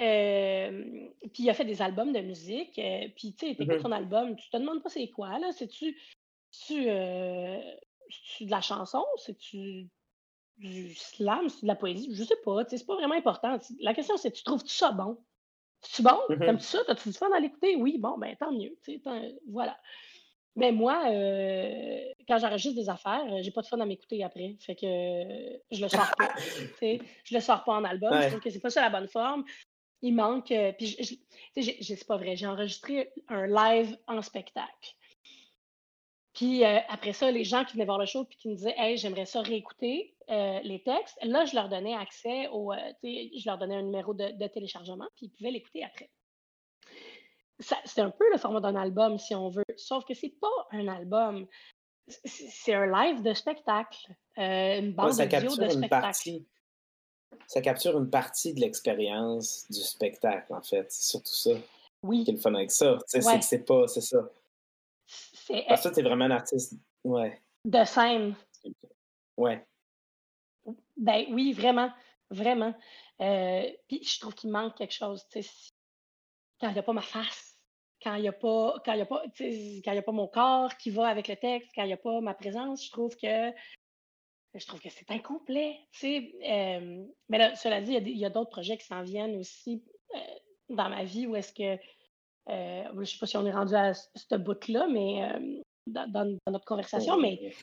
euh, 0.02 1.10
puis 1.34 1.44
il 1.44 1.50
a 1.50 1.54
fait 1.54 1.66
des 1.66 1.82
albums 1.82 2.14
de 2.14 2.22
musique. 2.22 2.78
Euh, 2.80 3.08
puis 3.16 3.34
tu 3.34 3.48
sais, 3.48 3.56
t'écoutes 3.56 3.76
mm-hmm. 3.76 3.82
son 3.82 3.92
album, 3.92 4.36
tu 4.36 4.50
te 4.50 4.58
demandes 4.58 4.82
pas 4.82 4.90
c'est 4.90 5.10
quoi, 5.10 5.38
là. 5.40 5.52
C'est-tu 5.52 5.96
euh, 6.72 7.60
de 8.42 8.50
la 8.50 8.62
chanson? 8.62 9.04
C'est-tu 9.18 9.88
du 10.58 10.94
slam? 10.96 11.50
C'est 11.50 11.64
de 11.64 11.68
la 11.68 11.76
poésie? 11.76 12.14
Je 12.14 12.24
sais 12.24 12.38
pas. 12.44 12.64
C'est 12.68 12.86
pas 12.86 12.96
vraiment 12.96 13.16
important. 13.16 13.58
La 13.82 13.94
question, 13.94 14.18
c'est 14.18 14.32
tu 14.32 14.44
trouves-tu 14.44 14.74
ça 14.74 14.92
bon? 14.92 15.18
C'est 15.82 16.04
bon? 16.04 16.18
Mm-hmm. 16.30 16.40
T'aimes-tu 16.40 16.66
ça? 16.66 16.80
T'as-tu 16.86 17.10
du 17.10 17.18
fun 17.18 17.32
à 17.34 17.40
l'écouter? 17.40 17.76
Oui, 17.76 17.98
bon, 17.98 18.18
ben 18.18 18.36
tant 18.36 18.52
mieux. 18.52 18.78
voilà. 19.48 19.78
Mais 20.56 20.74
moi, 20.74 21.04
euh, 21.08 22.04
quand 22.28 22.38
j'enregistre 22.38 22.76
des 22.76 22.90
affaires, 22.90 23.26
euh, 23.32 23.40
j'ai 23.42 23.52
pas 23.52 23.62
de 23.62 23.68
fun 23.68 23.80
à 23.80 23.86
m'écouter 23.86 24.24
après. 24.24 24.58
Fait 24.60 24.76
que 24.76 24.86
euh, 24.86 25.58
je 25.72 25.82
le 25.82 25.88
sors 25.88 26.12
pas. 26.18 26.34
je 26.82 27.34
le 27.34 27.40
sors 27.40 27.64
pas 27.64 27.74
en 27.74 27.84
album. 27.86 28.14
Je 28.22 28.28
trouve 28.28 28.42
que 28.42 28.50
c'est 28.50 28.60
pas 28.60 28.70
ça 28.70 28.82
la 28.82 28.90
bonne 28.90 29.08
forme. 29.08 29.46
Il 30.02 30.16
manque. 30.16 30.54
puis, 30.78 31.20
je, 31.56 31.72
c'est 31.82 32.08
pas 32.08 32.18
vrai. 32.18 32.36
J'ai 32.36 32.48
enregistré 32.48 33.12
un 33.30 33.48
live 33.48 33.98
en 34.08 34.22
spectacle. 34.22 34.96
Puis 36.34 36.64
après 36.64 37.14
ça, 37.14 37.32
les 37.32 37.44
gens 37.44 37.64
qui 37.64 37.74
venaient 37.74 37.86
voir 37.86 38.00
le 38.00 38.06
show 38.06 38.26
puis 38.26 38.38
qui 38.38 38.50
me 38.50 38.56
disaient 38.56 38.76
Hey, 38.78 38.98
j'aimerais 38.98 39.26
ça 39.26 39.42
réécouter 39.42 40.14
les 40.30 40.82
textes. 40.86 41.18
Là, 41.24 41.46
je 41.46 41.56
leur 41.56 41.70
donnais 41.70 41.96
accès 41.96 42.48
au. 42.52 42.72
je 43.04 43.46
leur 43.46 43.58
donnais 43.58 43.76
un 43.76 43.84
numéro 43.84 44.14
de, 44.14 44.38
de 44.38 44.48
téléchargement, 44.48 45.08
puis 45.16 45.26
ils 45.28 45.30
pouvaient 45.30 45.52
l'écouter 45.52 45.84
après 45.84 46.10
c'est 47.60 48.02
un 48.02 48.10
peu 48.10 48.32
le 48.32 48.38
format 48.38 48.62
d'un 48.62 48.76
album, 48.76 49.18
si 49.18 49.36
on 49.36 49.50
veut, 49.50 49.64
sauf 49.76 50.06
que 50.06 50.14
c'est 50.14 50.34
pas 50.40 50.48
un 50.72 50.88
album. 50.88 51.48
C'est 52.26 52.74
un 52.74 52.88
live 52.88 53.22
de 53.22 53.34
spectacle, 53.34 54.00
euh, 54.40 54.80
une 54.80 54.94
bande 54.94 55.12
audio 55.12 55.56
de 55.56 55.70
spectacle. 55.70 56.42
ça 57.46 57.62
capture 57.62 58.00
une 58.00 58.10
partie 58.10 58.54
de 58.56 58.62
l'expérience 58.62 59.68
du 59.70 59.82
spectacle, 59.82 60.52
en 60.52 60.62
fait. 60.62 60.92
C'est 60.92 61.04
surtout 61.04 61.34
ça. 61.34 61.52
Oui. 62.02 62.24
Qui 62.24 62.32
est 62.32 62.34
le 62.34 62.40
fun 62.40 62.56
avec 62.56 62.72
ça. 62.72 62.98
C'est 63.06 63.20
que 63.20 63.46
c'est 63.46 63.64
pas, 63.64 63.88
c'est 63.88 64.02
ça. 64.02 64.28
Parce 65.68 65.84
que 65.84 65.94
tu 65.94 66.00
es 66.00 66.04
vraiment 66.04 66.26
un 66.26 66.32
artiste. 66.32 66.74
Ouais. 67.04 67.40
De 67.66 67.84
scène. 67.84 68.34
Ouais. 69.38 69.64
Ben 71.00 71.26
oui, 71.32 71.54
vraiment. 71.54 71.92
Vraiment. 72.30 72.76
Euh, 73.22 73.70
puis 73.88 74.04
je 74.04 74.20
trouve 74.20 74.36
qu'il 74.36 74.52
manque 74.52 74.78
quelque 74.78 74.94
chose. 74.94 75.26
Quand 76.62 76.70
il 76.70 76.74
n'y 76.74 76.80
a 76.80 76.84
pas 76.84 76.94
ma 76.94 77.02
face, 77.02 77.58
quand 78.04 78.16
il 78.16 78.22
n'y 78.22 78.28
a 78.28 78.34
pas 78.34 78.76
quand 78.86 78.94
il 78.94 79.02
a 79.02 79.06
pas 79.06 79.24
quand 79.36 79.94
y 79.94 79.98
a 79.98 80.02
pas 80.02 80.12
mon 80.12 80.28
corps 80.28 80.76
qui 80.78 80.92
va 80.92 81.08
avec 81.08 81.28
le 81.28 81.36
texte, 81.36 81.72
quand 81.74 81.84
il 81.84 81.88
n'y 81.88 81.94
a 81.94 81.98
pas 81.98 82.22
ma 82.22 82.34
présence, 82.34 82.86
je 82.86 82.92
trouve 82.92 83.16
que 83.16 83.52
je 84.54 84.66
trouve 84.66 84.80
que 84.80 84.90
c'est 84.90 85.10
incomplet. 85.12 85.78
Euh, 86.04 87.06
mais 87.30 87.38
là, 87.38 87.56
cela 87.56 87.82
dit, 87.82 87.94
il 87.94 88.18
y 88.18 88.26
a 88.26 88.30
d'autres 88.30 88.50
projets 88.50 88.78
qui 88.78 88.86
s'en 88.86 89.04
viennent 89.04 89.38
aussi 89.38 89.84
euh, 90.16 90.20
dans 90.70 90.90
ma 90.90 91.04
vie 91.04 91.28
où 91.28 91.36
est-ce 91.36 91.54
que 91.54 91.80
euh, 92.50 92.84
je 92.94 93.00
ne 93.00 93.06
sais 93.06 93.18
pas 93.20 93.28
si 93.28 93.38
on 93.38 93.46
est 93.46 93.52
rendu 93.52 93.76
à 93.76 93.94
ce 93.94 94.36
bout-là, 94.36 94.88
mais 94.88 95.64
dans, 95.86 96.38
notre 96.48 96.66
conversation, 96.66 97.18
mais 97.18 97.54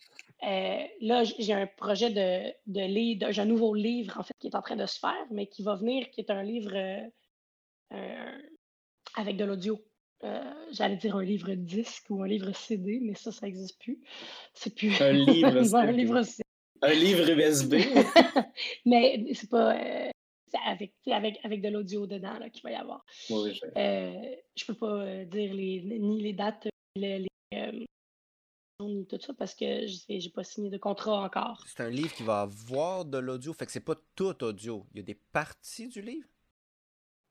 là, 0.42 1.24
j'ai 1.24 1.52
un 1.52 1.66
projet 1.66 2.10
de, 2.10 2.52
de 2.66 2.86
livre, 2.86 3.30
j'ai 3.30 3.42
un 3.42 3.46
nouveau 3.46 3.74
livre 3.74 4.18
en 4.18 4.22
fait 4.22 4.34
qui 4.38 4.48
est 4.48 4.56
en 4.56 4.62
train 4.62 4.76
de 4.76 4.86
se 4.86 4.98
faire, 4.98 5.26
mais 5.30 5.46
qui 5.46 5.62
va 5.62 5.74
venir, 5.76 6.10
qui 6.10 6.20
est 6.20 6.30
un 6.30 6.42
livre 6.42 6.74
avec 9.16 9.36
de 9.36 9.44
l'audio. 9.44 9.82
Euh, 10.24 10.40
j'allais 10.72 10.96
dire 10.96 11.16
un 11.16 11.24
livre 11.24 11.52
disque 11.54 12.06
ou 12.08 12.22
un 12.22 12.28
livre 12.28 12.50
CD, 12.52 13.00
mais 13.02 13.14
ça, 13.14 13.32
ça 13.32 13.46
n'existe 13.46 13.78
plus. 13.80 14.00
C'est 14.54 14.74
plus. 14.74 15.00
Un 15.00 15.12
livre 15.12 15.74
un 15.76 15.92
livre 15.92 16.22
CD. 16.22 16.42
Un 16.82 16.94
livre 16.94 17.28
USB. 17.28 17.74
mais 18.86 19.24
c'est 19.34 19.50
pas. 19.50 19.76
Euh, 19.76 20.10
avec, 20.64 20.94
avec, 21.10 21.38
avec 21.44 21.60
de 21.60 21.68
l'audio 21.68 22.06
dedans 22.06 22.38
qu'il 22.50 22.62
va 22.62 22.70
y 22.70 22.74
avoir. 22.74 23.04
Oui, 23.28 23.52
je 23.54 23.66
euh, 23.76 24.36
je 24.56 24.64
peux 24.64 24.74
pas 24.74 25.24
dire 25.24 25.52
les, 25.52 25.98
ni 25.98 26.22
les 26.22 26.32
dates, 26.32 26.68
les, 26.94 27.26
ni 28.84 29.06
tout 29.06 29.18
ça 29.20 29.32
parce 29.32 29.54
que 29.54 29.86
je 29.86 30.12
n'ai 30.12 30.30
pas 30.30 30.44
signé 30.44 30.70
de 30.70 30.78
contrat 30.78 31.22
encore. 31.22 31.64
C'est 31.66 31.82
un 31.82 31.90
livre 31.90 32.12
qui 32.12 32.22
va 32.22 32.42
avoir 32.42 33.04
de 33.04 33.18
l'audio, 33.18 33.52
fait 33.52 33.66
que 33.66 33.72
c'est 33.72 33.80
pas 33.80 33.96
tout 34.14 34.44
audio. 34.44 34.86
Il 34.92 34.98
y 34.98 35.00
a 35.00 35.04
des 35.04 35.18
parties 35.32 35.88
du 35.88 36.02
livre? 36.02 36.28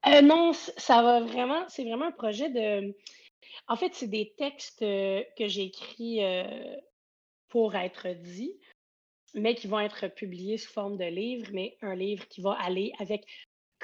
Euh, 0.08 0.22
non, 0.22 0.54
ça 0.54 1.02
va 1.02 1.22
vraiment, 1.22 1.66
c'est 1.68 1.84
vraiment 1.84 2.06
un 2.06 2.12
projet 2.12 2.50
de. 2.50 2.96
En 3.68 3.76
fait, 3.76 3.94
c'est 3.94 4.08
des 4.08 4.34
textes 4.38 4.82
euh, 4.82 5.24
que 5.38 5.48
j'ai 5.48 5.64
écrits 5.64 6.24
euh, 6.24 6.76
pour 7.50 7.76
être 7.76 8.10
dit, 8.10 8.54
mais 9.34 9.56
qui 9.56 9.68
vont 9.68 9.80
être 9.80 10.08
publiés 10.08 10.58
sous 10.58 10.72
forme 10.72 10.98
de 10.98 11.06
livre, 11.06 11.50
mais 11.54 11.78
un 11.82 11.96
livre 11.96 12.28
qui 12.28 12.42
va 12.42 12.54
aller 12.54 12.92
avec. 13.00 13.26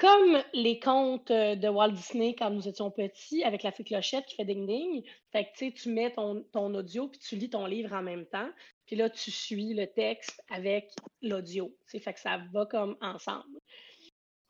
Comme 0.02 0.42
les 0.52 0.80
contes 0.80 1.30
de 1.30 1.68
Walt 1.68 1.92
Disney 1.92 2.34
quand 2.34 2.50
nous 2.50 2.66
étions 2.66 2.90
petits, 2.90 3.44
avec 3.44 3.62
la 3.62 3.70
fée 3.70 3.84
clochette 3.84 4.26
qui 4.26 4.34
fait 4.34 4.44
ding-ding. 4.44 5.04
Fait 5.30 5.44
que 5.44 5.70
tu 5.70 5.90
mets 5.90 6.10
ton, 6.10 6.44
audio 6.74 7.06
puis 7.06 7.20
tu 7.20 7.36
lis 7.36 7.50
ton 7.50 7.66
livre 7.66 7.92
en 7.92 8.02
même 8.02 8.26
temps. 8.26 8.50
Puis 8.84 8.96
là, 8.96 9.08
tu 9.08 9.30
suis 9.30 9.74
le 9.74 9.86
texte 9.86 10.42
avec 10.50 10.90
l'audio. 11.20 11.72
Fait 11.86 12.12
que 12.12 12.18
ça 12.18 12.40
va 12.52 12.66
comme 12.66 12.96
ensemble. 13.00 13.60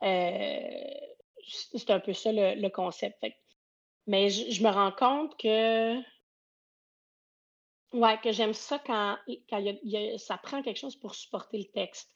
Euh, 0.02 0.70
c'est 1.44 1.90
un 1.90 2.00
peu 2.00 2.14
ça 2.14 2.32
le, 2.32 2.68
concept. 2.70 3.22
Mais 4.06 4.30
je, 4.30 4.62
me 4.62 4.70
rends 4.70 4.92
compte 4.92 5.38
que 5.38 5.98
ouais, 7.92 8.18
que 8.22 8.32
j'aime 8.32 8.54
ça 8.54 8.78
quand, 8.78 9.18
quand 9.50 9.62
ça 10.16 10.38
prend 10.38 10.62
quelque 10.62 10.80
chose 10.80 10.96
pour 10.96 11.14
supporter 11.14 11.58
le 11.58 11.70
texte. 11.74 12.08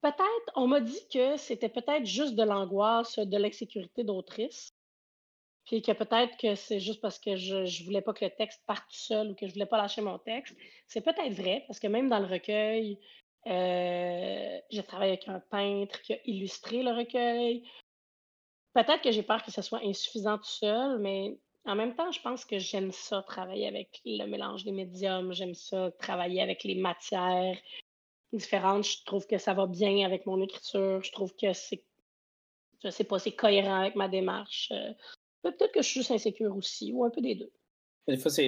Peut-être, 0.00 0.52
on 0.54 0.68
m'a 0.68 0.80
dit 0.80 1.08
que 1.12 1.36
c'était 1.36 1.68
peut-être 1.68 2.06
juste 2.06 2.36
de 2.36 2.44
l'angoisse, 2.44 3.18
de 3.18 3.36
l'insécurité 3.36 4.04
d'autrice. 4.04 4.72
Puis 5.64 5.82
que 5.82 5.92
peut-être 5.92 6.36
que 6.38 6.54
c'est 6.54 6.80
juste 6.80 7.00
parce 7.00 7.18
que 7.18 7.36
je 7.36 7.56
ne 7.56 7.84
voulais 7.84 8.00
pas 8.00 8.14
que 8.14 8.24
le 8.24 8.30
texte 8.30 8.62
parte 8.66 8.84
tout 8.88 8.96
seul 8.96 9.30
ou 9.30 9.34
que 9.34 9.46
je 9.46 9.52
voulais 9.52 9.66
pas 9.66 9.76
lâcher 9.76 10.00
mon 10.00 10.18
texte. 10.18 10.56
C'est 10.86 11.02
peut-être 11.02 11.32
vrai, 11.34 11.64
parce 11.66 11.78
que 11.78 11.88
même 11.88 12.08
dans 12.08 12.20
le 12.20 12.26
recueil, 12.26 12.98
euh, 13.46 14.58
j'ai 14.70 14.82
travaillé 14.82 15.12
avec 15.12 15.28
un 15.28 15.40
peintre 15.40 16.00
qui 16.02 16.14
a 16.14 16.18
illustré 16.24 16.82
le 16.82 16.92
recueil. 16.92 17.68
Peut-être 18.72 19.02
que 19.02 19.10
j'ai 19.10 19.22
peur 19.22 19.42
que 19.42 19.50
ce 19.50 19.60
soit 19.60 19.80
insuffisant 19.84 20.38
tout 20.38 20.44
seul, 20.44 21.00
mais 21.00 21.38
en 21.66 21.74
même 21.74 21.94
temps, 21.94 22.10
je 22.12 22.20
pense 22.22 22.44
que 22.44 22.58
j'aime 22.58 22.92
ça 22.92 23.22
travailler 23.22 23.66
avec 23.66 24.00
le 24.06 24.24
mélange 24.26 24.64
des 24.64 24.72
médiums. 24.72 25.34
J'aime 25.34 25.54
ça 25.54 25.90
travailler 25.98 26.40
avec 26.40 26.64
les 26.64 26.76
matières 26.76 27.58
différentes. 28.32 28.84
Je 28.84 29.04
trouve 29.04 29.26
que 29.26 29.38
ça 29.38 29.54
va 29.54 29.66
bien 29.66 30.04
avec 30.04 30.26
mon 30.26 30.42
écriture. 30.42 31.02
Je 31.02 31.12
trouve 31.12 31.34
que 31.34 31.52
c'est, 31.52 31.82
je 32.84 32.90
sais 32.90 33.04
pas, 33.04 33.18
c'est 33.18 33.32
cohérent 33.32 33.80
avec 33.80 33.96
ma 33.96 34.08
démarche. 34.08 34.70
Euh, 34.72 34.92
peut-être 35.42 35.72
que 35.72 35.82
je 35.82 35.88
suis 35.88 36.00
juste 36.00 36.10
insécure 36.10 36.56
aussi, 36.56 36.92
ou 36.92 37.04
un 37.04 37.10
peu 37.10 37.20
des 37.20 37.34
deux. 37.34 37.50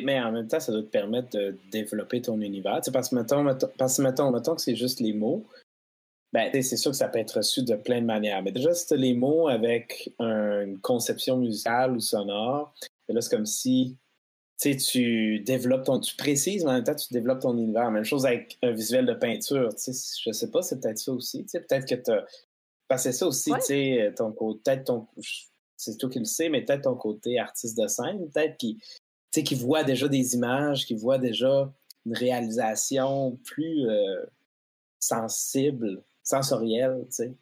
Mais 0.03 0.21
en 0.21 0.33
même 0.33 0.49
temps, 0.49 0.61
ça 0.61 0.73
doit 0.73 0.83
te 0.83 0.87
permettre 0.87 1.37
de 1.37 1.57
développer 1.71 2.23
ton 2.23 2.41
univers. 2.41 2.81
parce 2.93 3.11
que, 3.11 3.15
mettons, 3.15 3.45
parce 3.77 3.97
que, 3.97 4.03
mettons, 4.03 4.31
mettons 4.31 4.55
que 4.55 4.63
c'est 4.63 4.77
juste 4.77 5.01
les 5.01 5.13
mots, 5.13 5.45
ben, 6.33 6.51
c'est 6.63 6.77
sûr 6.77 6.93
que 6.93 6.97
ça 6.97 7.09
peut 7.09 7.19
être 7.19 7.39
reçu 7.39 7.63
de 7.63 7.75
plein 7.75 8.01
de 8.01 8.07
manières. 8.07 8.43
Mais 8.43 8.53
déjà, 8.53 8.73
si 8.73 8.97
les 8.97 9.15
mots 9.15 9.49
avec 9.49 10.13
une 10.19 10.79
conception 10.81 11.37
musicale 11.37 11.93
ou 11.93 12.01
sonore, 12.01 12.73
ben 13.07 13.15
là, 13.15 13.21
c'est 13.21 13.37
comme 13.37 13.47
si 13.47 13.97
tu 14.61 15.41
développes 15.41 15.85
ton. 15.85 16.01
Tu 16.01 16.17
précises, 16.17 16.65
mais 16.65 16.71
en 16.71 16.75
même 16.75 16.85
temps, 16.85 16.95
tu 16.95 17.13
développes 17.13 17.41
ton 17.41 17.57
univers. 17.57 17.91
Même 17.91 18.05
chose 18.05 18.27
avec 18.27 18.59
un 18.63 18.73
visuel 18.73 19.07
de 19.07 19.15
peinture. 19.15 19.71
Je 19.71 20.33
sais 20.33 20.51
pas, 20.51 20.63
c'est 20.63 20.81
peut-être 20.81 20.99
ça 20.99 21.13
aussi. 21.13 21.45
Peut-être 21.45 21.87
que 21.87 21.95
tu 21.95 22.27
Parce 22.89 23.05
que 23.05 23.11
c'est 23.11 23.19
ça 23.19 23.27
aussi, 23.27 23.51
tu 23.53 23.61
sais, 23.63 24.13
ton 24.17 24.33
côté. 24.33 24.83
ton. 24.83 25.07
C'est 25.77 25.97
toi 25.97 26.11
qui 26.11 26.19
le 26.19 26.27
sais, 26.27 26.51
mais 26.51 26.63
peut-être 26.63 26.83
ton 26.83 26.95
côté 26.95 27.39
artiste 27.39 27.79
de 27.81 27.87
scène, 27.87 28.31
peut-être 28.31 28.59
qui, 28.59 28.79
qui 29.33 29.55
voit 29.55 29.83
déjà 29.83 30.09
des 30.09 30.35
images, 30.35 30.85
qui 30.85 30.95
voit 30.95 31.17
déjà 31.17 31.73
une 32.05 32.15
réalisation 32.15 33.39
plus 33.45 33.89
euh, 33.89 34.27
sensible 34.99 36.03
sensoriel, 36.23 37.07
tu 37.07 37.13
sais. 37.13 37.35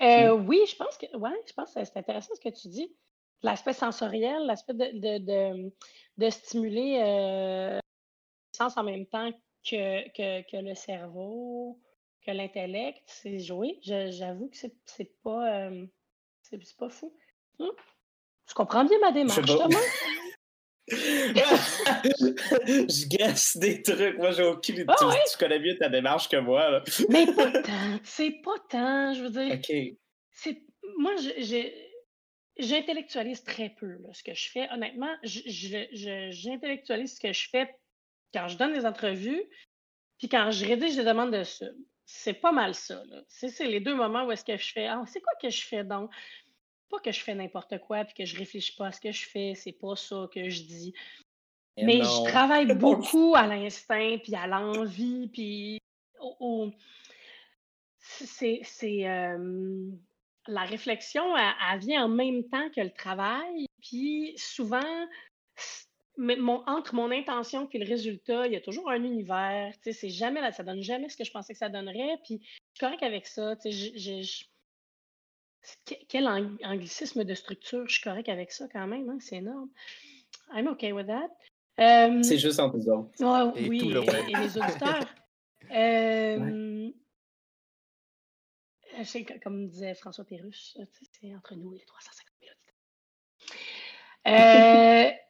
Euh, 0.00 0.32
oui, 0.32 0.60
je 0.70 0.76
pense 0.76 0.96
que 0.96 1.16
ouais, 1.16 1.42
je 1.46 1.52
pense 1.52 1.74
que 1.74 1.84
c'est 1.84 1.96
intéressant 1.96 2.34
ce 2.34 2.40
que 2.40 2.54
tu 2.54 2.68
dis. 2.68 2.92
L'aspect 3.42 3.72
sensoriel, 3.72 4.46
l'aspect 4.46 4.74
de, 4.74 5.18
de, 5.18 5.72
de, 6.16 6.30
stimuler 6.30 6.98
euh, 7.00 7.76
le 7.76 8.56
sens 8.56 8.76
en 8.76 8.82
même 8.82 9.06
temps 9.06 9.30
que, 9.64 10.42
que, 10.42 10.56
le 10.56 10.74
cerveau, 10.74 11.80
que 12.26 12.32
l'intellect, 12.32 13.02
c'est 13.06 13.38
joué. 13.38 13.78
J'avoue 13.82 14.48
que 14.48 14.56
c'est 14.56 15.12
pas, 15.22 15.68
euh, 15.68 15.86
c'est 16.42 16.58
pas 16.76 16.88
fou. 16.88 17.16
Hum? 17.60 17.70
Tu 18.46 18.54
comprends 18.54 18.84
bien 18.84 18.98
ma 19.00 19.12
démarche, 19.12 19.46
Thomas? 19.46 19.78
je 20.90 23.06
gasse 23.08 23.58
des 23.58 23.82
trucs. 23.82 24.16
Moi, 24.16 24.30
j'ai 24.32 24.44
aucune 24.44 24.76
idée. 24.76 24.86
Ah 24.88 24.94
tu, 25.30 25.36
connais 25.38 25.58
mieux 25.58 25.76
ta 25.76 25.90
démarche 25.90 26.28
que 26.28 26.38
moi. 26.38 26.70
Là. 26.70 26.82
Mais 27.10 27.26
pas 27.26 27.50
tant. 27.50 28.00
C'est 28.04 28.40
pas 28.42 28.56
tant. 28.70 29.12
Je 29.12 29.24
veux 29.24 29.30
dire. 29.30 29.54
OK. 29.58 29.70
C'est... 30.32 30.62
Moi, 30.96 31.12
j'intellectualise 32.58 33.42
très 33.44 33.70
peu 33.70 33.98
ce 34.12 34.22
que 34.22 34.34
je 34.34 34.50
fais. 34.50 34.70
Honnêtement, 34.70 35.14
j'intellectualise 35.22 37.16
ce 37.16 37.20
que 37.20 37.32
je 37.32 37.48
fais 37.48 37.74
quand 38.34 38.48
je 38.48 38.56
donne 38.58 38.72
des 38.74 38.84
entrevues, 38.84 39.42
puis 40.18 40.28
quand 40.28 40.50
je 40.50 40.66
rédige 40.66 40.96
des 40.96 41.04
demandes 41.04 41.32
de 41.32 41.44
sub. 41.44 41.74
C'est 42.04 42.34
pas 42.34 42.52
mal 42.52 42.74
ça. 42.74 43.02
C'est, 43.28 43.66
les 43.66 43.80
deux 43.80 43.94
moments 43.94 44.24
où 44.24 44.32
est-ce 44.32 44.44
que 44.44 44.56
je 44.56 44.72
fais 44.72 44.86
Ah, 44.86 45.04
c'est 45.06 45.20
quoi 45.20 45.34
que 45.40 45.50
je 45.50 45.62
fais 45.62 45.84
donc? 45.84 46.10
pas 46.88 46.98
que 47.00 47.12
je 47.12 47.20
fais 47.20 47.34
n'importe 47.34 47.78
quoi 47.80 48.04
puis 48.04 48.14
que 48.14 48.24
je 48.24 48.36
réfléchis 48.36 48.74
pas 48.74 48.86
à 48.86 48.92
ce 48.92 49.00
que 49.00 49.12
je 49.12 49.26
fais, 49.26 49.52
c'est 49.54 49.72
pas 49.72 49.94
ça 49.96 50.26
que 50.32 50.48
je 50.48 50.62
dis. 50.62 50.94
Mais 51.76 51.98
je 51.98 52.24
travaille 52.24 52.66
beaucoup 52.74 53.34
à 53.36 53.46
l'instinct, 53.46 54.18
puis 54.22 54.34
à 54.34 54.46
l'envie, 54.48 55.28
puis 55.28 55.78
c'est 58.00 58.62
la 60.48 60.62
réflexion, 60.62 61.22
elle, 61.36 61.78
vient 61.78 62.04
en 62.04 62.08
même 62.08 62.42
temps 62.48 62.68
que 62.74 62.80
le 62.80 62.90
travail, 62.90 63.66
puis 63.82 64.34
souvent, 64.36 65.06
mon, 66.16 66.62
entre 66.66 66.94
mon 66.94 67.10
intention 67.10 67.68
et 67.72 67.78
le 67.78 67.86
résultat, 67.86 68.46
il 68.46 68.54
y 68.54 68.56
a 68.56 68.60
toujours 68.60 68.90
un 68.90 69.02
univers. 69.02 69.72
C'est 69.82 70.08
jamais, 70.08 70.40
ça 70.52 70.64
donne 70.64 70.82
jamais 70.82 71.08
ce 71.08 71.16
que 71.16 71.24
je 71.24 71.30
pensais 71.30 71.52
que 71.52 71.58
ça 71.58 71.68
donnerait. 71.68 72.18
Puis 72.24 72.40
je 72.42 72.46
suis 72.46 72.80
correct 72.80 73.02
avec 73.02 73.26
ça. 73.26 73.54
quel 76.08 76.26
anglicisme 76.64 77.24
de 77.24 77.34
structure, 77.34 77.86
je 77.86 77.94
suis 77.94 78.02
correct 78.02 78.28
avec 78.28 78.50
ça 78.50 78.66
quand 78.72 78.86
même. 78.86 79.08
Hein, 79.08 79.18
c'est 79.20 79.36
énorme. 79.36 79.68
I'm 80.52 80.66
okay 80.68 80.92
with 80.92 81.06
that. 81.06 81.30
Euh, 81.80 82.22
c'est 82.22 82.38
juste 82.38 82.58
en 82.58 82.72
nous 82.72 82.88
autres. 82.88 83.10
oui, 83.68 83.80
et, 83.80 84.36
les 84.36 84.58
auditeurs. 84.58 85.06
euh, 85.70 86.67
comme 89.42 89.68
disait 89.68 89.94
François 89.94 90.24
Pérusse, 90.24 90.78
c'est 91.20 91.34
entre 91.34 91.54
nous 91.54 91.74
et 91.74 91.78
les 91.78 91.84
350 91.84 92.34
000 92.40 92.52
auditeurs. 92.52 92.74
Euh, 94.26 95.10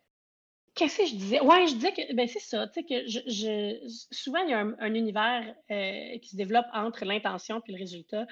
Qu'est-ce 0.75 0.99
que 0.99 1.07
je 1.07 1.15
disais? 1.17 1.41
Ouais, 1.41 1.67
je 1.67 1.75
disais 1.75 1.93
que 1.93 2.15
ben 2.15 2.29
c'est 2.29 2.39
ça, 2.39 2.69
tu 2.69 2.75
sais 2.75 2.85
que 2.85 3.09
je, 3.09 4.05
souvent 4.13 4.39
il 4.45 4.51
y 4.51 4.53
a 4.53 4.61
un, 4.61 4.95
univers 4.95 5.53
euh, 5.73 6.19
qui 6.19 6.29
se 6.31 6.37
développe 6.37 6.67
entre 6.73 7.05
l'intention 7.05 7.61
et 7.67 7.73
le 7.73 7.79
résultat. 7.79 8.27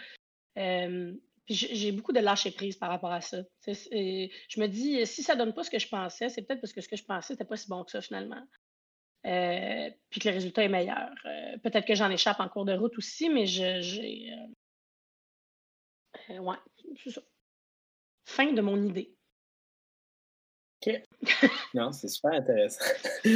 Euh, 0.56 1.12
puis 1.44 1.54
j'ai 1.54 1.90
beaucoup 1.90 2.12
de 2.12 2.20
lâcher 2.20 2.52
prise 2.52 2.76
par 2.76 2.88
rapport 2.88 3.10
à 3.10 3.20
ça. 3.20 3.38
je 3.66 4.60
me 4.60 4.66
dis, 4.68 5.04
si 5.06 5.24
ça 5.24 5.34
donne 5.34 5.54
pas 5.54 5.64
ce 5.64 5.70
que 5.70 5.80
je 5.80 5.88
pensais, 5.88 6.28
c'est 6.28 6.42
peut-être 6.42 6.60
parce 6.60 6.72
que 6.72 6.80
ce 6.80 6.88
que 6.88 6.96
je 6.96 7.04
pensais 7.04 7.34
n'était 7.34 7.44
pas 7.44 7.56
si 7.56 7.68
bon 7.68 7.82
que 7.82 7.90
ça 7.90 8.00
finalement. 8.00 8.42
Euh, 9.26 9.90
puis 10.10 10.20
que 10.20 10.28
le 10.28 10.34
résultat 10.34 10.62
est 10.62 10.68
meilleur. 10.68 11.10
peut-être 11.64 11.84
que 11.84 11.96
j'en 11.96 12.10
échappe 12.10 12.38
en 12.38 12.48
cours 12.48 12.64
de 12.64 12.74
route 12.74 12.96
aussi, 12.96 13.28
mais 13.28 13.46
j'ai. 13.46 14.32
Ouais, 16.30 16.56
c'est 17.02 17.10
ça. 17.10 17.22
Fin 18.24 18.52
de 18.52 18.60
mon 18.60 18.82
idée. 18.82 19.16
OK. 20.86 21.02
non, 21.74 21.92
c'est 21.92 22.08
super 22.08 22.32
intéressant. 22.32 22.84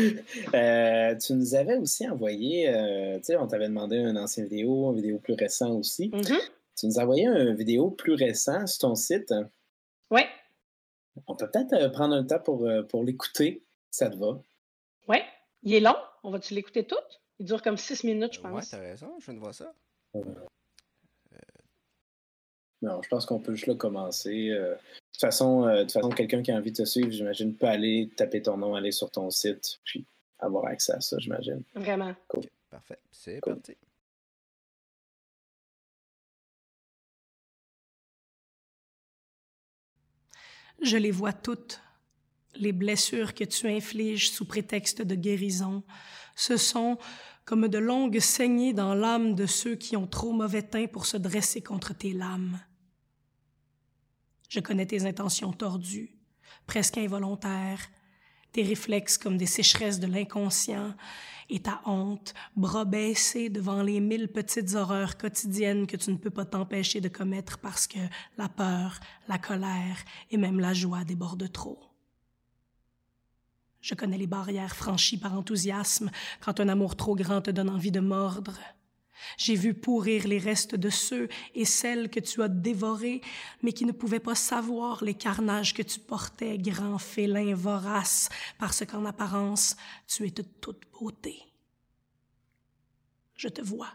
Euh, 0.55 1.16
tu 1.16 1.32
nous 1.34 1.57
avais 1.57 1.76
aussi 1.76 2.09
envoyé, 2.09 2.68
euh, 2.68 3.18
tu 3.18 3.24
sais, 3.24 3.36
on 3.36 3.49
t'avait 3.49 3.68
demandé 3.68 3.97
une 3.97 4.16
ancienne 4.16 4.47
vidéo, 4.47 4.91
une 4.91 4.97
vidéo 4.97 5.18
plus 5.18 5.34
récente 5.34 5.72
aussi. 5.72 6.11
Mm-hmm. 6.11 6.41
Tu 6.76 6.86
nous 6.86 6.99
as 6.99 7.03
envoyé 7.03 7.26
une 7.26 7.55
vidéo 7.55 7.91
plus 7.91 8.14
récente 8.14 8.68
sur 8.68 8.88
ton 8.88 8.95
site. 8.95 9.34
Oui. 10.11 10.22
On 11.26 11.34
peut 11.34 11.51
peut-être 11.51 11.72
euh, 11.72 11.88
prendre 11.88 12.14
un 12.14 12.24
temps 12.24 12.38
pour, 12.38 12.68
pour 12.88 13.03
l'écouter, 13.03 13.64
ça 13.91 14.09
te 14.09 14.16
va? 14.16 14.41
Oui. 15.09 15.18
Il 15.64 15.74
est 15.74 15.80
long. 15.80 15.97
On 16.22 16.30
va-tu 16.30 16.55
l'écouter 16.55 16.86
tout? 16.86 16.97
Il 17.41 17.47
dure 17.47 17.62
comme 17.62 17.76
six 17.76 18.05
minutes, 18.05 18.34
je 18.34 18.41
pense. 18.41 18.64
Oui, 18.64 18.68
t'as 18.70 18.78
raison, 18.78 19.16
je 19.18 19.24
viens 19.24 19.34
de 19.34 19.41
voir 19.41 19.55
ça. 19.55 19.72
Non, 22.83 23.03
je 23.03 23.09
pense 23.09 23.26
qu'on 23.26 23.41
peut 23.41 23.55
juste 23.55 23.66
le 23.66 23.74
commencer. 23.74 24.51
Euh, 24.51 24.74
de 24.74 24.78
toute 25.12 25.20
façon, 25.20 25.64
euh, 25.64 25.87
façon 25.87 26.09
quelqu'un 26.09 26.43
qui 26.43 26.51
a 26.51 26.57
envie 26.57 26.72
de 26.72 26.78
te 26.78 26.85
suivre, 26.85 27.11
j'imagine, 27.11 27.55
peut 27.55 27.66
aller 27.66 28.11
taper 28.16 28.41
ton 28.41 28.57
nom, 28.57 28.74
aller 28.74 28.93
sur 28.93 29.11
ton 29.11 29.31
site, 29.31 29.81
puis 29.85 30.07
avoir 30.39 30.66
accès 30.66 30.93
à 30.93 31.01
ça, 31.01 31.18
j'imagine. 31.18 31.62
Vraiment. 31.74 32.14
Cool. 32.28 32.45
parfait. 32.70 32.99
C'est 33.11 33.41
parti. 33.41 33.76
Je 40.83 40.97
les 40.97 41.11
vois 41.11 41.35
toutes, 41.35 41.83
les 42.55 42.72
blessures 42.72 43.35
que 43.35 43.45
tu 43.45 43.68
infliges 43.68 44.31
sous 44.31 44.47
prétexte 44.47 45.03
de 45.03 45.14
guérison. 45.14 45.83
Ce 46.35 46.57
sont 46.57 46.97
comme 47.45 47.68
de 47.68 47.78
longues 47.78 48.20
saignées 48.20 48.72
dans 48.72 48.95
l'âme 48.95 49.35
de 49.35 49.45
ceux 49.45 49.74
qui 49.74 49.97
ont 49.99 50.07
trop 50.07 50.33
mauvais 50.33 50.62
teint 50.62 50.87
pour 50.87 51.05
se 51.05 51.18
dresser 51.18 51.61
contre 51.62 51.95
tes 51.95 52.12
lames. 52.14 52.59
Je 54.51 54.59
connais 54.59 54.84
tes 54.84 55.07
intentions 55.07 55.53
tordues, 55.53 56.11
presque 56.66 56.98
involontaires, 56.98 57.88
tes 58.51 58.64
réflexes 58.64 59.16
comme 59.16 59.36
des 59.36 59.46
sécheresses 59.46 60.01
de 60.01 60.09
l'inconscient, 60.09 60.92
et 61.48 61.61
ta 61.61 61.80
honte, 61.86 62.34
bras 62.57 62.84
baissés 62.84 63.48
devant 63.48 63.82
les 63.82 64.01
mille 64.01 64.26
petites 64.26 64.74
horreurs 64.74 65.16
quotidiennes 65.16 65.86
que 65.86 65.96
tu 65.96 66.11
ne 66.11 66.16
peux 66.16 66.30
pas 66.30 66.44
t'empêcher 66.44 67.01
de 67.01 67.09
commettre 67.09 67.59
parce 67.59 67.86
que 67.86 68.01
la 68.38 68.48
peur, 68.48 68.98
la 69.28 69.38
colère 69.38 69.98
et 70.32 70.36
même 70.36 70.59
la 70.59 70.74
joie 70.74 71.05
débordent 71.05 71.51
trop. 71.51 71.80
Je 73.80 73.94
connais 73.94 74.18
les 74.18 74.26
barrières 74.26 74.74
franchies 74.74 75.18
par 75.18 75.34
enthousiasme 75.34 76.11
quand 76.40 76.59
un 76.59 76.68
amour 76.68 76.96
trop 76.96 77.14
grand 77.14 77.40
te 77.40 77.53
donne 77.53 77.70
envie 77.70 77.92
de 77.92 78.01
mordre. 78.01 78.59
J'ai 79.37 79.55
vu 79.55 79.75
pourrir 79.75 80.27
les 80.27 80.39
restes 80.39 80.75
de 80.75 80.91
ceux 80.91 81.29
et 81.55 81.64
celles 81.64 82.11
que 82.11 82.21
tu 82.21 82.43
as 82.43 82.49
dévorés, 82.49 83.21
mais 83.62 83.73
qui 83.73 83.85
ne 83.85 83.93
pouvaient 83.93 84.21
pas 84.21 84.35
savoir 84.35 85.05
les 85.05 85.14
carnages 85.14 85.75
que 85.75 85.83
tu 85.83 86.01
portais, 86.01 86.59
grand 86.59 86.99
félin 86.99 87.55
vorace, 87.55 88.29
parce 88.59 88.85
qu'en 88.85 89.05
apparence, 89.05 89.77
tu 90.07 90.27
es 90.27 90.31
de 90.31 90.43
toute 90.43 90.83
beauté. 90.93 91.43
Je 93.37 93.49
te 93.49 93.62
vois. 93.62 93.89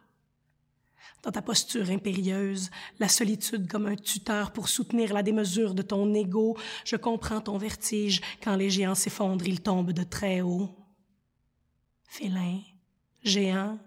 Dans 1.26 1.32
ta 1.32 1.42
posture 1.42 1.90
impérieuse, 1.90 2.70
la 3.00 3.08
solitude 3.08 3.68
comme 3.68 3.88
un 3.88 3.96
tuteur 3.96 4.52
pour 4.52 4.70
soutenir 4.70 5.12
la 5.12 5.24
démesure 5.24 5.74
de 5.74 5.82
ton 5.82 6.14
ego, 6.14 6.56
je 6.84 6.96
comprends 6.96 7.42
ton 7.42 7.58
vertige. 7.58 8.22
Quand 8.44 8.56
les 8.56 8.70
géants 8.70 8.94
s'effondrent, 8.94 9.48
ils 9.48 9.62
tombent 9.62 9.92
de 9.92 10.04
très 10.04 10.42
haut. 10.42 10.76
Félin, 12.08 12.62
géant, 13.24 13.80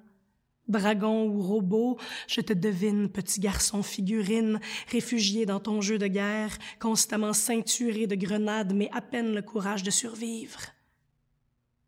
Dragon 0.68 1.26
ou 1.26 1.40
robot, 1.40 1.98
je 2.26 2.40
te 2.40 2.52
devine, 2.52 3.08
petit 3.08 3.40
garçon 3.40 3.82
figurine, 3.82 4.60
réfugié 4.90 5.46
dans 5.46 5.60
ton 5.60 5.80
jeu 5.80 5.98
de 5.98 6.06
guerre, 6.06 6.56
constamment 6.78 7.32
ceinturé 7.32 8.06
de 8.06 8.14
grenades, 8.14 8.74
mais 8.74 8.90
à 8.92 9.00
peine 9.00 9.34
le 9.34 9.42
courage 9.42 9.82
de 9.82 9.90
survivre. 9.90 10.60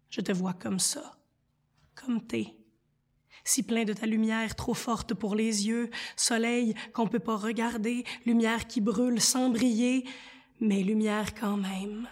Je 0.08 0.20
te 0.20 0.32
vois 0.32 0.54
comme 0.54 0.78
ça, 0.78 1.18
comme 1.94 2.26
t'es, 2.26 2.56
si 3.44 3.62
plein 3.62 3.84
de 3.84 3.92
ta 3.92 4.06
lumière 4.06 4.54
trop 4.56 4.74
forte 4.74 5.14
pour 5.14 5.34
les 5.34 5.68
yeux, 5.68 5.90
soleil 6.16 6.74
qu'on 6.92 7.06
peut 7.06 7.18
pas 7.18 7.36
regarder, 7.36 8.04
lumière 8.26 8.66
qui 8.66 8.80
brûle 8.80 9.20
sans 9.20 9.50
briller, 9.50 10.04
mais 10.60 10.82
lumière 10.82 11.34
quand 11.34 11.56
même. 11.56 12.08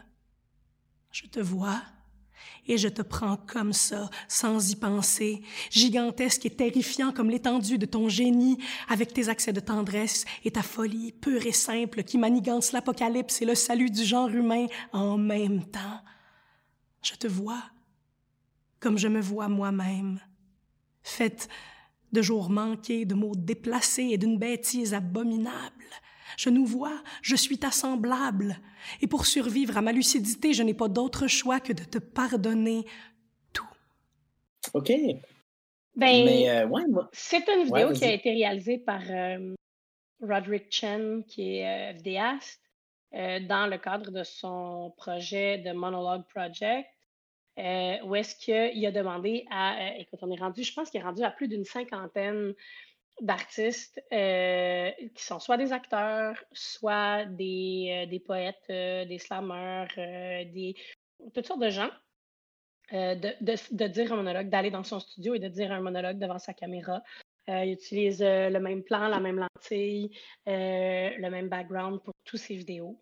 Je 1.11 1.27
te 1.27 1.41
vois, 1.41 1.83
et 2.67 2.79
je 2.79 2.89
te 2.89 3.03
prends 3.03 3.37
comme 3.37 3.73
ça, 3.73 4.11
sans 4.29 4.71
y 4.71 4.77
penser, 4.77 5.43
gigantesque 5.71 6.47
et 6.47 6.51
terrifiant 6.51 7.13
comme 7.13 7.31
l'étendue 7.31 7.79
de 7.79 7.87
ton 7.87 8.09
génie, 8.09 8.59
avec 8.89 9.13
tes 9.13 9.29
accès 9.29 9.53
de 9.53 9.61
tendresse 9.61 10.25
et 10.45 10.51
ta 10.51 10.63
folie 10.63 11.13
pure 11.13 11.47
et 11.47 11.53
simple 11.53 12.03
qui 12.03 12.19
manigance 12.19 12.73
l'apocalypse 12.73 13.43
et 13.43 13.47
le 13.47 13.55
salut 13.55 13.91
du 13.91 14.05
genre 14.05 14.29
humain 14.29 14.67
en 14.93 15.19
même 15.19 15.65
temps. 15.65 16.01
Je 17.03 17.15
te 17.15 17.27
vois 17.27 17.63
comme 18.81 18.99
je 18.99 19.09
me 19.09 19.21
vois 19.21 19.49
moi-même, 19.49 20.21
faite 21.03 21.49
de 22.13 22.23
jours 22.23 22.49
manqués, 22.49 23.05
de 23.05 23.15
mots 23.15 23.35
déplacés 23.35 24.09
et 24.11 24.19
d'une 24.19 24.39
bêtise 24.39 24.95
abominable, 24.95 25.85
je 26.39 26.51
nous 26.51 26.65
vois, 26.65 27.03
je 27.21 27.35
suis 27.35 27.59
ta 27.59 27.73
semblable. 27.73 28.57
Et 29.03 29.09
pour 29.09 29.27
survivre 29.27 29.77
à 29.77 29.83
ma 29.83 29.91
lucidité, 29.91 30.53
je 30.53 30.63
n'ai 30.63 30.73
pas 30.73 30.89
d'autre 30.89 31.27
choix 31.27 31.59
que 31.59 31.73
de 31.73 31.83
te 31.83 31.99
pardonner 31.99 32.87
tout. 33.53 33.67
OK. 34.73 34.93
Ben, 35.97 36.29
euh, 36.29 37.03
c'est 37.13 37.49
une 37.49 37.65
vidéo 37.65 37.93
qui 37.93 38.05
a 38.05 38.13
été 38.13 38.31
réalisée 38.31 38.79
par 38.79 39.03
euh, 39.11 39.53
Roderick 40.23 40.71
Chen, 40.71 41.25
qui 41.25 41.57
est 41.57 41.91
euh, 41.91 41.93
vidéaste, 41.93 42.63
dans 43.13 43.69
le 43.69 43.79
cadre 43.79 44.13
de 44.13 44.23
son 44.23 44.93
projet 44.97 45.59
de 45.59 45.73
Monologue 45.73 46.25
Project, 46.29 46.87
où 47.57 48.15
est-ce 48.15 48.37
qu'il 48.37 48.87
a 48.87 48.93
demandé 48.93 49.47
à, 49.51 49.97
écoute, 49.97 50.21
on 50.21 50.31
est 50.31 50.39
rendu, 50.39 50.63
je 50.63 50.75
pense 50.75 50.91
qu'il 50.91 51.01
est 51.01 51.05
rendu 51.05 51.23
à 51.23 51.31
plus 51.31 51.49
d'une 51.49 51.65
cinquantaine 51.65 52.55
d'artistes 53.21 54.03
euh, 54.13 54.91
qui 55.15 55.25
sont 55.25 55.41
soit 55.41 55.57
des 55.57 55.73
acteurs, 55.73 56.37
soit 56.53 57.25
des, 57.27 58.05
euh, 58.05 58.11
des 58.11 58.21
poètes, 58.21 58.65
euh, 58.71 59.05
des 59.05 59.19
slammers, 59.19 59.87
des, 59.97 60.75
toutes 61.35 61.47
sortes 61.47 61.61
de 61.61 61.71
gens, 61.71 61.91
de, 62.93 63.45
de, 63.45 63.55
de, 63.77 63.87
dire 63.87 64.13
un 64.13 64.17
monologue, 64.17 64.49
d'aller 64.49 64.71
dans 64.71 64.85
son 64.85 65.01
studio 65.01 65.35
et 65.35 65.39
de 65.39 65.49
dire 65.49 65.73
un 65.73 65.81
monologue 65.81 66.19
devant 66.19 66.39
sa 66.39 66.55
caméra. 66.55 67.03
il 67.49 67.73
utilise 67.73 68.23
le 68.23 68.59
même 68.59 68.83
plan, 68.83 69.09
la 69.09 69.21
même 69.21 69.37
lentille, 69.37 70.11
le 70.47 71.29
même 71.29 71.49
background 71.49 72.01
pour 72.03 72.15
tous 72.25 72.39
ses 72.39 72.55
vidéos. 72.55 72.99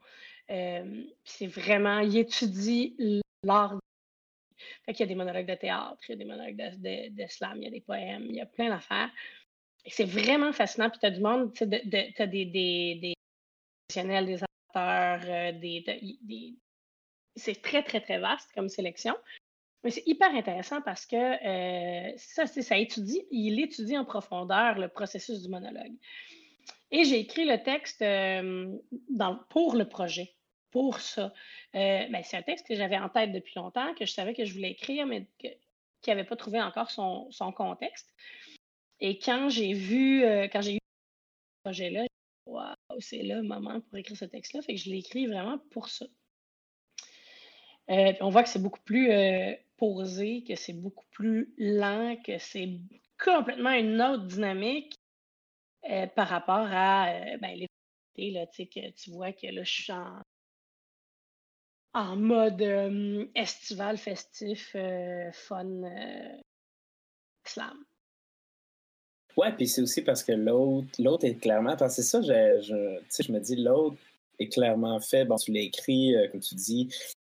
c'est 0.49 1.47
vraiment, 1.47 2.01
il 2.01 2.17
étudie 2.17 2.97
l'art. 3.45 3.79
Qu'il 4.89 5.01
y 5.01 5.03
a 5.03 5.07
des 5.07 5.15
monologues 5.15 5.47
de 5.47 5.55
théâtre, 5.55 5.99
il 6.09 6.13
y 6.13 6.15
a 6.15 6.17
des 6.17 6.25
monologues 6.25 6.57
de, 6.57 7.11
de 7.11 7.29
slam, 7.29 7.59
il 7.59 7.65
y 7.65 7.67
a 7.69 7.71
des 7.71 7.81
poèmes, 7.81 8.27
il 8.29 8.37
y 8.37 8.41
a 8.41 8.47
plein 8.47 8.71
d'affaires. 8.71 9.11
C'est 9.89 10.05
vraiment 10.05 10.53
fascinant. 10.53 10.91
Puis 10.91 10.99
tu 10.99 11.07
as 11.07 11.11
du 11.11 11.21
monde, 11.21 11.53
tu 11.53 11.65
as 11.65 12.27
des, 12.27 12.45
des, 12.45 12.99
des, 13.01 13.15
professionnels, 13.89 14.27
des 14.27 14.41
acteurs, 14.43 15.53
des, 15.61 16.57
c'est 17.37 17.61
très, 17.63 17.83
très, 17.83 18.01
très 18.01 18.19
vaste 18.19 18.51
comme 18.55 18.69
sélection. 18.69 19.15
Mais 19.85 19.91
c'est 19.91 20.07
hyper 20.07 20.35
intéressant 20.35 20.83
parce 20.83 21.07
que 21.07 22.17
ça, 22.17 22.47
ça 22.47 22.77
étudie, 22.77 23.23
il 23.31 23.61
étudie 23.61 23.97
en 23.97 24.05
profondeur 24.05 24.79
le 24.79 24.89
processus 24.89 25.43
du 25.43 25.49
monologue. 25.49 25.95
Et 26.91 27.05
j'ai 27.05 27.21
écrit 27.21 27.45
le 27.45 27.63
texte 27.63 28.01
dans, 28.01 29.37
pour 29.51 29.77
le 29.77 29.89
projet, 29.89 30.35
pour 30.71 31.01
ça. 31.01 31.33
Ben, 31.73 32.23
c'est 32.23 32.37
un 32.37 32.43
texte 32.43 32.67
que 32.67 32.75
j'avais 32.75 32.99
en 32.99 33.09
tête 33.09 33.33
depuis 33.33 33.55
longtemps, 33.57 33.95
que 33.95 34.07
je 34.07 34.13
savais 34.13 34.35
que 34.35 34.45
je 34.45 34.55
voulais 34.55 34.71
écrire, 34.71 35.07
mais 35.07 35.27
qui 35.39 36.11
n'avait 36.11 36.25
pas 36.25 36.37
trouvé 36.37 36.61
encore 36.61 36.91
son, 36.91 37.31
son, 37.31 37.53
contexte. 37.53 38.15
Et 39.01 39.19
quand 39.19 39.49
j'ai 39.51 39.75
vu, 39.75 40.23
quand 40.53 40.63
j'ai 40.63 40.75
eu 40.77 40.79
ce 40.79 41.63
projet-là, 41.65 42.07
waouh, 42.47 42.75
c'est 43.01 43.23
le 43.23 43.43
moment 43.43 43.81
pour 43.81 43.99
écrire 43.99 44.17
ce 44.17 44.25
texte-là. 44.25 44.63
Fait 44.63 44.75
que 44.75 44.81
je 44.81 44.91
l'ai 44.91 44.99
écrit 44.99 45.27
vraiment 45.27 45.59
pour 45.71 45.89
ça. 45.89 46.07
on 47.89 48.31
voit 48.31 48.43
que 48.43 48.49
c'est 48.49 48.63
beaucoup 48.63 48.81
plus 48.81 49.11
posé, 49.77 50.45
que 50.45 50.55
c'est 50.55 50.73
beaucoup 50.73 51.07
plus 51.11 51.55
lent, 51.59 52.17
que 52.25 52.39
c'est 52.39 52.81
complètement 53.19 53.73
une 53.73 54.01
autre 54.01 54.27
dynamique 54.27 54.95
euh, 55.91 56.07
par 56.09 56.29
rapport 56.29 56.67
à 56.71 57.11
euh, 57.11 57.39
ben, 57.39 57.67
tu 58.17 59.11
vois 59.11 59.33
que 59.33 59.47
là, 59.47 59.63
je 59.63 59.71
suis 59.71 59.93
en, 61.95 62.17
mode 62.17 62.63
estival, 63.35 63.97
festif, 63.99 64.73
euh, 64.75 65.31
fun, 65.33 65.83
slam. 67.45 67.86
Ouais, 69.37 69.53
puis 69.55 69.69
c'est 69.69 69.83
aussi 69.83 70.03
parce 70.03 70.25
que 70.25 70.33
l'autre, 70.33 70.89
l'autre 70.99 71.27
est 71.27 71.35
clairement, 71.35 71.77
parce 71.77 71.97
que 71.97 72.03
c'est 72.03 72.09
ça, 72.09 72.23
je, 72.23 72.63
je, 72.63 73.23
je 73.23 73.33
me 73.33 73.39
dis, 73.39 73.57
l'autre 73.57 73.97
est 74.39 74.49
clairement 74.49 74.99
fait, 75.01 75.25
bon, 75.25 75.37
tu 75.37 75.53
l'as 75.53 75.61
écrit, 75.61 76.15
comme 76.33 76.41
tu 76.41 76.55
dis, 76.55 76.89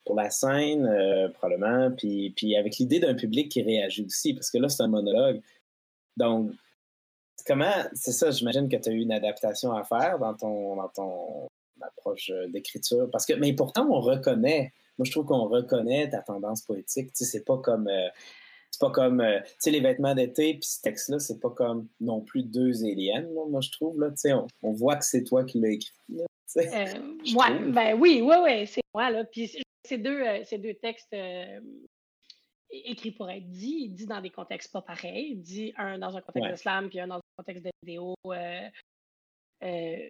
pour 0.06 0.16
la 0.16 0.30
scène, 0.30 1.32
probablement, 1.36 1.92
puis, 1.92 2.32
puis 2.36 2.58
avec 2.58 2.78
l'idée 2.78 3.00
d'un 3.00 3.14
public 3.16 3.50
qui 3.50 3.62
réagit 3.62 4.04
aussi, 4.04 4.34
parce 4.34 4.52
que 4.52 4.58
là, 4.58 4.68
c'est 4.68 4.84
un 4.84 4.88
monologue. 4.88 5.42
Donc, 6.18 6.52
Comment, 7.46 7.74
c'est 7.94 8.14
ça, 8.14 8.32
j'imagine 8.32 8.70
que 8.70 8.78
tu 8.78 8.90
as 8.90 8.94
eu 8.94 9.00
une 9.00 9.12
adaptation 9.12 9.74
à 9.74 9.84
faire 9.84 10.18
dans 10.20 10.34
ton, 10.34 10.76
dans 10.78 10.88
ton 10.90 11.48
approche 11.82 12.30
euh, 12.30 12.48
d'écriture. 12.48 13.10
Parce 13.12 13.26
que, 13.26 13.34
mais 13.34 13.54
pourtant, 13.54 13.88
on 13.90 14.00
reconnaît, 14.00 14.72
moi 14.98 15.06
je 15.06 15.12
trouve 15.12 15.26
qu'on 15.26 15.48
reconnaît 15.50 16.10
ta 16.10 16.22
tendance 16.22 16.62
poétique. 16.62 17.08
Tu 17.08 17.26
sais, 17.26 17.26
c'est 17.26 17.44
pas 17.44 17.58
comme, 17.58 17.88
euh, 17.88 18.08
c'est 18.74 18.80
pas 18.80 18.90
comme, 18.90 19.22
euh, 19.22 19.40
tu 19.44 19.52
sais, 19.60 19.72
les 19.72 19.82
vêtements 19.82 20.16
d'été, 20.16 20.56
puis 20.56 20.68
ce 20.68 20.82
texte-là, 20.82 21.20
c'est 21.20 21.40
pas 21.40 21.52
comme 21.52 21.88
non 22.02 22.22
plus 22.22 22.42
deux 22.42 22.84
aliens, 22.84 23.24
moi 23.48 23.62
je 23.62 23.70
trouve, 23.70 24.00
là, 24.00 24.10
tu 24.10 24.18
sais, 24.18 24.34
on, 24.34 24.72
voit 24.72 24.96
que 24.96 25.06
c'est 25.06 25.24
toi 25.24 25.44
qui 25.44 25.60
l'as 25.60 25.70
écrit. 25.70 25.94
Là, 26.10 26.26
ouais, 26.56 27.72
ben 27.72 28.00
oui, 28.00 28.22
oui, 28.24 28.36
oui, 28.44 28.66
c'est 28.66 28.82
moi, 28.96 29.12
là. 29.12 29.26
Puis 29.26 29.60
ces 29.86 29.98
deux, 30.00 30.24
ces 30.44 30.58
deux 30.58 30.74
textes 30.74 31.14
écrit 32.74 33.12
pour 33.12 33.30
être 33.30 33.48
dit, 33.52 33.90
dit 33.90 34.08
dans 34.08 34.22
des 34.22 34.32
contextes 34.32 34.72
pas 34.72 34.82
pareils, 34.82 35.36
dit 35.36 35.72
un 35.78 36.00
dans 36.00 36.18
un 36.18 36.22
contexte 36.22 36.52
de 36.52 36.56
slam, 36.56 36.90
puis 36.90 37.00
un 37.00 37.08
dans 37.08 37.18
un 37.18 37.22
contexte 37.38 37.64
de 37.64 37.72
vidéo. 37.84 38.16
Euh, 38.26 38.70
euh, 39.64 40.10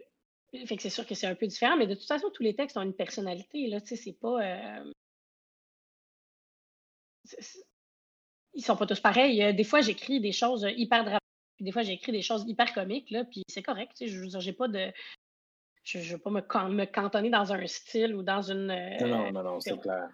fait 0.65 0.77
que 0.77 0.81
c'est 0.81 0.89
sûr 0.89 1.05
que 1.05 1.15
c'est 1.15 1.27
un 1.27 1.35
peu 1.35 1.47
différent, 1.47 1.75
mais 1.75 1.87
de 1.87 1.95
toute 1.95 2.07
façon, 2.07 2.29
tous 2.29 2.43
les 2.43 2.55
textes 2.55 2.77
ont 2.77 2.81
une 2.81 2.95
personnalité. 2.95 3.67
Là, 3.67 3.79
c'est 3.83 4.17
pas. 4.19 4.83
Euh, 8.53 8.59
ils 8.59 8.63
sont 8.63 8.75
pas 8.75 8.85
tous 8.85 8.99
pareils. 8.99 9.53
Des 9.53 9.63
fois, 9.63 9.81
j'écris 9.81 10.19
des 10.19 10.31
choses 10.31 10.67
hyper 10.75 11.03
dramatiques, 11.03 11.21
puis 11.55 11.65
des 11.65 11.71
fois, 11.71 11.83
j'écris 11.83 12.11
des 12.11 12.21
choses 12.21 12.43
hyper 12.47 12.73
comiques, 12.73 13.11
là, 13.11 13.23
puis 13.25 13.43
c'est 13.47 13.63
correct. 13.63 13.91
Je 14.05 14.39
j'ai 14.39 14.53
pas 14.53 14.67
de. 14.67 14.91
Je 15.83 15.97
ne 15.97 16.03
veux 16.03 16.17
pas 16.17 16.29
me, 16.29 16.69
me, 16.69 16.85
cantonner 16.85 17.29
dans 17.29 17.51
un 17.51 17.67
style 17.67 18.15
ou 18.15 18.23
dans 18.23 18.41
une. 18.41 18.67
non, 19.01 19.07
non, 19.07 19.31
non, 19.31 19.43
non 19.43 19.59
c'est 19.59 19.79
clair. 19.79 20.09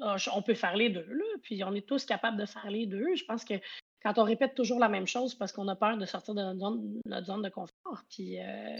Ah, 0.00 0.16
on 0.34 0.42
peut 0.42 0.54
faire 0.54 0.76
les 0.76 0.90
deux, 0.90 1.06
là, 1.08 1.24
puis 1.42 1.62
on 1.64 1.74
est 1.74 1.86
tous 1.86 2.04
capables 2.04 2.36
de 2.36 2.46
faire 2.46 2.70
les 2.70 2.86
deux. 2.86 3.16
Je 3.16 3.24
pense 3.24 3.44
que 3.44 3.54
quand 4.02 4.18
on 4.18 4.22
répète 4.22 4.54
toujours 4.54 4.78
la 4.78 4.88
même 4.88 5.06
chose 5.06 5.34
parce 5.34 5.52
qu'on 5.52 5.66
a 5.66 5.74
peur 5.74 5.96
de 5.96 6.06
sortir 6.06 6.34
de 6.34 6.42
notre 6.42 7.26
zone, 7.26 7.42
de 7.42 7.48
confort, 7.48 8.04
puis 8.08 8.38
euh, 8.40 8.76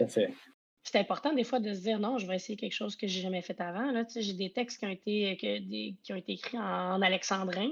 c'est 0.85 0.99
important 0.99 1.33
des 1.33 1.45
fois 1.45 1.59
de 1.59 1.75
se 1.75 1.81
dire 1.81 1.99
non, 1.99 2.19
je 2.19 2.27
vais 2.27 2.37
essayer 2.37 2.57
quelque 2.57 2.73
chose 2.73 2.95
que 2.95 3.09
j'ai 3.09 3.21
jamais 3.21 3.43
fait 3.43 3.61
avant. 3.61 3.91
Là, 3.91 4.05
j'ai 4.15 4.33
des 4.33 4.53
textes 4.53 4.79
qui 4.79 4.87
ont 4.87 4.91
été, 4.91 5.37
qui 5.37 6.13
ont 6.13 6.17
été 6.17 6.33
écrits 6.33 6.59
en, 6.59 7.03
alexandrin. 7.03 7.71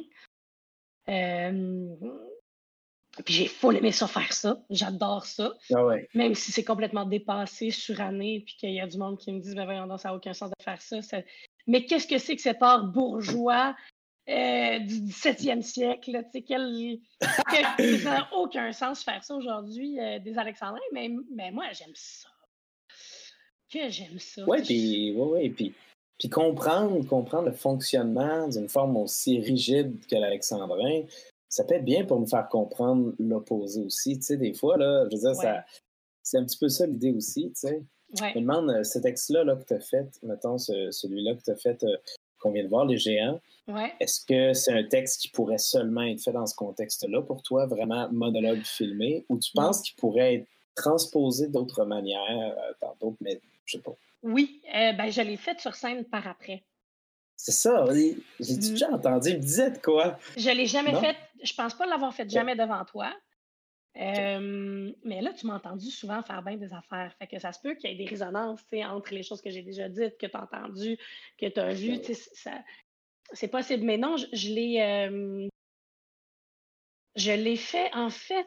Euh, 1.09 1.97
puis 3.25 3.35
j'ai 3.35 3.47
full 3.47 3.77
aimé 3.77 3.93
ça 3.93 4.07
faire 4.07 4.33
ça. 4.33 4.59
J'adore 4.71 5.25
ça. 5.25 5.55
Ah 5.75 5.83
Même 6.15 6.35
si 6.35 6.53
c'est 6.53 6.65
complètement 6.65 7.07
dépassé, 7.07 7.71
suranné, 7.71 8.43
puis 8.45 8.57
qu'il 8.57 8.73
y 8.73 8.81
a 8.81 8.87
du 8.87 8.99
monde 8.99 9.19
qui 9.19 9.33
me 9.33 9.41
dit 9.41 9.55
ben 9.55 9.65
voyons, 9.65 9.97
ça 9.97 10.11
n'a 10.11 10.15
aucun 10.15 10.35
sens 10.35 10.51
de 10.51 10.63
faire 10.63 10.81
ça. 10.83 11.01
ça 11.03 11.19
mais 11.67 11.85
qu'est-ce 11.85 12.07
que 12.07 12.19
c'est 12.19 12.37
que 12.37 12.43
cet 12.43 12.63
art 12.63 12.85
bourgeois 12.87 13.75
euh, 14.29 14.79
du 14.79 15.01
17e 15.01 15.63
siècle? 15.63 16.25
Quel, 16.47 16.99
ça 18.03 18.11
n'a 18.11 18.29
aucun 18.35 18.73
sens 18.73 19.03
faire 19.03 19.25
ça 19.25 19.35
aujourd'hui, 19.35 19.99
euh, 19.99 20.19
des 20.19 20.39
Alexandrins, 20.39 20.79
mais, 20.93 21.11
mais 21.35 21.51
moi, 21.51 21.65
j'aime 21.73 21.95
ça. 21.95 22.29
Que 23.73 23.89
j'aime 23.89 24.19
ça. 24.19 24.45
Oui, 24.47 24.63
puis 24.63 25.13
ouais, 25.13 25.51
puis, 25.51 25.75
puis 26.19 26.29
comprendre, 26.29 27.07
comprendre 27.07 27.47
le 27.47 27.53
fonctionnement 27.53 28.49
d'une 28.49 28.69
forme 28.69 28.97
aussi 28.97 29.41
rigide 29.41 29.95
que 30.07 30.17
l'alexandrin, 30.17 31.03
ça 31.49 31.65
peut 31.65 31.75
être 31.75 31.85
bien 31.85 32.05
pour 32.05 32.19
nous 32.19 32.27
faire 32.27 32.49
comprendre 32.49 33.13
l'opposé 33.19 33.83
aussi. 33.83 34.19
Tu 34.19 34.27
sais, 34.27 34.37
des 34.37 34.55
fois, 34.55 34.77
là, 34.77 35.07
je 35.11 35.17
veux 35.17 35.23
dire, 35.23 35.35
ça, 35.35 35.65
c'est 36.23 36.39
un 36.39 36.45
petit 36.45 36.59
peu 36.59 36.69
ça 36.69 36.87
l'idée 36.87 37.13
aussi, 37.13 37.53
tu 37.53 37.69
sais. 37.69 37.83
Je 38.15 38.23
me 38.23 38.41
demande, 38.41 38.71
euh, 38.71 38.85
ce 38.85 38.99
texte-là 38.99 39.45
là, 39.45 39.57
que 39.57 39.65
tu 39.65 39.75
as 39.75 39.81
fait, 39.81 40.09
mettons, 40.23 40.59
celui-là 40.59 41.35
que 41.35 41.43
tu 41.43 41.51
as 41.51 41.57
fait, 41.57 41.83
euh, 41.83 41.97
qu'on 42.39 42.53
vient 42.53 42.63
de 42.63 42.69
voir, 42.69 42.85
Les 42.85 42.99
Géants, 42.99 43.41
est-ce 43.99 44.25
que 44.25 44.53
c'est 44.53 44.73
un 44.73 44.85
texte 44.85 45.23
qui 45.23 45.29
pourrait 45.29 45.59
seulement 45.59 46.03
être 46.03 46.21
fait 46.21 46.33
dans 46.33 46.47
ce 46.47 46.55
contexte-là 46.55 47.23
pour 47.23 47.43
toi, 47.43 47.67
vraiment 47.67 48.09
monologue 48.13 48.63
filmé, 48.63 49.25
ou 49.29 49.39
tu 49.39 49.51
penses 49.53 49.83
qu'il 49.83 49.97
pourrait 49.97 50.35
être 50.37 50.47
transposé 50.77 51.49
d'autres 51.49 51.85
manières, 51.85 52.57
euh, 52.59 52.73
dans 52.81 52.95
d'autres, 53.01 53.19
je 53.67 53.77
sais 53.77 53.83
pas. 53.83 53.97
Oui, 54.23 54.63
ben, 54.73 55.11
je 55.11 55.21
l'ai 55.21 55.37
fait 55.37 55.61
sur 55.61 55.75
scène 55.75 56.05
par 56.05 56.27
après. 56.27 56.65
C'est 57.37 57.53
ça, 57.53 57.85
j'ai 57.93 58.55
mm. 58.55 58.59
déjà 58.59 58.91
entendu, 58.91 59.29
il 59.29 59.37
me 59.37 59.43
disait 59.43 59.71
de 59.71 59.79
quoi? 59.79 60.19
Je 60.39 60.51
l'ai 60.51 60.67
jamais 60.67 60.95
fait, 60.95 61.17
je 61.43 61.53
pense 61.53 61.75
pas 61.75 61.85
l'avoir 61.85 62.15
fait 62.15 62.29
jamais 62.31 62.57
devant 62.57 62.85
toi 62.87 63.13
mais 63.99 65.21
là, 65.23 65.33
tu 65.33 65.47
m'as 65.47 65.57
entendu 65.57 65.91
souvent 65.91 66.23
faire 66.23 66.43
bien 66.43 66.57
des 66.57 66.73
affaires. 66.73 67.15
Fait 67.19 67.27
que 67.27 67.39
ça 67.39 67.53
se 67.53 67.61
peut 67.61 67.75
qu'il 67.75 67.91
y 67.91 67.95
ait 67.95 67.97
des 67.97 68.07
résonances 68.07 68.61
entre 68.73 69.15
les 69.15 69.23
choses 69.23 69.41
que 69.41 69.51
j'ai 69.51 69.63
déjà 69.63 69.89
dites, 69.89 70.19
que 70.19 70.27
tu 70.27 70.37
as 70.37 70.43
entendues, 70.43 70.99
que 71.39 71.47
tu 71.47 71.61
as 71.61 71.73
vues. 71.73 72.01
C'est 73.33 73.49
possible. 73.49 73.85
Mais 73.85 73.97
non, 73.97 74.17
je, 74.17 74.49
l'ai. 74.51 75.49
je 77.17 77.33
l'ai 77.33 77.57
fait, 77.57 77.93
en 77.95 78.11
fait, 78.11 78.47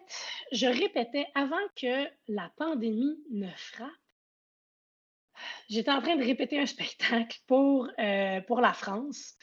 je 0.52 0.68
répétais 0.68 1.26
avant 1.36 1.58
que 1.76 2.08
la 2.28 2.52
pandémie 2.58 3.18
ne 3.32 3.50
frappe. 3.56 3.90
J'étais 5.70 5.92
en 5.92 6.02
train 6.02 6.16
de 6.16 6.24
répéter 6.24 6.60
un 6.60 6.66
spectacle 6.66 7.40
pour, 7.48 7.88
euh, 8.00 8.42
pour 8.42 8.62
la 8.62 8.74
France. 8.74 9.36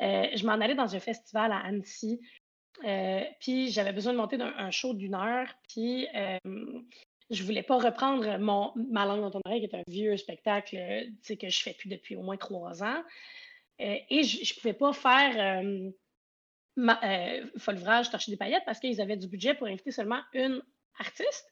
Euh, 0.00 0.26
je 0.34 0.46
m'en 0.46 0.52
allais 0.52 0.74
dans 0.74 0.94
un 0.94 1.00
festival 1.00 1.52
à 1.52 1.58
Annecy 1.58 2.20
euh, 2.84 3.20
puis 3.40 3.70
j'avais 3.70 3.92
besoin 3.92 4.12
de 4.12 4.18
monter 4.18 4.38
un, 4.40 4.70
show 4.70 4.94
d'une 4.94 5.14
heure. 5.14 5.48
Puis 5.68 6.06
je 7.30 7.42
voulais 7.42 7.62
pas 7.62 7.78
reprendre 7.78 8.38
mon, 8.38 8.72
ma 8.76 9.04
langue 9.04 9.20
dans 9.20 9.30
ton 9.30 9.40
oreille, 9.44 9.60
qui 9.60 9.66
est 9.74 9.78
un 9.78 9.84
vieux 9.86 10.16
spectacle 10.16 10.76
que 11.28 11.48
je 11.48 11.62
fais 11.62 11.74
plus 11.74 11.88
depuis 11.88 12.16
au 12.16 12.22
moins 12.22 12.38
trois 12.38 12.82
ans. 12.82 13.02
Et 13.78 14.22
je 14.22 14.38
ne 14.38 14.60
pouvais 14.60 14.72
pas 14.72 14.92
faire 14.94 15.62
ma, 16.76 17.00
Folvrage, 17.58 18.10
Torcher 18.10 18.30
des 18.30 18.38
paillettes 18.38 18.64
parce 18.64 18.80
qu'ils 18.80 19.00
avaient 19.00 19.18
du 19.18 19.28
budget 19.28 19.54
pour 19.54 19.66
inviter 19.66 19.90
seulement 19.90 20.20
une 20.32 20.62
artiste. 20.98 21.46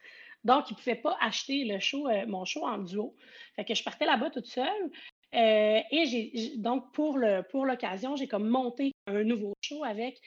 Donc, 0.44 0.70
ils 0.70 0.74
ne 0.74 0.78
pouvaient 0.78 0.94
pas 0.94 1.16
acheter 1.20 1.64
le 1.64 1.78
show, 1.80 2.08
mon 2.26 2.44
show 2.44 2.66
en 2.66 2.78
duo. 2.78 3.14
Fait 3.56 3.64
que 3.64 3.74
je 3.74 3.82
partais 3.82 4.06
là-bas 4.06 4.30
toute 4.30 4.46
seule. 4.46 4.90
et 5.32 6.04
j'ai 6.06 6.56
donc 6.56 6.92
pour 6.92 7.18
pour 7.50 7.66
l'occasion, 7.66 8.16
j'ai 8.16 8.28
comme 8.28 8.48
monté 8.48 8.92
un 9.06 9.24
nouveau 9.24 9.52
show 9.62 9.84
avec 9.84 10.20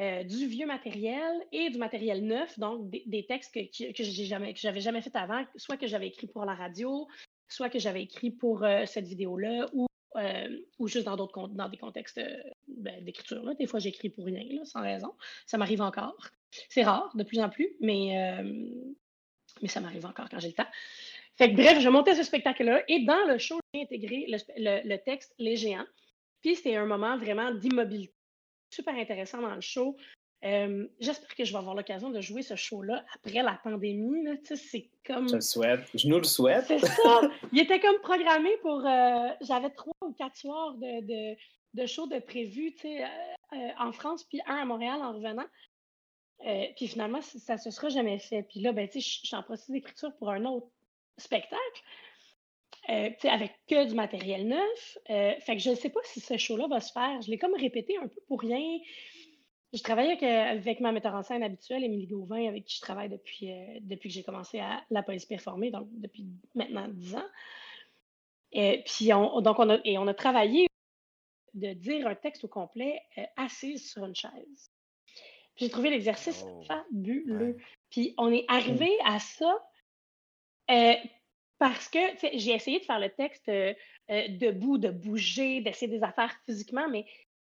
euh, 0.00 0.22
du 0.22 0.46
vieux 0.46 0.66
matériel 0.66 1.44
et 1.50 1.70
du 1.70 1.78
matériel 1.78 2.24
neuf, 2.24 2.56
donc 2.56 2.88
des, 2.88 3.26
textes 3.26 3.52
que, 3.52 3.92
que 3.92 4.04
j'ai 4.04 4.24
jamais, 4.26 4.54
que 4.54 4.60
jamais 4.60 5.02
fait 5.02 5.16
avant, 5.16 5.44
soit 5.56 5.76
que 5.76 5.88
j'avais 5.88 6.06
écrit 6.06 6.28
pour 6.28 6.44
la 6.44 6.54
radio, 6.54 7.08
soit 7.48 7.68
que 7.68 7.80
j'avais 7.80 8.04
écrit 8.04 8.30
pour 8.30 8.62
euh, 8.62 8.86
cette 8.86 9.08
vidéo-là, 9.08 9.66
ou, 9.72 9.88
euh, 10.14 10.56
ou 10.78 10.86
juste 10.86 11.06
dans 11.06 11.16
d'autres 11.16 11.48
dans 11.48 11.68
des 11.68 11.78
contextes 11.78 12.20
ben, 12.68 13.04
d'écriture. 13.04 13.56
Des 13.56 13.66
fois, 13.66 13.80
j'écris 13.80 14.08
pour 14.08 14.26
rien, 14.26 14.64
sans 14.64 14.82
raison. 14.82 15.16
Ça 15.46 15.58
m'arrive 15.58 15.82
encore. 15.82 16.28
C'est 16.68 16.84
rare, 16.84 17.10
de 17.16 17.24
plus 17.24 17.40
en 17.40 17.48
plus, 17.48 17.68
mais, 17.80 18.40
mais 19.62 19.68
ça 19.68 19.80
m'arrive 19.80 20.06
encore 20.06 20.28
quand 20.28 20.40
j'ai 20.40 20.48
le 20.48 20.54
temps. 20.54 20.66
Fait 21.36 21.50
que, 21.50 21.56
bref, 21.56 21.80
je 21.80 21.88
montais 21.88 22.14
ce 22.14 22.22
spectacle-là 22.22 22.82
et 22.88 23.04
dans 23.04 23.24
le 23.26 23.38
show, 23.38 23.58
j'ai 23.72 23.82
intégré 23.82 24.26
le, 24.28 24.88
le 24.88 24.96
texte 24.96 25.34
Les 25.38 25.56
Géants. 25.56 25.86
Puis 26.42 26.56
c'était 26.56 26.76
un 26.76 26.86
moment 26.86 27.16
vraiment 27.16 27.52
d'immobilité 27.52 28.12
super 28.70 28.94
intéressant 28.94 29.40
dans 29.40 29.54
le 29.54 29.60
show 29.60 29.96
J'espère 30.42 31.34
que 31.36 31.44
je 31.44 31.52
vais 31.52 31.58
avoir 31.58 31.74
l'occasion 31.74 32.10
de 32.10 32.20
jouer 32.20 32.42
ce 32.42 32.54
show-là 32.54 33.04
après 33.14 33.42
la 33.42 33.58
pandémie. 33.62 34.24
C'est 34.44 34.88
comme... 35.04 35.28
Je 35.28 35.36
le 35.36 35.40
souhaite. 35.40 35.80
Je 35.94 36.06
nous 36.08 36.18
le 36.18 36.24
souhaite. 36.24 36.64
C'est 36.66 36.78
ça. 36.78 37.20
Il 37.52 37.60
était 37.60 37.80
comme 37.80 37.98
programmé 38.00 38.50
pour... 38.62 38.86
Euh, 38.86 39.28
j'avais 39.40 39.70
trois 39.70 39.94
ou 40.02 40.12
quatre 40.12 40.36
soirs 40.36 40.74
de, 40.74 41.00
de, 41.06 41.36
de 41.74 41.86
show 41.86 42.06
de 42.06 42.20
prévu 42.20 42.74
euh, 42.84 42.88
euh, 43.52 43.56
en 43.78 43.92
France, 43.92 44.24
puis 44.24 44.40
un 44.46 44.56
à 44.56 44.64
Montréal 44.64 45.00
en 45.02 45.12
revenant. 45.12 45.46
Puis 46.76 46.88
finalement, 46.88 47.20
ça 47.20 47.54
ne 47.54 47.58
se 47.58 47.70
sera 47.70 47.88
jamais 47.88 48.18
fait. 48.18 48.42
Puis 48.44 48.60
là, 48.60 48.72
ben, 48.72 48.88
je 48.92 49.00
suis 49.00 49.36
en 49.36 49.42
processus 49.42 49.72
d'écriture 49.72 50.14
pour 50.16 50.30
un 50.30 50.44
autre 50.44 50.68
spectacle. 51.16 51.82
avec 52.88 53.52
que 53.68 53.86
du 53.86 53.94
matériel 53.94 54.48
neuf. 54.48 54.98
fait 55.06 55.56
que 55.56 55.58
je 55.58 55.70
ne 55.70 55.74
sais 55.74 55.90
pas 55.90 56.00
si 56.04 56.20
ce 56.20 56.36
show-là 56.36 56.68
va 56.68 56.80
se 56.80 56.92
faire. 56.92 57.20
Je 57.22 57.30
l'ai 57.30 57.38
comme 57.38 57.54
répété 57.54 57.96
un 57.98 58.08
peu 58.08 58.20
pour 58.28 58.40
rien. 58.40 58.78
Je 59.74 59.82
travaille 59.82 60.10
avec, 60.10 60.80
ma 60.80 60.92
metteur 60.92 61.14
en 61.14 61.22
scène 61.22 61.42
habituelle, 61.42 61.84
Émilie 61.84 62.06
Gauvin, 62.06 62.48
avec 62.48 62.64
qui 62.64 62.76
je 62.76 62.80
travaille 62.80 63.10
depuis, 63.10 63.52
euh, 63.52 63.78
depuis 63.82 64.08
que 64.08 64.14
j'ai 64.14 64.22
commencé 64.22 64.60
à 64.60 64.82
la 64.90 65.02
police 65.02 65.26
performer, 65.26 65.70
donc 65.70 65.88
depuis 65.92 66.26
maintenant 66.54 66.88
10 66.88 67.16
ans. 67.16 67.26
Et 68.52 68.82
puis, 68.86 69.12
on, 69.12 69.42
donc, 69.42 69.58
on 69.58 69.68
a, 69.68 69.78
et 69.84 69.98
on 69.98 70.06
a 70.06 70.14
travaillé 70.14 70.68
de 71.52 71.74
dire 71.74 72.06
un 72.06 72.14
texte 72.14 72.44
au 72.44 72.48
complet 72.48 72.98
euh, 73.18 73.24
assise 73.36 73.90
sur 73.90 74.06
une 74.06 74.14
chaise. 74.14 74.72
J'ai 75.58 75.68
trouvé 75.68 75.90
l'exercice 75.90 76.44
oh. 76.46 76.62
fabuleux. 76.62 77.58
Puis, 77.90 78.14
on 78.16 78.32
est 78.32 78.44
arrivé 78.48 78.90
à 79.04 79.18
ça 79.18 79.62
euh, 80.70 80.94
parce 81.58 81.88
que 81.88 81.98
j'ai 82.34 82.52
essayé 82.52 82.78
de 82.78 82.84
faire 82.84 83.00
le 83.00 83.10
texte 83.10 83.50
debout, 84.08 84.78
de 84.78 84.90
bouger, 84.90 85.60
d'essayer 85.60 85.90
des 85.90 86.02
affaires 86.02 86.34
physiquement, 86.46 86.88
mais 86.88 87.04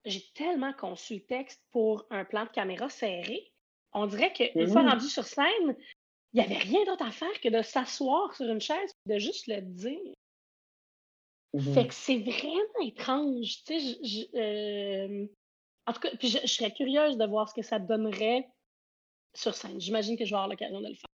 j'ai 0.05 0.21
tellement 0.33 0.73
conçu 0.73 1.15
le 1.15 1.21
texte 1.21 1.61
pour 1.71 2.05
un 2.11 2.23
plan 2.25 2.45
de 2.45 2.49
caméra 2.49 2.89
serré. 2.89 3.51
On 3.93 4.05
dirait 4.05 4.31
qu'une 4.33 4.67
fois 4.67 4.83
mmh. 4.83 4.89
rendu 4.89 5.07
sur 5.07 5.23
scène, 5.23 5.75
il 6.33 6.39
n'y 6.39 6.41
avait 6.41 6.57
rien 6.57 6.83
d'autre 6.85 7.05
à 7.05 7.11
faire 7.11 7.39
que 7.41 7.49
de 7.49 7.61
s'asseoir 7.61 8.33
sur 8.35 8.45
une 8.45 8.61
chaise 8.61 8.93
et 9.07 9.13
de 9.13 9.19
juste 9.19 9.47
le 9.47 9.61
dire. 9.61 10.13
Mmh 11.53 11.73
fait 11.73 11.87
que 11.87 11.93
c'est 11.93 12.17
vraiment 12.17 12.81
étrange. 12.83 13.63
Tu 13.65 13.79
sais, 13.79 14.29
euh, 14.35 15.25
en 15.87 15.93
tout 15.93 15.99
cas, 15.99 16.09
puis 16.17 16.29
je, 16.29 16.45
serais 16.47 16.73
curieuse 16.73 17.17
de 17.17 17.25
voir 17.25 17.49
ce 17.49 17.53
que 17.53 17.61
ça 17.61 17.79
donnerait 17.79 18.47
sur 19.33 19.53
scène. 19.53 19.79
J'imagine 19.79 20.17
que 20.17 20.25
je 20.25 20.31
vais 20.31 20.35
avoir 20.35 20.49
l'occasion 20.49 20.81
de 20.81 20.87
le 20.87 20.95
faire 20.95 21.09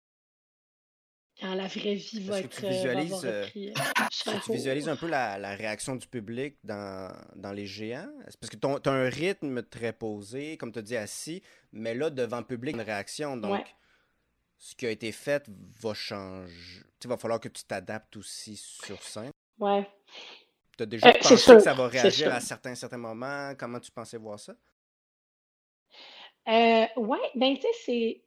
quand 1.40 1.56
la 1.56 1.68
vraie 1.68 1.96
vie 1.96 2.20
va 2.22 2.40
être. 2.40 2.50
Tu 2.50 2.68
visualises, 2.68 3.26
euh, 3.26 3.48
euh, 3.56 4.40
tu 4.46 4.52
visualises 4.52 4.90
un 4.90 4.96
peu 4.96 5.08
la, 5.08 5.40
la, 5.40 5.56
réaction 5.56 5.96
du 5.96 6.08
public 6.08 6.58
dans, 6.64 7.12
dans 7.36 7.52
les 7.52 7.66
géants? 7.66 8.12
Parce 8.40 8.52
que 8.52 8.58
tu 8.58 8.90
as 8.90 8.92
un 8.92 9.10
rythme 9.10 9.64
très 9.64 9.92
posé, 9.92 10.58
comme 10.58 10.72
tu 10.72 10.80
as 10.80 10.84
dit, 10.84 10.98
assis, 10.98 11.42
mais 11.72 11.96
là, 11.96 12.10
devant 12.10 12.40
le 12.40 12.46
public, 12.46 12.76
une 12.76 12.82
réaction. 12.82 13.38
Donc, 13.38 13.66
ce 14.58 14.76
qui 14.76 14.86
a 14.86 14.92
été 14.92 15.12
fait 15.12 15.50
va 15.82 15.94
changer. 15.94 16.84
Il 17.04 17.10
va 17.10 17.18
falloir 17.18 17.40
que 17.40 17.50
tu 17.50 17.64
t'adaptes 17.64 18.16
aussi 18.18 18.56
sur 18.56 19.02
scène. 19.02 19.32
Ouais. 19.58 19.90
Tu 20.82 20.84
as 20.84 20.86
déjà 20.88 21.10
euh, 21.10 21.14
pensé 21.14 21.54
que 21.54 21.60
ça 21.60 21.74
va 21.76 21.88
réagir 21.88 22.34
à 22.34 22.40
certains, 22.40 22.74
certains 22.74 22.98
moments? 22.98 23.54
Comment 23.56 23.80
tu 23.80 23.92
pensais 23.92 24.18
voir 24.18 24.40
ça? 24.40 24.54
Euh, 26.48 26.86
ouais, 26.96 27.32
ben 27.36 27.56
tu 27.56 27.62
sais, 27.62 27.68
c'est 27.86 28.24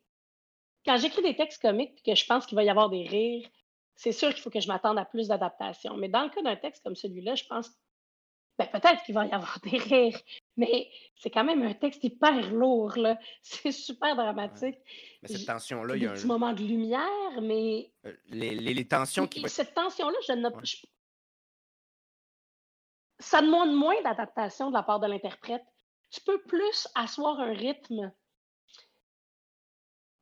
quand 0.86 0.96
j'écris 0.98 1.22
des 1.22 1.34
textes 1.34 1.61
comiques 1.61 2.00
et 2.05 2.12
que 2.12 2.16
je 2.16 2.24
pense 2.26 2.46
qu'il 2.46 2.55
va 2.55 2.62
y 2.62 2.70
avoir 2.70 2.90
des 2.90 3.09
rires, 3.09 3.48
c'est 3.96 4.12
sûr 4.12 4.32
qu'il 4.32 4.40
faut 4.40 4.50
que 4.50 4.61
je 4.61 4.68
m'attende 4.68 4.98
à 4.98 5.05
plus 5.05 5.28
d'adaptation. 5.28 5.96
Mais 5.96 6.09
dans 6.09 6.22
le 6.22 6.30
cas 6.30 6.42
d'un 6.42 6.55
texte 6.55 6.84
comme 6.84 6.94
celui-là, 6.94 7.34
je 7.34 7.42
pense 7.44 7.72
ben, 8.57 8.68
peut-être 8.68 9.02
qu'il 9.02 9.16
va 9.16 9.26
y 9.26 9.32
avoir 9.32 9.59
des 9.64 9.78
rires, 9.78 10.20
mais 10.57 10.88
c'est 11.16 11.30
quand 11.30 11.42
même 11.42 11.62
un 11.62 11.74
texte 11.74 12.05
hyper 12.05 12.52
lourd. 12.52 12.96
Là. 12.96 13.18
C'est 13.42 13.72
super 13.72 14.14
dramatique. 14.14 14.76
Mais 15.22 15.28
cette 15.28 15.46
tension-là, 15.46 15.96
il 15.96 16.05
y 16.05 16.07
a 16.07 16.12
un 16.12 16.14
petit 16.14 16.26
moment 16.26 16.52
de 16.52 16.62
lumière, 16.62 17.40
mais. 17.42 17.90
Euh, 18.07 18.12
les, 18.28 18.55
les, 18.55 18.84
tensions 18.86 19.26
qui. 19.26 19.42
Cette 19.48 19.74
tension-là, 19.74 20.16
je 20.28 20.32
ne. 20.34 20.48
Ça 23.24 23.40
demande 23.40 23.72
moins 23.72 24.00
d'adaptation 24.02 24.68
de 24.68 24.74
la 24.74 24.82
part 24.82 25.00
de 25.00 25.06
l'interprète. 25.06 25.64
Tu 26.10 26.20
peux 26.20 26.40
plus 26.42 26.86
asseoir 26.94 27.40
un 27.40 27.52
rythme 27.52 28.12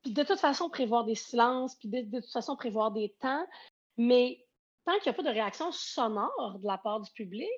puis 0.03 0.13
de 0.13 0.23
toute 0.25 0.41
façon, 0.41 0.69
prévoir 0.69 1.05
des 1.05 1.15
silences, 1.15 1.77
puis 1.77 1.89
de, 1.89 2.21
toute 2.21 2.33
façon, 2.33 2.57
prévoir 2.57 2.91
des 2.91 3.15
temps. 3.21 3.47
Mais 3.97 4.45
tant 4.85 4.95
qu'il 4.95 5.11
n'y 5.11 5.11
a 5.11 5.15
pas 5.15 5.23
de 5.23 5.35
réaction 5.35 5.71
sonore 5.71 6.59
de 6.59 6.67
la 6.67 6.77
part 6.77 7.01
du 7.01 7.11
public, 7.13 7.49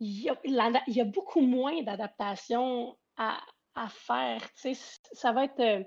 il 0.00 0.20
y 0.20 0.28
a, 0.28 1.04
beaucoup 1.04 1.40
moins 1.40 1.82
d'adaptation 1.82 2.96
à, 3.16 3.40
faire. 3.88 4.46
ça 5.12 5.32
va 5.32 5.44
être. 5.44 5.60
Euh, 5.60 5.82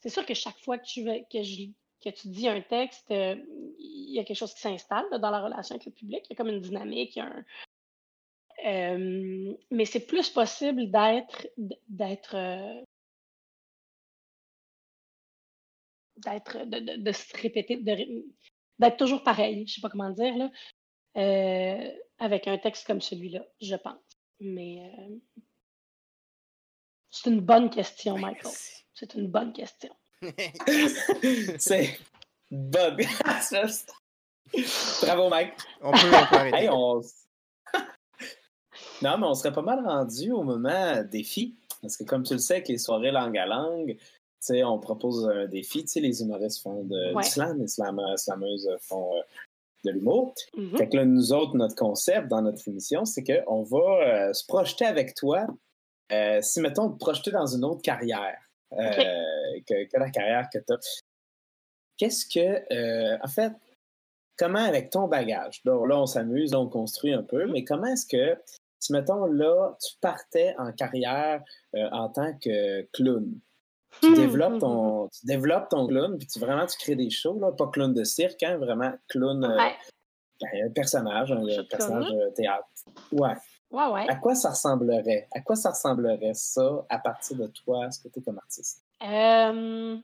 c'est 0.00 0.08
sûr 0.08 0.24
que 0.24 0.34
chaque 0.34 0.58
fois 0.60 0.78
que 0.78 0.86
tu, 0.86 1.04
que, 1.04 2.10
tu 2.10 2.28
dis 2.28 2.48
un 2.48 2.62
texte, 2.62 3.10
euh, 3.10 3.36
il 3.78 4.14
y 4.14 4.18
a 4.18 4.24
quelque 4.24 4.36
chose 4.36 4.54
qui 4.54 4.60
s'installe 4.60 5.06
dans 5.10 5.30
la 5.30 5.42
relation 5.42 5.74
avec 5.74 5.86
le 5.86 5.92
public. 5.92 6.24
Il 6.24 6.30
y 6.30 6.32
a 6.32 6.36
comme 6.36 6.48
une 6.48 6.60
dynamique, 6.60 7.16
il 7.16 7.18
y 7.18 7.22
a 7.22 7.26
un, 7.26 7.44
euh, 8.64 9.54
mais 9.70 9.84
c'est 9.84 10.06
plus 10.06 10.30
possible 10.30 10.90
d'être 10.90 11.46
d'être 11.88 12.36
d'être, 16.16 16.64
de, 16.64 17.12
se 17.12 17.36
répéter, 17.36 17.76
d'être 17.76 18.96
toujours 18.96 19.22
pareil, 19.22 19.66
je 19.66 19.74
sais 19.74 19.80
pas 19.80 19.90
comment 19.90 20.10
dire, 20.10 20.36
là, 20.36 20.50
euh, 21.16 21.90
avec 22.18 22.48
un 22.48 22.58
texte 22.58 22.86
comme 22.86 23.00
celui-là, 23.00 23.44
je 23.60 23.76
pense. 23.76 24.00
Mais 24.40 24.78
euh, 24.80 25.16
c'est 27.10 27.30
une 27.30 27.40
bonne 27.40 27.70
question, 27.70 28.18
Michael. 28.18 28.52
C'est 28.94 29.14
une 29.14 29.28
bonne 29.28 29.52
question. 29.52 29.94
c'est 31.58 31.98
bonne. 32.50 32.96
Bravo, 35.02 35.28
Mike. 35.28 35.52
On 35.80 35.92
peut, 35.92 36.14
arrêter. 36.14 36.68
Non, 39.02 39.18
mais 39.18 39.26
on 39.26 39.34
serait 39.34 39.52
pas 39.52 39.62
mal 39.62 39.84
rendu 39.84 40.32
au 40.32 40.42
moment 40.42 41.02
défi. 41.10 41.56
Parce 41.82 41.96
que 41.96 42.04
comme 42.04 42.22
tu 42.22 42.32
le 42.32 42.38
sais, 42.38 42.54
avec 42.54 42.68
les 42.68 42.78
soirées 42.78 43.10
langue 43.10 43.36
à 43.36 43.46
langue, 43.46 43.96
on 44.64 44.78
propose 44.78 45.28
un 45.28 45.46
défi. 45.46 45.84
les 45.96 46.22
humoristes 46.22 46.62
font 46.62 46.84
de 46.84 47.18
l'islam, 47.18 47.58
les 47.60 47.68
slameuses 47.68 48.68
font 48.80 49.14
euh, 49.14 49.20
de 49.84 49.90
l'humour. 49.90 50.34
Mm-hmm. 50.56 50.76
Fait 50.76 50.88
que 50.88 50.96
là, 50.96 51.04
nous 51.04 51.32
autres, 51.32 51.56
notre 51.56 51.74
concept 51.74 52.28
dans 52.28 52.42
notre 52.42 52.66
émission, 52.68 53.04
c'est 53.04 53.24
qu'on 53.24 53.62
va 53.62 53.78
euh, 53.78 54.32
se 54.32 54.44
projeter 54.46 54.84
avec 54.84 55.14
toi. 55.14 55.46
Euh, 56.12 56.40
si, 56.42 56.60
mettons, 56.60 56.90
te 56.90 56.98
projeter 56.98 57.30
dans 57.30 57.46
une 57.46 57.64
autre 57.64 57.82
carrière 57.82 58.38
que, 58.70 59.98
la 59.98 60.10
carrière 60.10 60.48
que 60.52 60.58
tu 60.58 60.72
as. 60.72 61.02
Qu'est-ce 61.96 62.26
que, 62.26 63.24
en 63.24 63.28
fait, 63.28 63.52
comment 64.36 64.64
avec 64.64 64.90
ton 64.90 65.08
bagage, 65.08 65.62
là, 65.64 65.86
là 65.86 65.98
on 65.98 66.06
s'amuse, 66.06 66.54
on 66.54 66.68
construit 66.68 67.12
un 67.12 67.22
peu, 67.22 67.44
mm-hmm. 67.46 67.52
mais 67.52 67.64
comment 67.64 67.86
est-ce 67.86 68.06
que, 68.06 68.38
si, 68.78 68.92
mettons, 68.92 69.26
là, 69.26 69.76
tu 69.80 69.96
partais 70.00 70.54
en 70.58 70.72
carrière 70.72 71.42
en 71.74 72.08
tant 72.08 72.32
que 72.38 72.82
clown, 72.92 73.40
tu, 74.00 74.14
développes 74.14 74.58
ton, 74.58 75.08
tu 75.08 75.26
développes 75.26 75.68
ton 75.68 75.86
clown, 75.86 76.18
puis 76.18 76.26
tu, 76.26 76.38
vraiment, 76.38 76.66
tu 76.66 76.76
crées 76.78 76.96
des 76.96 77.10
shows, 77.10 77.38
là, 77.38 77.52
pas 77.52 77.68
clown 77.68 77.92
de 77.92 78.04
cirque, 78.04 78.42
hein, 78.42 78.56
vraiment 78.58 78.92
clown, 79.08 79.44
euh, 79.44 79.56
ben, 79.56 80.66
un 80.66 80.70
personnage, 80.70 81.32
un, 81.32 81.64
personnage 81.64 82.10
de 82.10 82.34
théâtre. 82.34 82.66
Ouais. 83.12 83.34
Ouais, 83.70 83.86
ouais. 83.88 84.06
À 84.08 84.16
quoi 84.16 84.34
ça 84.34 84.50
ressemblerait? 84.50 85.28
À 85.32 85.40
quoi 85.40 85.56
ça 85.56 85.70
ressemblerait 85.70 86.34
ça 86.34 86.86
à 86.88 86.98
partir 86.98 87.36
de 87.36 87.46
toi, 87.48 87.90
ce 87.90 88.00
que 88.00 88.08
tu 88.08 88.20
es 88.20 88.22
comme 88.22 88.38
artiste? 88.38 88.84
Euh... 89.02 89.98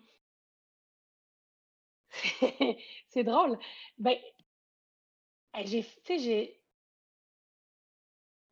c'est 3.09 3.25
drôle. 3.25 3.59
Ben, 3.99 4.17
j'ai, 5.65 5.87
j'ai, 6.09 6.62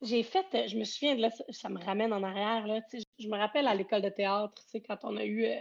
j'ai 0.02 0.22
fait, 0.22 0.46
euh, 0.54 0.66
je 0.66 0.76
me 0.76 0.84
souviens, 0.84 1.14
là, 1.16 1.30
ça, 1.50 1.68
me 1.68 1.78
ramène 1.78 2.12
en 2.12 2.22
arrière, 2.22 2.66
là, 2.66 2.80
je 3.18 3.28
me 3.28 3.36
rappelle 3.36 3.66
à 3.66 3.74
l'école 3.74 4.02
de 4.02 4.08
théâtre, 4.08 4.62
quand 4.86 4.98
on 5.02 5.16
a 5.16 5.24
eu 5.24 5.44
euh, 5.44 5.60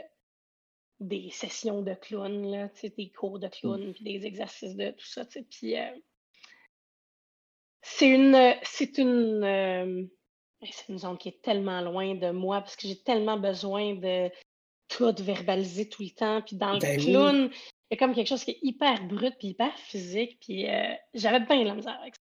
des 1.00 1.30
sessions 1.32 1.82
de 1.82 1.94
clown, 1.94 2.50
là, 2.50 2.70
des 2.84 3.10
cours 3.10 3.40
de 3.40 3.48
mmh. 3.48 3.52
clown, 3.52 3.94
puis 3.94 4.04
des 4.04 4.26
exercices 4.26 4.76
de 4.76 4.92
tout 4.92 5.06
ça, 5.06 5.26
puis 5.26 5.78
euh, 5.78 5.92
c'est 7.82 8.10
une, 8.10 8.56
c'est 8.64 8.98
une, 8.98 10.10
c'est 10.62 10.90
une 10.90 11.00
zone 11.00 11.18
qui 11.18 11.30
est 11.30 11.42
tellement 11.42 11.82
loin 11.82 12.16
de 12.16 12.30
moi 12.32 12.62
parce 12.62 12.76
que 12.76 12.88
j'ai 12.88 13.02
tellement 13.02 13.38
besoin 13.38 13.96
de 13.96 14.30
tout 14.90 15.14
verbaliser 15.20 15.88
tout 15.88 16.04
le 16.04 16.10
temps, 16.10 16.42
puis 16.42 16.56
dans 16.56 16.74
le 16.74 16.80
ben 16.80 17.00
clown, 17.00 17.50
il 17.92 17.94
y 17.94 17.94
a 17.96 17.98
comme 17.98 18.14
quelque 18.14 18.28
chose 18.28 18.44
qui 18.44 18.52
est 18.52 18.60
hyper 18.62 19.06
brut, 19.06 19.36
puis 19.38 19.50
hyper 19.50 19.78
physique, 19.78 20.40
puis 20.42 20.66
j'avais 21.14 21.40
bien 21.42 21.64
la 21.64 21.76
misère 21.76 22.00
avec 22.02 22.16
ça. 22.16 22.29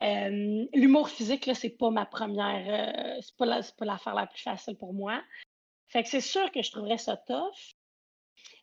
L'humour 0.00 1.08
physique, 1.08 1.46
là, 1.46 1.54
c'est 1.54 1.70
pas 1.70 1.90
ma 1.90 2.06
première, 2.06 2.66
euh, 2.68 3.20
c'est 3.22 3.36
pas, 3.36 3.46
l'affaire 3.46 4.14
la, 4.14 4.26
plus 4.26 4.42
facile 4.42 4.76
pour 4.76 4.92
moi. 4.92 5.22
Fait 5.88 6.02
que 6.02 6.08
c'est 6.08 6.20
sûr 6.20 6.50
que 6.52 6.62
je 6.62 6.70
trouverais 6.70 6.98
ça 6.98 7.16
tough. 7.16 7.74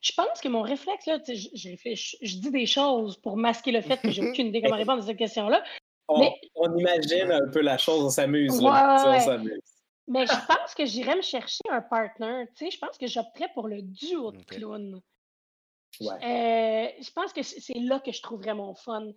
Je 0.01 0.11
pense 0.15 0.41
que 0.41 0.49
mon 0.49 0.61
réflexe, 0.61 1.05
là, 1.05 1.17
je, 1.27 1.33
je, 1.33 2.37
dis 2.37 2.51
des 2.51 2.65
choses 2.65 3.17
pour 3.21 3.37
masquer 3.37 3.71
le 3.71 3.81
fait 3.81 3.97
que 3.97 4.11
j'ai 4.11 4.21
aucune 4.29 4.47
idée 4.47 4.61
comment 4.61 4.75
répondre 4.75 5.01
à 5.01 5.05
cette 5.05 5.17
question-là. 5.17 5.63
On, 6.09 6.77
imagine 6.77 7.31
un 7.31 7.49
peu 7.49 7.61
la 7.61 7.77
chose, 7.77 8.03
on 8.03 8.09
s'amuse. 8.09 8.59
Ouais, 8.59 9.49
Mais 10.07 10.25
je 10.27 10.45
pense 10.45 10.75
que 10.75 10.85
j'irais 10.85 11.15
me 11.15 11.21
chercher 11.21 11.63
un 11.71 11.81
partner. 11.81 12.45
Tu 12.55 12.65
sais, 12.65 12.71
je 12.71 12.77
pense 12.77 12.97
que 12.97 13.07
j'opterais 13.07 13.49
pour 13.53 13.67
le 13.67 13.81
duo 13.81 14.31
de 14.31 14.43
clowns. 14.43 15.01
Ouais. 16.01 16.15
Euh, 16.15 16.89
je 17.01 17.11
pense 17.11 17.31
que 17.31 17.41
c'est 17.41 17.79
là 17.79 17.99
que 17.99 18.11
je 18.11 18.21
trouverais 18.21 18.53
mon 18.53 18.75
fun. 18.75 19.07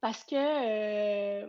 Parce 0.00 0.24
que 0.24 0.34
euh, 0.34 1.46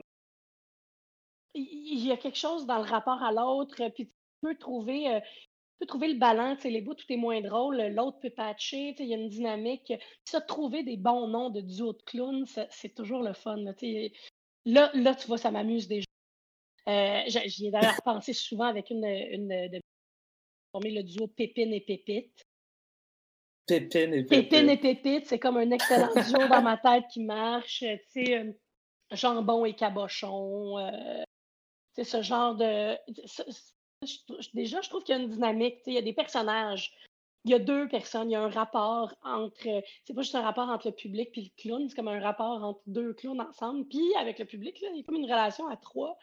il 1.54 2.06
y 2.06 2.12
a 2.12 2.18
quelque 2.18 2.38
chose 2.38 2.66
dans 2.66 2.78
le 2.78 2.90
rapport 2.90 3.22
à 3.24 3.32
l'autre, 3.32 3.90
puis 3.90 4.08
tu 4.08 4.14
peux 4.42 4.56
trouver, 4.56 5.08
euh, 5.08 5.20
tu 5.20 5.80
peux 5.80 5.86
trouver 5.86 6.08
le 6.08 6.20
balance. 6.20 6.64
Les 6.64 6.82
bouts, 6.82 6.96
tout 6.96 7.12
est 7.12 7.18
moins 7.18 7.42
drôle, 7.42 7.82
l'autre 7.88 8.20
peut 8.20 8.30
patcher, 8.30 8.96
il 8.98 9.06
y 9.06 9.14
a 9.14 9.18
une 9.18 9.30
dynamique. 9.30 9.94
Ça, 10.26 10.42
trouver 10.42 10.84
des 10.84 10.98
bons 10.98 11.28
noms 11.28 11.50
de 11.50 11.62
duo 11.62 11.94
de 11.94 12.02
clowns, 12.06 12.46
c'est 12.70 12.96
toujours 12.96 13.22
le 13.22 13.34
fun. 13.34 13.58
Là, 14.66 14.92
là, 14.94 15.16
tu 15.16 15.28
vois, 15.28 15.38
ça 15.38 15.52
m'amuse 15.52 15.88
déjà. 15.88 16.06
Euh, 16.90 17.22
J'y 17.28 17.68
ai 17.68 17.72
d'ailleurs 17.72 18.02
pensé 18.04 18.34
souvent 18.34 18.66
avec 18.66 18.90
une, 18.90 19.06
une 19.06 19.70
de 19.70 19.80
former 20.72 20.92
le 20.92 21.04
duo 21.04 21.28
Pépine 21.28 21.74
et 21.74 21.82
Pépite. 21.82 22.44
Pépine 23.66 24.14
et 24.14 24.24
Pépite. 24.24 24.50
Pépine 24.50 24.70
et 24.70 24.78
Pépite, 24.78 25.28
c'est 25.28 25.40
comme 25.40 25.58
un 25.58 25.72
excellent 25.72 26.14
duo 26.14 26.48
dans 26.50 26.62
ma 26.62 26.78
tête 26.78 27.06
qui 27.12 27.24
marche. 27.24 27.80
Tu 27.80 28.00
sais, 28.10 28.38
euh, 28.38 28.52
jambon 29.12 29.66
et 29.66 29.76
cabochon. 29.76 30.78
Euh, 30.80 31.24
c'est 31.94 32.04
ce 32.04 32.22
genre 32.22 32.56
de. 32.56 32.98
déjà, 34.54 34.82
je 34.82 34.90
trouve 34.90 35.04
qu'il 35.04 35.16
y 35.16 35.20
a 35.20 35.22
une 35.22 35.30
dynamique. 35.30 35.80
Il 35.86 35.94
y 35.94 35.98
a 35.98 36.02
des 36.02 36.14
personnages. 36.14 36.94
Il 37.46 37.52
y 37.52 37.54
a 37.54 37.60
deux 37.60 37.88
personnes. 37.88 38.30
Il 38.30 38.34
y 38.34 38.36
a 38.36 38.42
un 38.42 38.50
rapport 38.50 39.14
entre. 39.24 39.84
C'est 40.06 40.14
pas 40.14 40.22
juste 40.22 40.36
un 40.36 40.42
rapport 40.42 40.70
entre 40.70 40.88
le 40.88 40.94
public 40.94 41.30
et 41.38 41.42
le 41.42 41.50
clown. 41.62 41.90
C'est 41.90 41.96
comme 41.96 42.08
un 42.08 42.20
rapport 42.20 42.64
entre 42.64 42.82
deux 42.88 43.14
clowns 43.14 43.42
ensemble. 43.42 43.88
Puis 43.88 44.14
avec 44.16 44.40
le 44.40 44.46
public, 44.46 44.82
là, 44.82 44.90
il 44.92 44.98
y 44.98 45.00
a 45.02 45.04
comme 45.04 45.16
une 45.16 45.26
relation 45.26 45.68
à 45.68 45.78
trois 45.78 46.18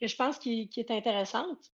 que 0.00 0.06
je 0.06 0.16
pense 0.16 0.38
qui, 0.38 0.70
est 0.76 0.90
intéressante. 0.90 1.72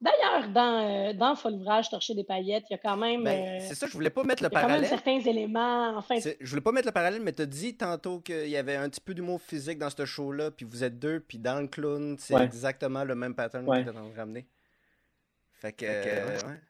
D'ailleurs, 0.00 0.48
dans, 0.48 1.10
euh, 1.10 1.12
dans 1.12 1.34
Ouvrage, 1.44 1.90
Torcher 1.90 2.14
des 2.14 2.24
paillettes, 2.24 2.64
il 2.70 2.72
y 2.72 2.76
a 2.76 2.78
quand 2.78 2.96
même. 2.96 3.22
Ben, 3.24 3.60
euh, 3.60 3.64
c'est 3.66 3.74
ça, 3.74 3.86
je 3.86 3.92
voulais 3.92 4.08
pas 4.08 4.24
mettre 4.24 4.42
le 4.42 4.48
parallèle. 4.48 4.80
Il 4.80 4.82
y 4.84 4.86
a 4.86 4.88
quand 4.88 5.04
même 5.04 5.20
certains 5.20 5.30
éléments. 5.30 5.96
Enfin... 5.98 6.16
Je 6.18 6.48
voulais 6.48 6.62
pas 6.62 6.72
mettre 6.72 6.86
le 6.86 6.92
parallèle, 6.92 7.20
mais 7.20 7.32
tu 7.32 7.42
as 7.42 7.46
dit 7.46 7.76
tantôt 7.76 8.20
qu'il 8.20 8.48
y 8.48 8.56
avait 8.56 8.76
un 8.76 8.88
petit 8.88 9.00
peu 9.00 9.12
d'humour 9.12 9.42
physique 9.42 9.78
dans 9.78 9.90
ce 9.90 10.06
show-là, 10.06 10.50
puis 10.50 10.64
vous 10.64 10.84
êtes 10.84 10.98
deux, 10.98 11.20
puis 11.20 11.38
dans 11.38 11.60
le 11.60 11.66
clown, 11.66 12.16
c'est 12.18 12.34
exactement 12.34 13.04
le 13.04 13.14
même 13.14 13.34
pattern 13.34 13.66
que 13.66 13.82
tu 13.82 13.88
as 13.88 14.16
ramené. 14.16 14.46
Fait 15.52 15.72
que. 15.72 15.84
ouais. 15.84 16.60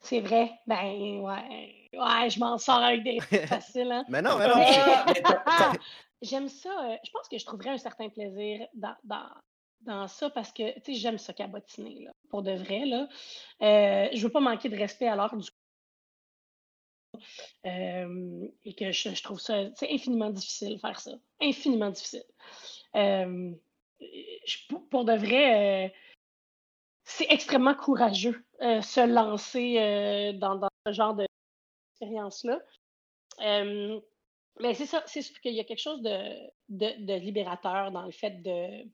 C'est 0.00 0.20
vrai. 0.20 0.50
Ben, 0.66 1.20
ouais. 1.20 1.90
Ouais, 1.92 2.30
je 2.30 2.38
m'en 2.38 2.56
sors 2.56 2.82
avec 2.82 3.02
des 3.04 3.20
faciles. 3.46 3.92
Hein? 3.92 4.04
mais 4.08 4.22
non, 4.22 4.38
mais 4.38 4.48
non. 4.48 4.54
J'aime 6.22 6.48
ça. 6.48 6.70
Euh, 6.70 6.96
je 7.04 7.10
pense 7.10 7.28
que 7.28 7.38
je 7.38 7.44
trouverais 7.44 7.70
un 7.70 7.78
certain 7.78 8.08
plaisir 8.08 8.66
dans, 8.74 8.94
dans, 9.04 9.28
dans 9.82 10.06
ça 10.08 10.30
parce 10.30 10.52
que, 10.52 10.74
tu 10.80 10.94
sais, 10.94 10.94
j'aime 10.94 11.18
ça 11.18 11.32
cabotiner, 11.32 12.04
là, 12.04 12.12
pour 12.28 12.42
de 12.42 12.52
vrai, 12.52 12.84
là. 12.84 13.08
Euh, 13.62 14.08
je 14.12 14.22
veux 14.22 14.30
pas 14.30 14.40
manquer 14.40 14.68
de 14.68 14.76
respect 14.76 15.08
à 15.08 15.16
l'heure 15.16 15.36
du 15.36 15.48
euh, 17.66 18.48
et 18.64 18.74
que 18.74 18.92
je, 18.92 19.22
trouve 19.22 19.40
ça 19.40 19.68
c'est 19.74 19.90
infiniment 19.90 20.30
difficile 20.30 20.78
faire 20.78 21.00
ça. 21.00 21.12
Infiniment 21.40 21.90
difficile. 21.90 22.24
Euh, 22.94 23.52
pour 24.90 25.04
de 25.04 25.12
vrai, 25.12 25.92
c'est 27.04 27.26
extrêmement 27.30 27.74
courageux 27.74 28.44
se 28.60 29.06
lancer 29.06 30.32
dans, 30.34 30.68
ce 30.86 30.92
genre 30.92 31.14
d'expérience-là. 31.14 32.60
mais 33.38 34.74
c'est 34.74 34.86
ça, 34.86 35.02
c'est 35.06 35.22
qu'il 35.40 35.54
y 35.54 35.60
a 35.60 35.64
quelque 35.64 35.82
chose 35.82 36.00
de, 36.00 36.50
de, 36.68 37.14
libérateur 37.14 37.90
dans 37.90 38.04
le 38.06 38.12
fait 38.12 38.42
de, 38.42 38.88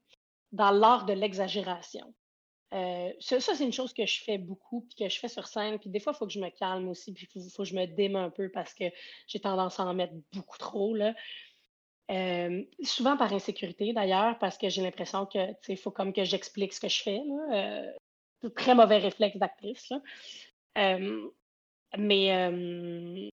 dans 0.56 0.70
l'art 0.70 1.04
de 1.04 1.12
l'exagération. 1.12 2.12
Euh, 2.74 3.12
ça, 3.20 3.38
c'est 3.40 3.64
une 3.64 3.72
chose 3.72 3.92
que 3.92 4.06
je 4.06 4.22
fais 4.24 4.38
beaucoup, 4.38 4.80
puis 4.82 5.04
que 5.04 5.08
je 5.08 5.18
fais 5.18 5.28
sur 5.28 5.46
scène. 5.46 5.78
Puis 5.78 5.90
des 5.90 6.00
fois, 6.00 6.12
il 6.14 6.16
faut 6.16 6.26
que 6.26 6.32
je 6.32 6.40
me 6.40 6.50
calme 6.50 6.88
aussi, 6.88 7.12
puis 7.12 7.28
il 7.34 7.50
faut, 7.50 7.62
que 7.62 7.68
je 7.68 7.76
me 7.76 7.86
déme 7.86 8.16
un 8.16 8.30
peu 8.30 8.50
parce 8.50 8.74
que 8.74 8.84
j'ai 9.28 9.38
tendance 9.38 9.78
à 9.78 9.84
en 9.84 9.94
mettre 9.94 10.14
beaucoup 10.32 10.58
trop. 10.58 10.94
Là. 10.94 11.14
Euh, 12.10 12.64
souvent 12.82 13.16
par 13.16 13.32
insécurité 13.32 13.92
d'ailleurs, 13.92 14.38
parce 14.38 14.58
que 14.58 14.68
j'ai 14.68 14.82
l'impression 14.82 15.26
que 15.26 15.38
il 15.68 15.76
faut 15.76 15.90
comme 15.90 16.12
que 16.12 16.24
j'explique 16.24 16.72
ce 16.72 16.80
que 16.80 16.88
je 16.88 17.02
fais. 17.02 17.20
Là. 17.24 17.92
Euh, 18.44 18.50
très 18.54 18.74
mauvais 18.74 18.98
réflexe 18.98 19.36
d'actrice. 19.36 19.92
mais 21.96 23.30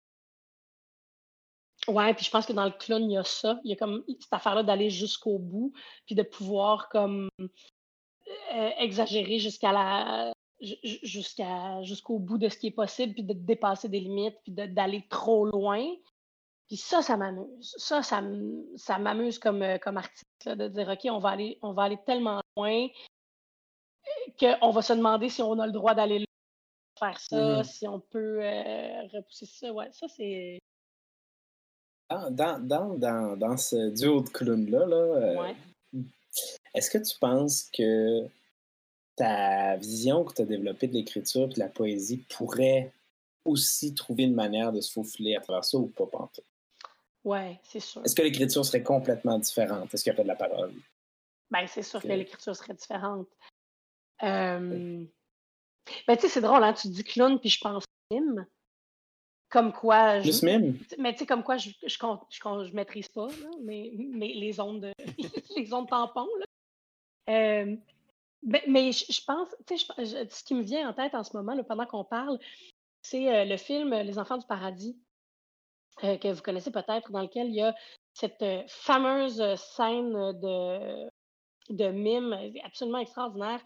Ouais, 1.88 2.14
puis 2.14 2.26
je 2.26 2.32
pense 2.32 2.46
que 2.46 2.54
dans 2.54 2.66
le 2.66 2.72
clown, 2.72 3.04
il 3.04 3.14
y 3.14 3.18
a 3.18 3.24
ça. 3.24 3.60
Il 3.64 3.72
y 3.72 3.74
a 3.74 3.76
comme 3.76 4.04
cette 4.08 4.32
affaire-là 4.32 4.64
d'aller 4.64 4.90
jusqu'au 4.90 5.38
bout, 5.38 5.74
puis 6.06 6.16
de 6.16 6.24
pouvoir 6.24 6.88
comme 6.90 7.30
euh, 7.40 8.70
exagérer 8.78 9.40
jusqu'à 9.40 9.74
la 9.74 10.34
jusqu'à 10.62 11.84
jusqu'au 11.84 12.20
bout 12.20 12.38
de 12.38 12.48
ce 12.48 12.58
qui 12.58 12.68
est 12.68 12.72
possible, 12.72 13.14
puis 13.14 13.24
de 13.24 13.34
dépasser 13.34 13.90
des 13.90 14.00
limites, 14.00 14.38
puis 14.44 14.54
d'aller 14.54 15.06
trop 15.10 15.46
loin. 15.46 15.84
Puis 16.68 16.78
ça, 16.78 17.02
ça 17.02 17.18
m'amuse. 17.18 17.76
Ça, 17.78 18.02
ça, 18.02 18.22
m'amuse 18.98 19.38
comme, 19.40 19.62
euh, 19.62 19.78
comme 19.78 19.98
artiste, 19.98 20.48
de 20.48 20.70
dire 20.70 20.88
OK, 20.88 21.02
on 21.12 21.20
va 21.20 21.30
aller, 21.30 21.60
on 21.62 21.74
va 21.74 21.84
aller 21.84 22.00
tellement 22.06 22.40
loin 22.56 22.88
euh, 24.42 24.56
qu'on 24.60 24.72
va 24.72 24.82
se 24.82 24.94
demander 24.94 25.28
si 25.28 25.42
on 25.42 25.60
a 25.60 25.66
le 25.66 25.74
droit 25.74 25.94
d'aller 25.94 26.24
faire 26.98 27.20
ça, 27.20 27.62
mm-hmm. 27.62 27.64
si 27.66 27.88
on 27.88 28.00
peut 28.00 28.40
repousser 29.12 29.46
ça. 29.48 29.74
Ouais, 29.74 29.92
ça, 29.92 30.08
c'est 30.08 30.60
dans, 32.10 32.60
dans, 32.60 32.98
dans, 32.98 33.38
dans, 33.38 33.58
ce 33.58 33.90
duo 33.90 34.22
de 34.22 34.30
clowns-là, 34.30 34.86
là, 34.86 34.96
euh, 34.96 35.54
est-ce 36.74 36.90
que 36.90 36.98
tu 36.98 37.18
penses 37.20 37.70
que 37.72 38.28
ta 39.16 39.76
vision 39.78 40.24
que 40.24 40.34
tu 40.34 40.42
as 40.42 40.46
développée 40.46 40.88
de 40.88 40.94
l'écriture 40.94 41.44
et 41.44 41.54
de 41.54 41.60
la 41.60 41.70
poésie 41.70 42.18
pourrait 42.36 42.92
aussi 43.46 43.94
trouver 43.94 44.24
une 44.24 44.36
manière 44.36 44.72
de 44.72 44.82
se 44.82 44.92
faufiler 44.92 45.36
à 45.36 45.42
travers 45.42 45.64
ça 45.64 45.78
ou 45.78 45.88
pas, 45.88 46.06
Panto? 46.06 46.42
Oui, 47.24 47.58
c'est 47.64 47.80
sûr. 47.80 48.04
Est-ce 48.04 48.16
que 48.16 48.22
l'écriture 48.22 48.66
serait 48.66 48.84
complètement 48.84 49.40
différente? 49.40 49.94
Est-ce 49.94 50.04
qu'il 50.04 50.12
y 50.12 50.14
a 50.14 50.18
pas 50.18 50.24
de 50.24 50.28
la 50.28 50.36
parole? 50.36 50.74
Bien, 51.52 51.68
c'est 51.68 51.84
sûr 51.84 52.02
que 52.02 52.08
l'écriture 52.08 52.56
serait 52.56 52.74
différente. 52.74 53.28
Euh... 54.24 55.06
Ben, 56.08 56.16
tu 56.16 56.22
sais, 56.22 56.30
c'est 56.30 56.42
drôle, 56.42 56.64
hein? 56.64 56.74
Tu 56.74 56.88
dis 56.88 57.04
clown, 57.04 57.40
puis 57.40 57.50
je 57.50 57.60
pense 57.60 57.84
film. 58.12 58.46
Comme 59.54 59.72
quoi. 59.72 60.20
Je, 60.22 60.44
même? 60.44 60.80
Mais 60.98 61.14
tu 61.14 61.20
sais, 61.20 61.26
comme 61.28 61.44
quoi 61.44 61.58
je 61.58 61.70
je, 61.84 61.88
je, 61.88 62.40
je, 62.40 62.74
maîtrise 62.74 63.08
pas, 63.08 63.28
là, 63.28 63.50
mais, 63.62 63.92
mais 63.96 64.30
les 64.30 64.60
ondes 64.60 64.82
de, 64.82 64.92
les 65.56 65.72
ondes 65.76 65.88
tampons. 65.88 66.28
Là. 66.40 66.46
Euh, 67.30 67.76
mais, 68.42 68.64
mais 68.68 68.92
je, 68.92 69.24
pense, 69.24 69.50
tu 69.68 69.78
sais, 69.78 69.86
ce 70.28 70.44
qui 70.44 70.56
me 70.56 70.64
vient 70.64 70.90
en 70.90 70.94
tête 70.94 71.14
en 71.14 71.24
ce 71.24 71.38
moment, 71.38 71.54
là, 71.54 71.64
pendant 71.64 71.86
qu'on 71.86 72.04
parle, 72.04 72.40
c'est 73.04 73.32
euh, 73.32 73.46
le 73.46 73.58
film 73.58 73.94
Les 73.94 74.18
Enfants 74.18 74.40
du 74.40 74.48
Paradis, 74.48 74.98
euh, 76.04 76.18
que 76.18 76.30
vous 76.30 76.42
connaissez 76.42 76.72
peut-être, 76.72 77.12
dans 77.12 77.22
lequel 77.22 77.50
il 77.50 77.56
y 77.56 77.62
a 77.62 77.76
cette 78.16 78.44
fameuse 78.68 79.54
scène 79.54 80.14
de, 80.14 81.08
de 81.70 81.90
mime 81.90 82.36
absolument 82.64 82.98
extraordinaire. 82.98 83.64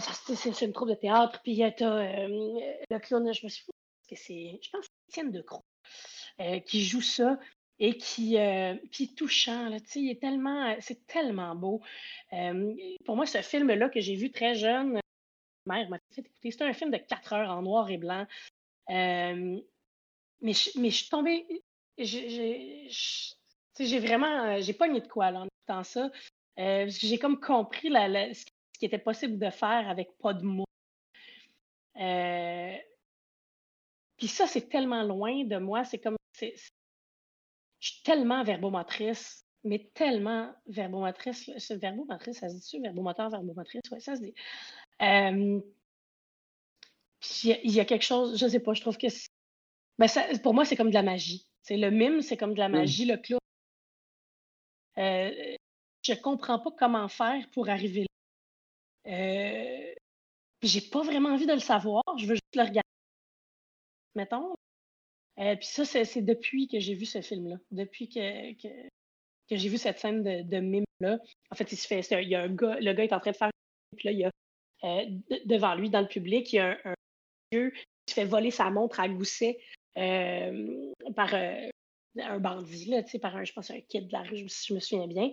c'est 0.00 0.60
une 0.66 0.74
troupe 0.74 0.90
de 0.90 0.94
théâtre, 0.94 1.40
puis 1.42 1.52
il 1.52 1.58
y 1.58 1.64
a 1.64 1.70
le 1.70 2.98
clown, 2.98 3.32
je 3.32 3.46
me 3.46 3.48
suis 3.48 3.64
que 4.06 4.16
c'est, 4.16 4.58
je 4.62 4.70
pense, 4.70 4.86
Étienne 5.08 5.30
de 5.30 5.40
Croix 5.42 5.64
euh, 6.40 6.60
qui 6.60 6.84
joue 6.84 7.00
ça 7.00 7.38
et 7.78 7.96
qui, 7.96 8.38
euh, 8.38 8.74
est 9.00 9.16
touchant. 9.16 9.68
Là, 9.68 9.78
il 9.94 10.10
est 10.10 10.20
tellement, 10.20 10.76
c'est 10.80 11.06
tellement 11.06 11.54
beau. 11.54 11.80
Euh, 12.32 12.74
pour 13.04 13.16
moi, 13.16 13.26
ce 13.26 13.42
film-là 13.42 13.88
que 13.88 14.00
j'ai 14.00 14.16
vu 14.16 14.30
très 14.30 14.54
jeune, 14.54 15.00
ma 15.66 15.76
mère 15.76 15.88
m'a 15.88 15.98
fait 16.12 16.22
écouter, 16.22 16.50
c'est 16.50 16.62
un 16.62 16.72
film 16.72 16.90
de 16.90 16.98
quatre 16.98 17.32
heures 17.32 17.50
en 17.50 17.62
noir 17.62 17.90
et 17.90 17.98
blanc. 17.98 18.26
mais, 18.88 19.62
je, 20.42 20.78
mais 20.78 20.90
je 20.90 20.96
suis 20.96 21.08
tombée. 21.08 21.46
J'ai 21.98 22.88
vraiment. 23.98 24.60
J'ai 24.60 24.74
pogné 24.74 25.00
de 25.00 25.08
quoi 25.08 25.26
en 25.26 25.46
écoutant 25.46 25.84
ça. 25.84 26.10
j'ai 26.56 27.18
comme 27.18 27.40
compris 27.40 27.88
ce 27.88 28.44
qui 28.78 28.84
était 28.84 28.98
possible 28.98 29.38
de 29.38 29.50
faire 29.50 29.88
avec 29.88 30.16
pas 30.18 30.34
de 30.34 30.44
mots. 30.44 30.64
Puis 34.16 34.28
ça, 34.28 34.46
c'est 34.46 34.68
tellement 34.68 35.02
loin 35.02 35.44
de 35.44 35.58
moi. 35.58 35.84
C'est 35.84 35.98
comme. 35.98 36.16
je 36.40 36.48
suis 37.80 38.02
tellement 38.02 38.42
verbomotrice, 38.44 39.44
mais 39.64 39.90
tellement 39.94 40.54
verbomotrice. 40.66 41.50
Ce 41.58 41.74
verbomotrice, 41.74 42.38
ça 42.38 42.48
se 42.48 42.54
dit-tu? 42.54 42.80
Verbomoteur, 42.80 43.30
verbomotrice, 43.30 43.82
oui, 43.92 44.00
ça 44.00 44.16
se 44.16 44.22
dit. 44.22 44.34
puis 47.20 47.60
il 47.64 47.72
y, 47.72 47.80
a 47.80 47.84
quelque 47.84 48.04
chose, 48.04 48.38
je 48.38 48.44
ne 48.44 48.50
sais 48.50 48.60
pas, 48.60 48.74
je 48.74 48.80
trouve 48.80 48.96
que. 48.96 49.08
Ben 49.98 50.08
ça, 50.08 50.26
pour 50.42 50.54
moi, 50.54 50.64
c'est 50.64 50.76
comme 50.76 50.90
de 50.90 50.94
la 50.94 51.02
magie. 51.02 51.46
Le 51.68 51.90
mime, 51.90 52.22
c'est 52.22 52.36
comme 52.36 52.54
de 52.54 52.58
la 52.58 52.68
magie, 52.68 53.06
le 53.06 53.16
clown. 53.16 53.40
Euh, 54.98 55.56
je 56.02 56.14
comprends 56.14 56.58
pas 56.58 56.70
comment 56.78 57.08
faire 57.08 57.44
pour 57.52 57.68
arriver 57.68 58.02
là. 58.02 59.12
Euh, 59.12 59.94
j'ai 60.62 60.80
pas 60.80 61.02
vraiment 61.02 61.30
envie 61.30 61.46
de 61.46 61.52
le 61.52 61.58
savoir, 61.58 62.02
je 62.16 62.26
veux 62.26 62.34
juste 62.34 62.56
le 62.56 62.62
regarder 62.62 62.85
mettons. 64.16 64.54
Euh, 65.38 65.54
puis 65.56 65.66
ça, 65.66 65.84
c'est 65.84 66.22
depuis 66.22 66.66
que 66.66 66.80
j'ai 66.80 66.94
vu 66.94 67.04
ce 67.04 67.20
film-là. 67.20 67.56
Depuis 67.70 68.08
que, 68.08 68.52
que, 68.54 68.68
j'ai 69.50 69.68
vu 69.68 69.78
cette 69.78 69.98
scène 69.98 70.22
de, 70.22 70.58
mime-là. 70.58 71.18
En 71.50 71.54
fait, 71.54 71.70
il 71.70 71.76
se 71.76 71.86
fait. 71.86 72.00
Il 72.22 72.28
y 72.28 72.34
a 72.34 72.42
un 72.42 72.54
gars, 72.54 72.78
le 72.80 72.92
gars 72.92 73.04
est 73.04 73.12
en 73.12 73.20
train 73.20 73.32
de 73.32 73.36
faire. 73.36 73.50
Puis 73.96 74.08
là, 74.08 74.12
il 74.12 74.18
y 74.18 74.24
a 74.24 74.30
devant 75.44 75.74
lui 75.74 75.90
dans 75.90 76.00
le 76.00 76.08
public. 76.08 76.52
Il 76.52 76.56
y 76.56 76.58
a 76.60 76.78
un, 76.84 76.94
vieux 77.52 77.70
qui 77.70 77.84
se 78.08 78.14
fait 78.14 78.24
voler 78.24 78.50
sa 78.50 78.70
montre 78.70 78.98
à 78.98 79.08
gousset 79.08 79.58
par 79.94 81.34
un 81.34 82.38
bandit, 82.38 82.86
là, 82.86 83.02
par 83.20 83.36
un, 83.36 83.44
je 83.44 83.52
pense, 83.52 83.70
un 83.70 83.80
kid 83.80 84.08
de 84.08 84.12
la 84.12 84.22
rue, 84.22 84.48
si 84.48 84.68
je 84.68 84.74
me 84.74 84.80
souviens 84.80 85.06
bien. 85.06 85.30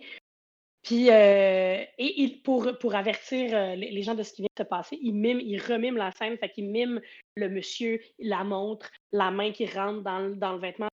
Puis, 0.84 1.08
et 1.08 1.88
il, 1.98 2.42
pour, 2.44 2.78
pour 2.78 2.96
avertir 2.96 3.76
les, 3.78 4.04
gens 4.04 4.16
de 4.16 4.24
ce 4.24 4.34
qui 4.34 4.42
vient 4.42 4.50
de 4.58 4.64
se 4.64 4.68
passer, 4.68 5.00
il 5.02 5.14
mime, 5.14 5.40
il 5.40 5.58
remime 5.62 5.96
la 5.96 6.12
scène, 6.12 6.38
fait 6.38 6.50
qu'il 6.50 6.70
mime 6.70 7.02
le 7.36 7.50
monsieur, 7.50 8.02
la 8.20 8.44
montre, 8.44 8.92
la 9.14 9.32
main 9.32 9.54
qui 9.54 9.66
rentre 9.66 10.02
dans, 10.02 10.36
dans 10.36 10.54
le 10.54 10.60
vêtement, 10.60 10.90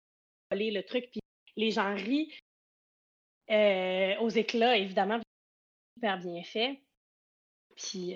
le 0.50 0.80
truc, 0.82 1.08
puis 1.10 1.20
les 1.56 1.70
gens 1.70 1.94
rient 1.94 2.30
aux 4.20 4.28
éclats, 4.28 4.76
évidemment, 4.76 5.20
super 5.96 6.18
bien 6.18 6.42
fait. 6.42 6.80
Puis, 7.76 8.14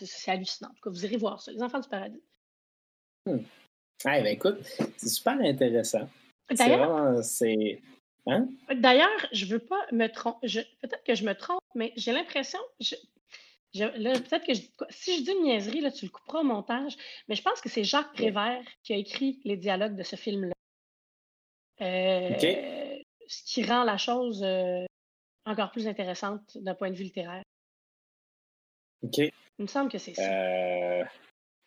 c'est 0.00 0.30
hallucinant. 0.30 0.70
vous 0.84 1.04
irez 1.04 1.16
voir 1.16 1.40
ça, 1.42 1.52
Les 1.52 1.62
Enfants 1.62 1.80
du 1.80 1.88
Paradis. 1.88 2.22
Hmm. 3.26 3.38
ben 4.04 4.26
écoute, 4.26 4.62
c'est 4.96 5.08
super 5.08 5.38
intéressant. 5.40 6.08
D'ailleurs, 6.50 7.24
c'est. 7.24 7.80
Hein? 8.26 8.48
D'ailleurs, 8.74 9.26
je 9.32 9.46
veux 9.46 9.60
pas 9.60 9.80
me 9.92 10.08
tromper. 10.08 10.48
Peut-être 10.80 11.04
que 11.04 11.14
je 11.14 11.24
me 11.24 11.34
trompe, 11.34 11.60
mais 11.74 11.92
j'ai 11.96 12.12
l'impression. 12.12 12.58
Je... 12.80 12.96
peut-être 13.74 14.44
que 14.44 14.54
je... 14.54 14.62
si 14.90 15.18
je 15.18 15.22
dis 15.22 15.30
une 15.30 15.44
niaiserie, 15.44 15.80
là, 15.80 15.90
tu 15.90 16.06
le 16.06 16.10
couperas 16.10 16.40
au 16.40 16.44
montage, 16.44 16.96
mais 17.28 17.36
je 17.36 17.42
pense 17.42 17.60
que 17.60 17.68
c'est 17.68 17.84
Jacques 17.84 18.12
Prévert 18.14 18.62
qui 18.82 18.92
a 18.92 18.96
écrit 18.96 19.40
les 19.44 19.56
dialogues 19.56 19.96
de 19.96 20.02
ce 20.02 20.16
film-là. 20.16 20.54
Euh, 21.82 22.34
ce 23.28 23.42
qui 23.44 23.64
rend 23.64 23.84
la 23.84 23.98
chose 23.98 24.42
euh, 24.42 24.84
encore 25.44 25.70
plus 25.70 25.86
intéressante 25.86 26.56
d'un 26.56 26.74
point 26.74 26.90
de 26.90 26.96
vue 26.96 27.04
littéraire. 27.04 27.42
OK. 29.02 29.18
Il 29.18 29.32
me 29.62 29.66
semble 29.66 29.90
que 29.90 29.98
c'est 29.98 30.14
ça. 30.14 30.22
Euh... 30.22 31.04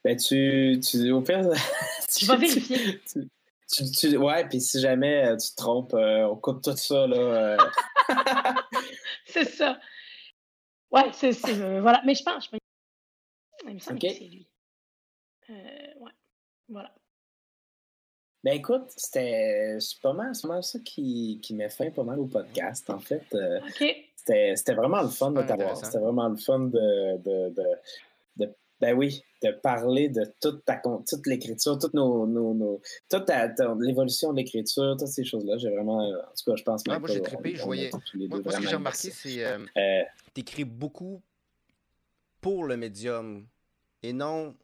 Ben, 0.04 0.18
tu, 0.18 0.80
tu, 0.82 1.12
au 1.12 1.22
pire, 1.22 1.42
tu 2.18 2.26
vas 2.26 2.38
vérifier. 2.38 3.00
Tu, 3.02 3.28
tu, 3.72 4.18
ouais, 4.18 4.48
puis 4.48 4.62
si 4.62 4.80
jamais 4.80 5.26
euh, 5.26 5.38
tu 5.38 5.52
te 5.52 5.56
trompes, 5.56 5.94
on 5.94 6.36
coupe 6.36 6.62
tout 6.62 6.76
ça, 6.76 7.08
là. 7.08 7.58
c'est 9.26 9.46
ça. 9.46 9.80
Ouais, 10.92 11.12
c'est, 11.14 11.32
voilà. 11.80 12.02
Mais 12.06 12.16
je 12.16 12.24
pense, 12.24 12.46
je 12.46 12.50
pense... 12.50 12.60
Il 13.68 13.76
me 13.76 13.80
semble 13.80 14.00
que 14.00 14.10
c'est 14.10 14.26
lui. 14.26 14.48
ouais, 15.50 16.12
voilà. 16.68 16.94
Ben 18.44 18.54
écoute, 18.54 18.90
c'était 18.96 19.78
pas 20.02 20.14
mal, 20.14 20.32
mal 20.46 20.64
ça 20.64 20.80
qui, 20.80 21.40
qui 21.44 21.54
met 21.54 21.70
fin 21.70 21.92
pas 21.92 22.04
mal 22.04 22.20
au 22.20 22.26
podcast. 22.26 22.90
En 22.90 23.00
fait, 23.00 23.26
euh, 23.34 23.60
c'était 23.76 24.74
vraiment 24.74 25.02
le 25.02 25.10
fun 25.10 25.32
de 25.32 25.42
t'avoir. 25.44 25.76
C'était 25.76 26.00
vraiment 26.00 26.30
le 26.30 26.38
fun 26.38 26.60
de, 26.60 27.18
de, 27.18 27.54
de, 28.38 28.56
ben 28.80 28.96
oui, 28.96 29.24
de 29.44 29.52
parler 29.52 30.10
de 30.10 30.24
toute 30.42 30.64
ta 30.66 30.78
toute 30.78 31.28
l'écriture, 31.28 31.78
toute 31.78 31.94
nos, 31.94 32.26
nos, 32.26 32.54
nos 32.54 32.82
toute 33.10 33.30
l'évolution 33.80 34.32
de 34.32 34.38
l'écriture, 34.38 34.96
toutes 34.98 35.08
ces 35.08 35.24
choses-là. 35.24 35.58
J'ai 35.58 35.70
vraiment, 35.70 36.00
en 36.00 36.14
tout 36.14 36.52
cas, 36.52 36.56
je 36.56 36.64
pense. 36.64 36.84
Ah, 36.90 37.00
moi, 37.00 37.10
j'ai 37.12 37.22
trippé, 37.22 37.56
je 37.56 37.64
voyais. 37.64 37.90
Moi, 38.16 38.42
ce 38.46 38.58
que 38.58 38.68
j'ai 38.68 38.76
remarqué, 38.76 39.12
c'est 39.12 39.46
euh, 39.46 39.60
euh, 39.78 40.02
t'écris 40.34 40.66
beaucoup 40.66 41.22
pour 42.42 42.66
le 42.66 42.78
médium 42.78 43.46
et 44.02 44.14
non 44.14 44.56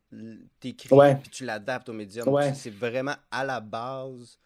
t'écris 0.60 0.94
ouais. 0.96 1.16
puis 1.16 1.30
tu 1.30 1.46
l'adaptes 1.46 1.90
au 1.90 1.94
médium. 1.94 2.28
C'est 2.54 2.74
vraiment 2.74 3.16
à 3.32 3.44
la 3.44 3.60
base. 3.60 4.40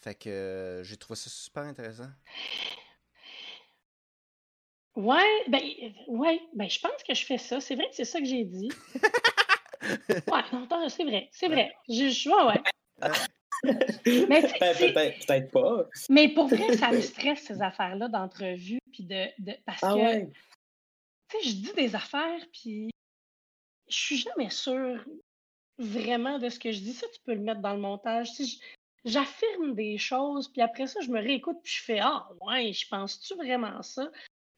Fait 0.00 0.14
que 0.14 0.28
euh, 0.28 0.82
j'ai 0.82 0.96
trouvé 0.96 1.16
ça 1.16 1.30
super 1.30 1.64
intéressant. 1.64 2.08
Ouais, 4.96 5.44
ben, 5.48 5.60
ouais, 6.08 6.40
ben, 6.54 6.68
je 6.70 6.80
pense 6.80 7.02
que 7.06 7.14
je 7.14 7.24
fais 7.24 7.36
ça. 7.38 7.60
C'est 7.60 7.74
vrai 7.74 7.88
que 7.90 7.94
c'est 7.94 8.06
ça 8.06 8.18
que 8.18 8.24
j'ai 8.24 8.44
dit. 8.44 8.70
ouais, 9.82 10.42
non, 10.52 10.88
c'est 10.88 11.04
vrai, 11.04 11.28
c'est 11.32 11.48
vrai. 11.48 11.76
Je, 11.86 12.08
je 12.08 12.30
ouais, 12.30 12.44
ouais. 12.44 12.62
Mais 14.28 14.40
peut-être 14.42 15.50
pas. 15.50 15.84
Mais 16.08 16.28
pour 16.28 16.48
vrai, 16.48 16.76
ça 16.76 16.90
me 16.90 17.00
stresse 17.00 17.40
ces 17.40 17.60
affaires-là 17.60 18.08
d'entrevue 18.08 18.78
puis 18.92 19.04
de, 19.04 19.26
de, 19.38 19.52
parce 19.66 19.82
ah 19.82 19.94
que 19.94 20.20
tu 20.24 20.30
sais, 21.30 21.48
je 21.50 21.54
dis 21.56 21.72
des 21.74 21.94
affaires 21.94 22.40
puis 22.52 22.90
je 23.88 23.96
suis 23.96 24.16
jamais 24.16 24.50
sûre 24.50 25.04
vraiment 25.78 26.38
de 26.38 26.48
ce 26.48 26.58
que 26.58 26.72
je 26.72 26.80
dis. 26.80 26.92
Ça, 26.92 27.06
tu 27.12 27.20
peux 27.24 27.34
le 27.34 27.40
mettre 27.40 27.60
dans 27.60 27.74
le 27.74 27.80
montage. 27.80 28.32
Si 28.32 28.60
j'affirme 29.04 29.74
des 29.74 29.98
choses, 29.98 30.48
puis 30.48 30.62
après 30.62 30.86
ça, 30.86 31.00
je 31.00 31.10
me 31.10 31.20
réécoute, 31.20 31.58
puis 31.62 31.74
je 31.74 31.82
fais 31.82 32.00
Ah, 32.00 32.28
ouais, 32.40 32.72
je 32.72 32.88
pense-tu 32.88 33.34
vraiment 33.34 33.82
ça? 33.82 34.10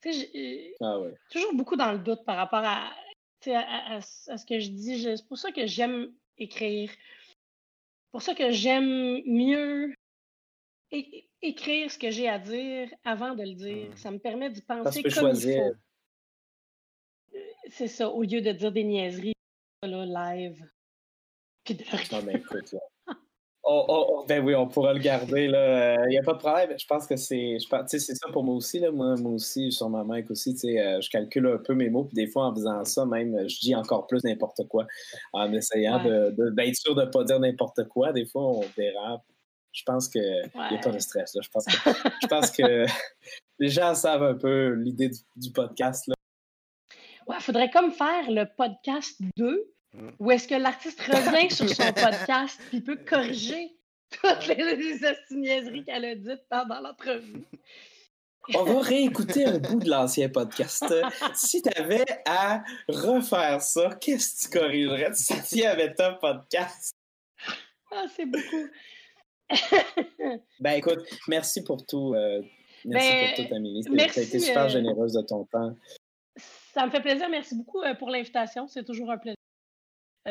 Euh, 0.06 0.70
ah 0.80 1.00
ouais. 1.00 1.14
toujours 1.30 1.54
beaucoup 1.54 1.76
dans 1.76 1.92
le 1.92 1.98
doute 1.98 2.24
par 2.24 2.36
rapport 2.36 2.64
à, 2.64 2.90
à, 3.46 3.96
à, 3.96 4.00
ce 4.00 4.46
que 4.46 4.58
je 4.58 4.70
dis. 4.70 5.02
C'est 5.02 5.26
pour 5.26 5.38
ça 5.38 5.50
que 5.50 5.66
j'aime 5.66 6.12
écrire. 6.38 6.90
pour 8.12 8.22
ça 8.22 8.34
que 8.34 8.50
j'aime 8.50 9.20
mieux 9.26 9.92
écrire 11.42 11.90
ce 11.90 11.98
que 11.98 12.10
j'ai 12.10 12.28
à 12.28 12.38
dire 12.38 12.88
avant 13.04 13.34
de 13.34 13.42
le 13.42 13.54
dire. 13.54 13.90
Mmh. 13.90 13.96
Ça 13.96 14.10
me 14.10 14.18
permet 14.18 14.50
d'y 14.50 14.62
penser 14.62 15.02
comme 15.02 15.10
choisir. 15.10 15.56
il 15.56 15.70
faut 15.70 15.76
c'est 17.70 17.88
ça, 17.88 18.08
au 18.08 18.22
lieu 18.22 18.40
de 18.40 18.52
dire 18.52 18.72
des 18.72 18.84
niaiseries 18.84 19.34
là, 19.82 20.34
live. 20.34 20.66
Puis 21.64 21.74
de 21.74 21.84
non, 22.12 22.22
mais 22.22 22.34
écoute, 22.36 22.74
oh, 23.68 24.06
oh, 24.10 24.24
ben 24.26 24.44
oui, 24.44 24.54
on 24.54 24.66
pourra 24.66 24.92
le 24.92 24.98
garder. 24.98 25.44
Il 25.44 26.08
n'y 26.08 26.18
a 26.18 26.22
pas 26.22 26.32
de 26.32 26.38
problème. 26.38 26.78
Je 26.78 26.86
pense 26.86 27.06
que 27.06 27.16
c'est. 27.16 27.58
C'est 27.86 27.98
ça 27.98 28.28
pour 28.32 28.42
moi 28.44 28.54
aussi. 28.54 28.78
Là. 28.78 28.90
Moi, 28.90 29.14
moi 29.16 29.32
aussi, 29.32 29.70
sur 29.70 29.88
ma 29.90 30.04
mic 30.04 30.30
aussi, 30.30 30.50
euh, 30.64 31.00
je 31.00 31.10
calcule 31.10 31.46
un 31.46 31.58
peu 31.58 31.74
mes 31.74 31.90
mots. 31.90 32.04
Puis 32.04 32.14
des 32.14 32.26
fois, 32.26 32.46
en 32.46 32.54
faisant 32.54 32.84
ça, 32.84 33.04
même, 33.04 33.48
je 33.48 33.58
dis 33.60 33.74
encore 33.74 34.06
plus 34.06 34.24
n'importe 34.24 34.66
quoi. 34.68 34.86
En 35.32 35.52
essayant 35.52 36.02
d'être 36.02 36.36
de, 36.36 36.74
sûr 36.74 36.94
de 36.94 37.02
ne 37.02 37.10
pas 37.10 37.24
dire 37.24 37.40
n'importe 37.40 37.86
quoi. 37.88 38.12
Des 38.12 38.26
fois, 38.26 38.42
on 38.42 38.64
dérape. 38.76 39.22
Je 39.72 39.82
pense 39.84 40.08
qu'il 40.08 40.22
n'y 40.22 40.76
a 40.76 40.80
pas 40.80 40.90
de 40.90 40.98
stress. 40.98 41.34
Là. 41.34 41.42
Je 41.44 41.50
pense 41.50 41.64
que, 41.66 41.72
je 42.22 42.26
pense 42.26 42.50
que 42.50 42.86
les 43.58 43.68
gens 43.68 43.94
savent 43.94 44.22
un 44.22 44.34
peu 44.34 44.72
l'idée 44.72 45.10
du, 45.10 45.18
du, 45.36 45.52
podcast. 45.52 46.06
Là. 46.06 46.14
Ouais, 47.26 47.36
faudrait 47.40 47.70
comme 47.70 47.92
faire 47.92 48.30
le 48.30 48.46
podcast 48.56 49.20
2, 49.36 49.70
mm. 49.94 50.10
où 50.18 50.30
est-ce 50.30 50.48
que 50.48 50.54
l'artiste 50.54 51.00
revient 51.00 51.50
sur 51.54 51.68
son 51.68 51.92
podcast 51.92 52.60
puis 52.68 52.80
peut 52.80 52.96
corriger 52.96 53.76
toutes 54.10 54.46
les, 54.46 54.76
les 54.76 55.84
qu'elle 55.84 56.04
a 56.04 56.14
dites 56.14 56.44
pendant 56.48 56.80
l'entrevue? 56.80 57.44
On 58.54 58.64
va 58.64 58.80
réécouter 58.80 59.44
un 59.44 59.58
bout 59.58 59.78
de 59.78 59.90
l'ancien 59.90 60.28
podcast. 60.30 60.84
si 61.34 61.60
tu 61.60 61.68
avais 61.76 62.04
à 62.26 62.62
refaire 62.88 63.60
ça, 63.60 63.90
qu'est-ce 64.00 64.48
que 64.48 64.52
tu 64.52 64.58
corrigerais? 64.58 65.12
Si 65.12 65.34
tu 65.42 65.64
avais 65.64 65.92
ton 65.92 66.16
podcast? 66.18 66.94
Ah, 67.92 68.04
c'est 68.14 68.26
beaucoup. 68.26 68.68
ben 70.60 70.72
écoute, 70.72 71.00
merci 71.26 71.62
pour 71.62 71.84
tout. 71.86 72.14
Euh, 72.14 72.42
merci 72.84 73.10
pour 73.10 73.18
ben, 73.18 73.48
tout, 73.48 73.54
Amélie. 73.54 73.84
Tu 73.84 74.18
as 74.18 74.22
été 74.22 74.38
super 74.38 74.64
euh, 74.64 74.68
généreuse 74.68 75.12
de 75.14 75.22
ton 75.22 75.44
temps. 75.44 75.74
Ça 76.74 76.86
me 76.86 76.90
fait 76.90 77.00
plaisir. 77.00 77.28
Merci 77.28 77.54
beaucoup 77.54 77.82
euh, 77.82 77.94
pour 77.94 78.10
l'invitation. 78.10 78.66
C'est 78.68 78.84
toujours 78.84 79.10
un 79.10 79.18
plaisir 79.18 79.37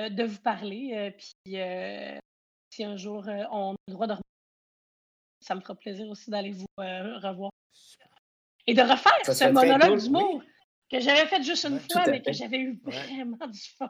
de 0.09 0.23
vous 0.23 0.39
parler. 0.39 0.91
Euh, 0.93 1.11
puis 1.11 1.33
si 2.69 2.83
un 2.83 2.97
jour 2.97 3.25
on 3.51 3.73
a 3.73 3.75
le 3.87 3.93
droit 3.93 4.07
de 4.07 4.15
ça 5.39 5.55
me 5.55 5.61
fera 5.61 5.75
plaisir 5.75 6.07
aussi 6.09 6.29
d'aller 6.29 6.51
vous 6.51 6.65
revoir. 6.77 7.51
Et 8.65 8.73
de 8.73 8.81
refaire 8.81 9.13
ce 9.23 9.49
monologue 9.49 9.99
d'humour 9.99 10.43
que 10.91 10.99
j'avais 10.99 11.25
fait 11.25 11.43
juste 11.43 11.65
une 11.65 11.79
fois, 11.79 12.03
mais 12.07 12.21
que 12.21 12.31
j'avais 12.31 12.59
eu 12.59 12.79
vraiment 12.83 13.47
du 13.47 13.59
fun. 13.77 13.89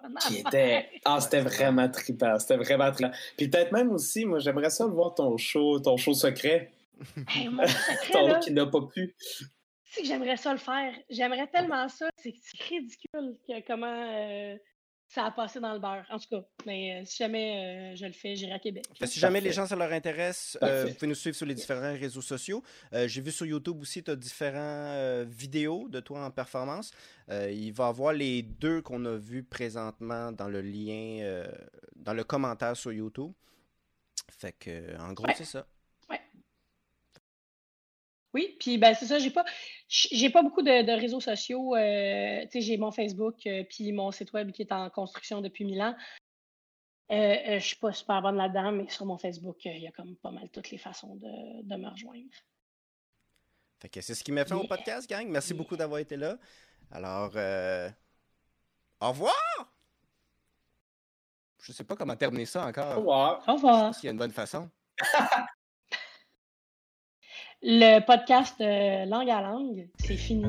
Ah, 1.06 1.20
c'était 1.20 1.42
vraiment 1.42 1.90
trippant. 1.90 2.40
C'était 2.40 2.58
vraiment 2.58 2.92
trippant. 2.92 3.12
Puis 3.38 3.50
peut-être 3.50 3.72
même 3.72 3.92
aussi, 3.92 4.26
moi, 4.26 4.40
j'aimerais 4.40 4.70
ça 4.70 4.86
voir 4.88 5.14
ton 5.14 5.38
show, 5.38 5.80
ton 5.80 5.98
show 5.98 6.14
secret. 6.14 6.72
mon 7.52 7.68
secret 7.68 8.12
ton 8.12 8.40
qui 8.40 8.52
n'a 8.52 8.66
pas 8.66 8.82
pu 8.82 9.16
que 9.96 10.06
j'aimerais 10.06 10.38
ça 10.38 10.52
le 10.52 10.60
faire. 10.60 10.94
J'aimerais 11.10 11.48
tellement 11.48 11.88
ça. 11.90 12.10
C'est 12.18 12.34
ridicule 12.70 13.38
comment 13.66 13.88
euh, 13.88 14.58
ça 15.08 15.26
a 15.26 15.32
passé 15.32 15.60
dans 15.60 15.74
le 15.74 15.80
beurre. 15.80 16.06
En 16.10 16.20
tout 16.20 16.28
cas, 16.30 16.44
mais 16.66 17.00
euh, 17.00 17.06
si 17.06 17.18
jamais 17.18 17.94
euh, 17.94 17.96
je 17.96 18.06
le 18.06 18.12
fais, 18.12 18.36
j'irai 18.36 18.54
à 18.54 18.60
Québec. 18.60 18.86
Ben, 19.00 19.08
si 19.08 19.20
jamais 19.20 19.40
les 19.40 19.54
gens, 19.54 19.66
ça 19.66 19.76
leur 19.76 19.92
intéresse, 19.92 20.58
vous 20.62 20.94
pouvez 20.94 21.08
nous 21.08 21.16
suivre 21.16 21.36
sur 21.36 21.46
les 21.46 21.56
différents 21.56 21.94
réseaux 21.94 22.22
sociaux. 22.22 22.62
J'ai 22.92 23.22
vu 23.22 23.32
sur 23.32 23.46
YouTube 23.46 23.80
aussi, 23.82 24.04
tu 24.04 24.12
as 24.12 24.16
différentes 24.16 25.28
vidéos 25.28 25.88
de 25.90 26.00
toi 26.00 26.26
en 26.26 26.32
performance. 26.32 26.92
il 27.30 27.72
va 27.72 27.86
y 27.86 27.90
avoir 27.90 28.14
les 28.14 28.42
deux 28.42 28.82
qu'on 28.82 29.04
a 29.06 29.16
vus 29.16 29.44
présentement 29.44 30.32
dans 30.32 30.50
le 30.50 30.62
lien, 30.62 31.44
dans 31.96 32.14
le 32.14 32.24
commentaire 32.24 32.76
sur 32.76 32.92
YouTube. 32.92 33.32
Fait 34.30 34.52
que, 34.52 34.98
en 35.00 35.14
gros, 35.14 35.28
c'est 35.36 35.46
ça. 35.46 35.66
Oui, 38.38 38.56
puis 38.60 38.78
ben 38.78 38.94
c'est 38.94 39.08
ça, 39.08 39.18
j'ai 39.18 39.32
pas 39.32 39.44
j'ai 39.90 40.30
pas 40.30 40.44
beaucoup 40.44 40.62
de, 40.62 40.92
réseaux 40.92 41.20
sociaux. 41.20 41.76
Euh, 41.76 42.46
j'ai 42.54 42.78
mon 42.78 42.92
Facebook 42.92 43.48
euh, 43.48 43.64
puis 43.68 43.92
mon 43.92 44.12
site 44.12 44.32
web 44.34 44.52
qui 44.52 44.62
est 44.62 44.72
en 44.72 44.92
construction 44.92 45.42
depuis 45.42 45.66
mille 45.66 45.82
ans. 45.82 45.96
Euh, 47.10 47.58
je 47.58 47.66
suis 47.66 47.78
pas 47.78 47.92
super 47.92 48.22
bonne 48.22 48.36
là-dedans, 48.36 48.74
mais 48.74 48.88
sur 48.90 49.08
mon 49.08 49.18
Facebook, 49.18 49.66
il 49.66 49.80
y 49.80 49.88
a 49.88 49.92
comme 49.92 50.16
pas 50.18 50.30
mal 50.30 50.52
toutes 50.52 50.70
les 50.70 50.78
façons 50.78 51.16
de, 51.16 51.76
me 51.76 51.90
rejoindre. 51.90 52.30
Fait 53.80 53.90
que 53.90 54.02
c'est 54.02 54.14
ce 54.14 54.24
qui 54.24 54.32
m'a 54.32 54.46
fait 54.46 54.54
au 54.54 54.68
podcast, 54.68 55.10
gang. 55.10 55.28
Merci 55.28 55.56
beaucoup 55.56 55.76
d'avoir 55.76 56.00
été 56.00 56.16
là. 56.16 56.38
Alors, 56.92 57.36
Au 59.02 59.10
revoir! 59.10 59.74
Je 61.60 61.72
sais 61.72 61.84
pas 61.84 61.96
comment 61.96 62.16
terminer 62.16 62.46
ça 62.46 62.66
Au 62.66 62.68
encore. 62.68 62.98
revoir. 62.98 63.44
Au 63.48 63.54
revoir. 63.54 63.96
S'il 63.96 64.06
y 64.06 64.08
a 64.10 64.12
une 64.12 64.20
bonne 64.20 64.32
façon. 64.32 64.70
Le 67.64 68.00
podcast 68.06 68.56
euh, 68.62 69.06
Langue 69.06 69.30
à 69.32 69.42
langue, 69.42 69.88
c'est 70.00 70.16
fini. 70.16 70.46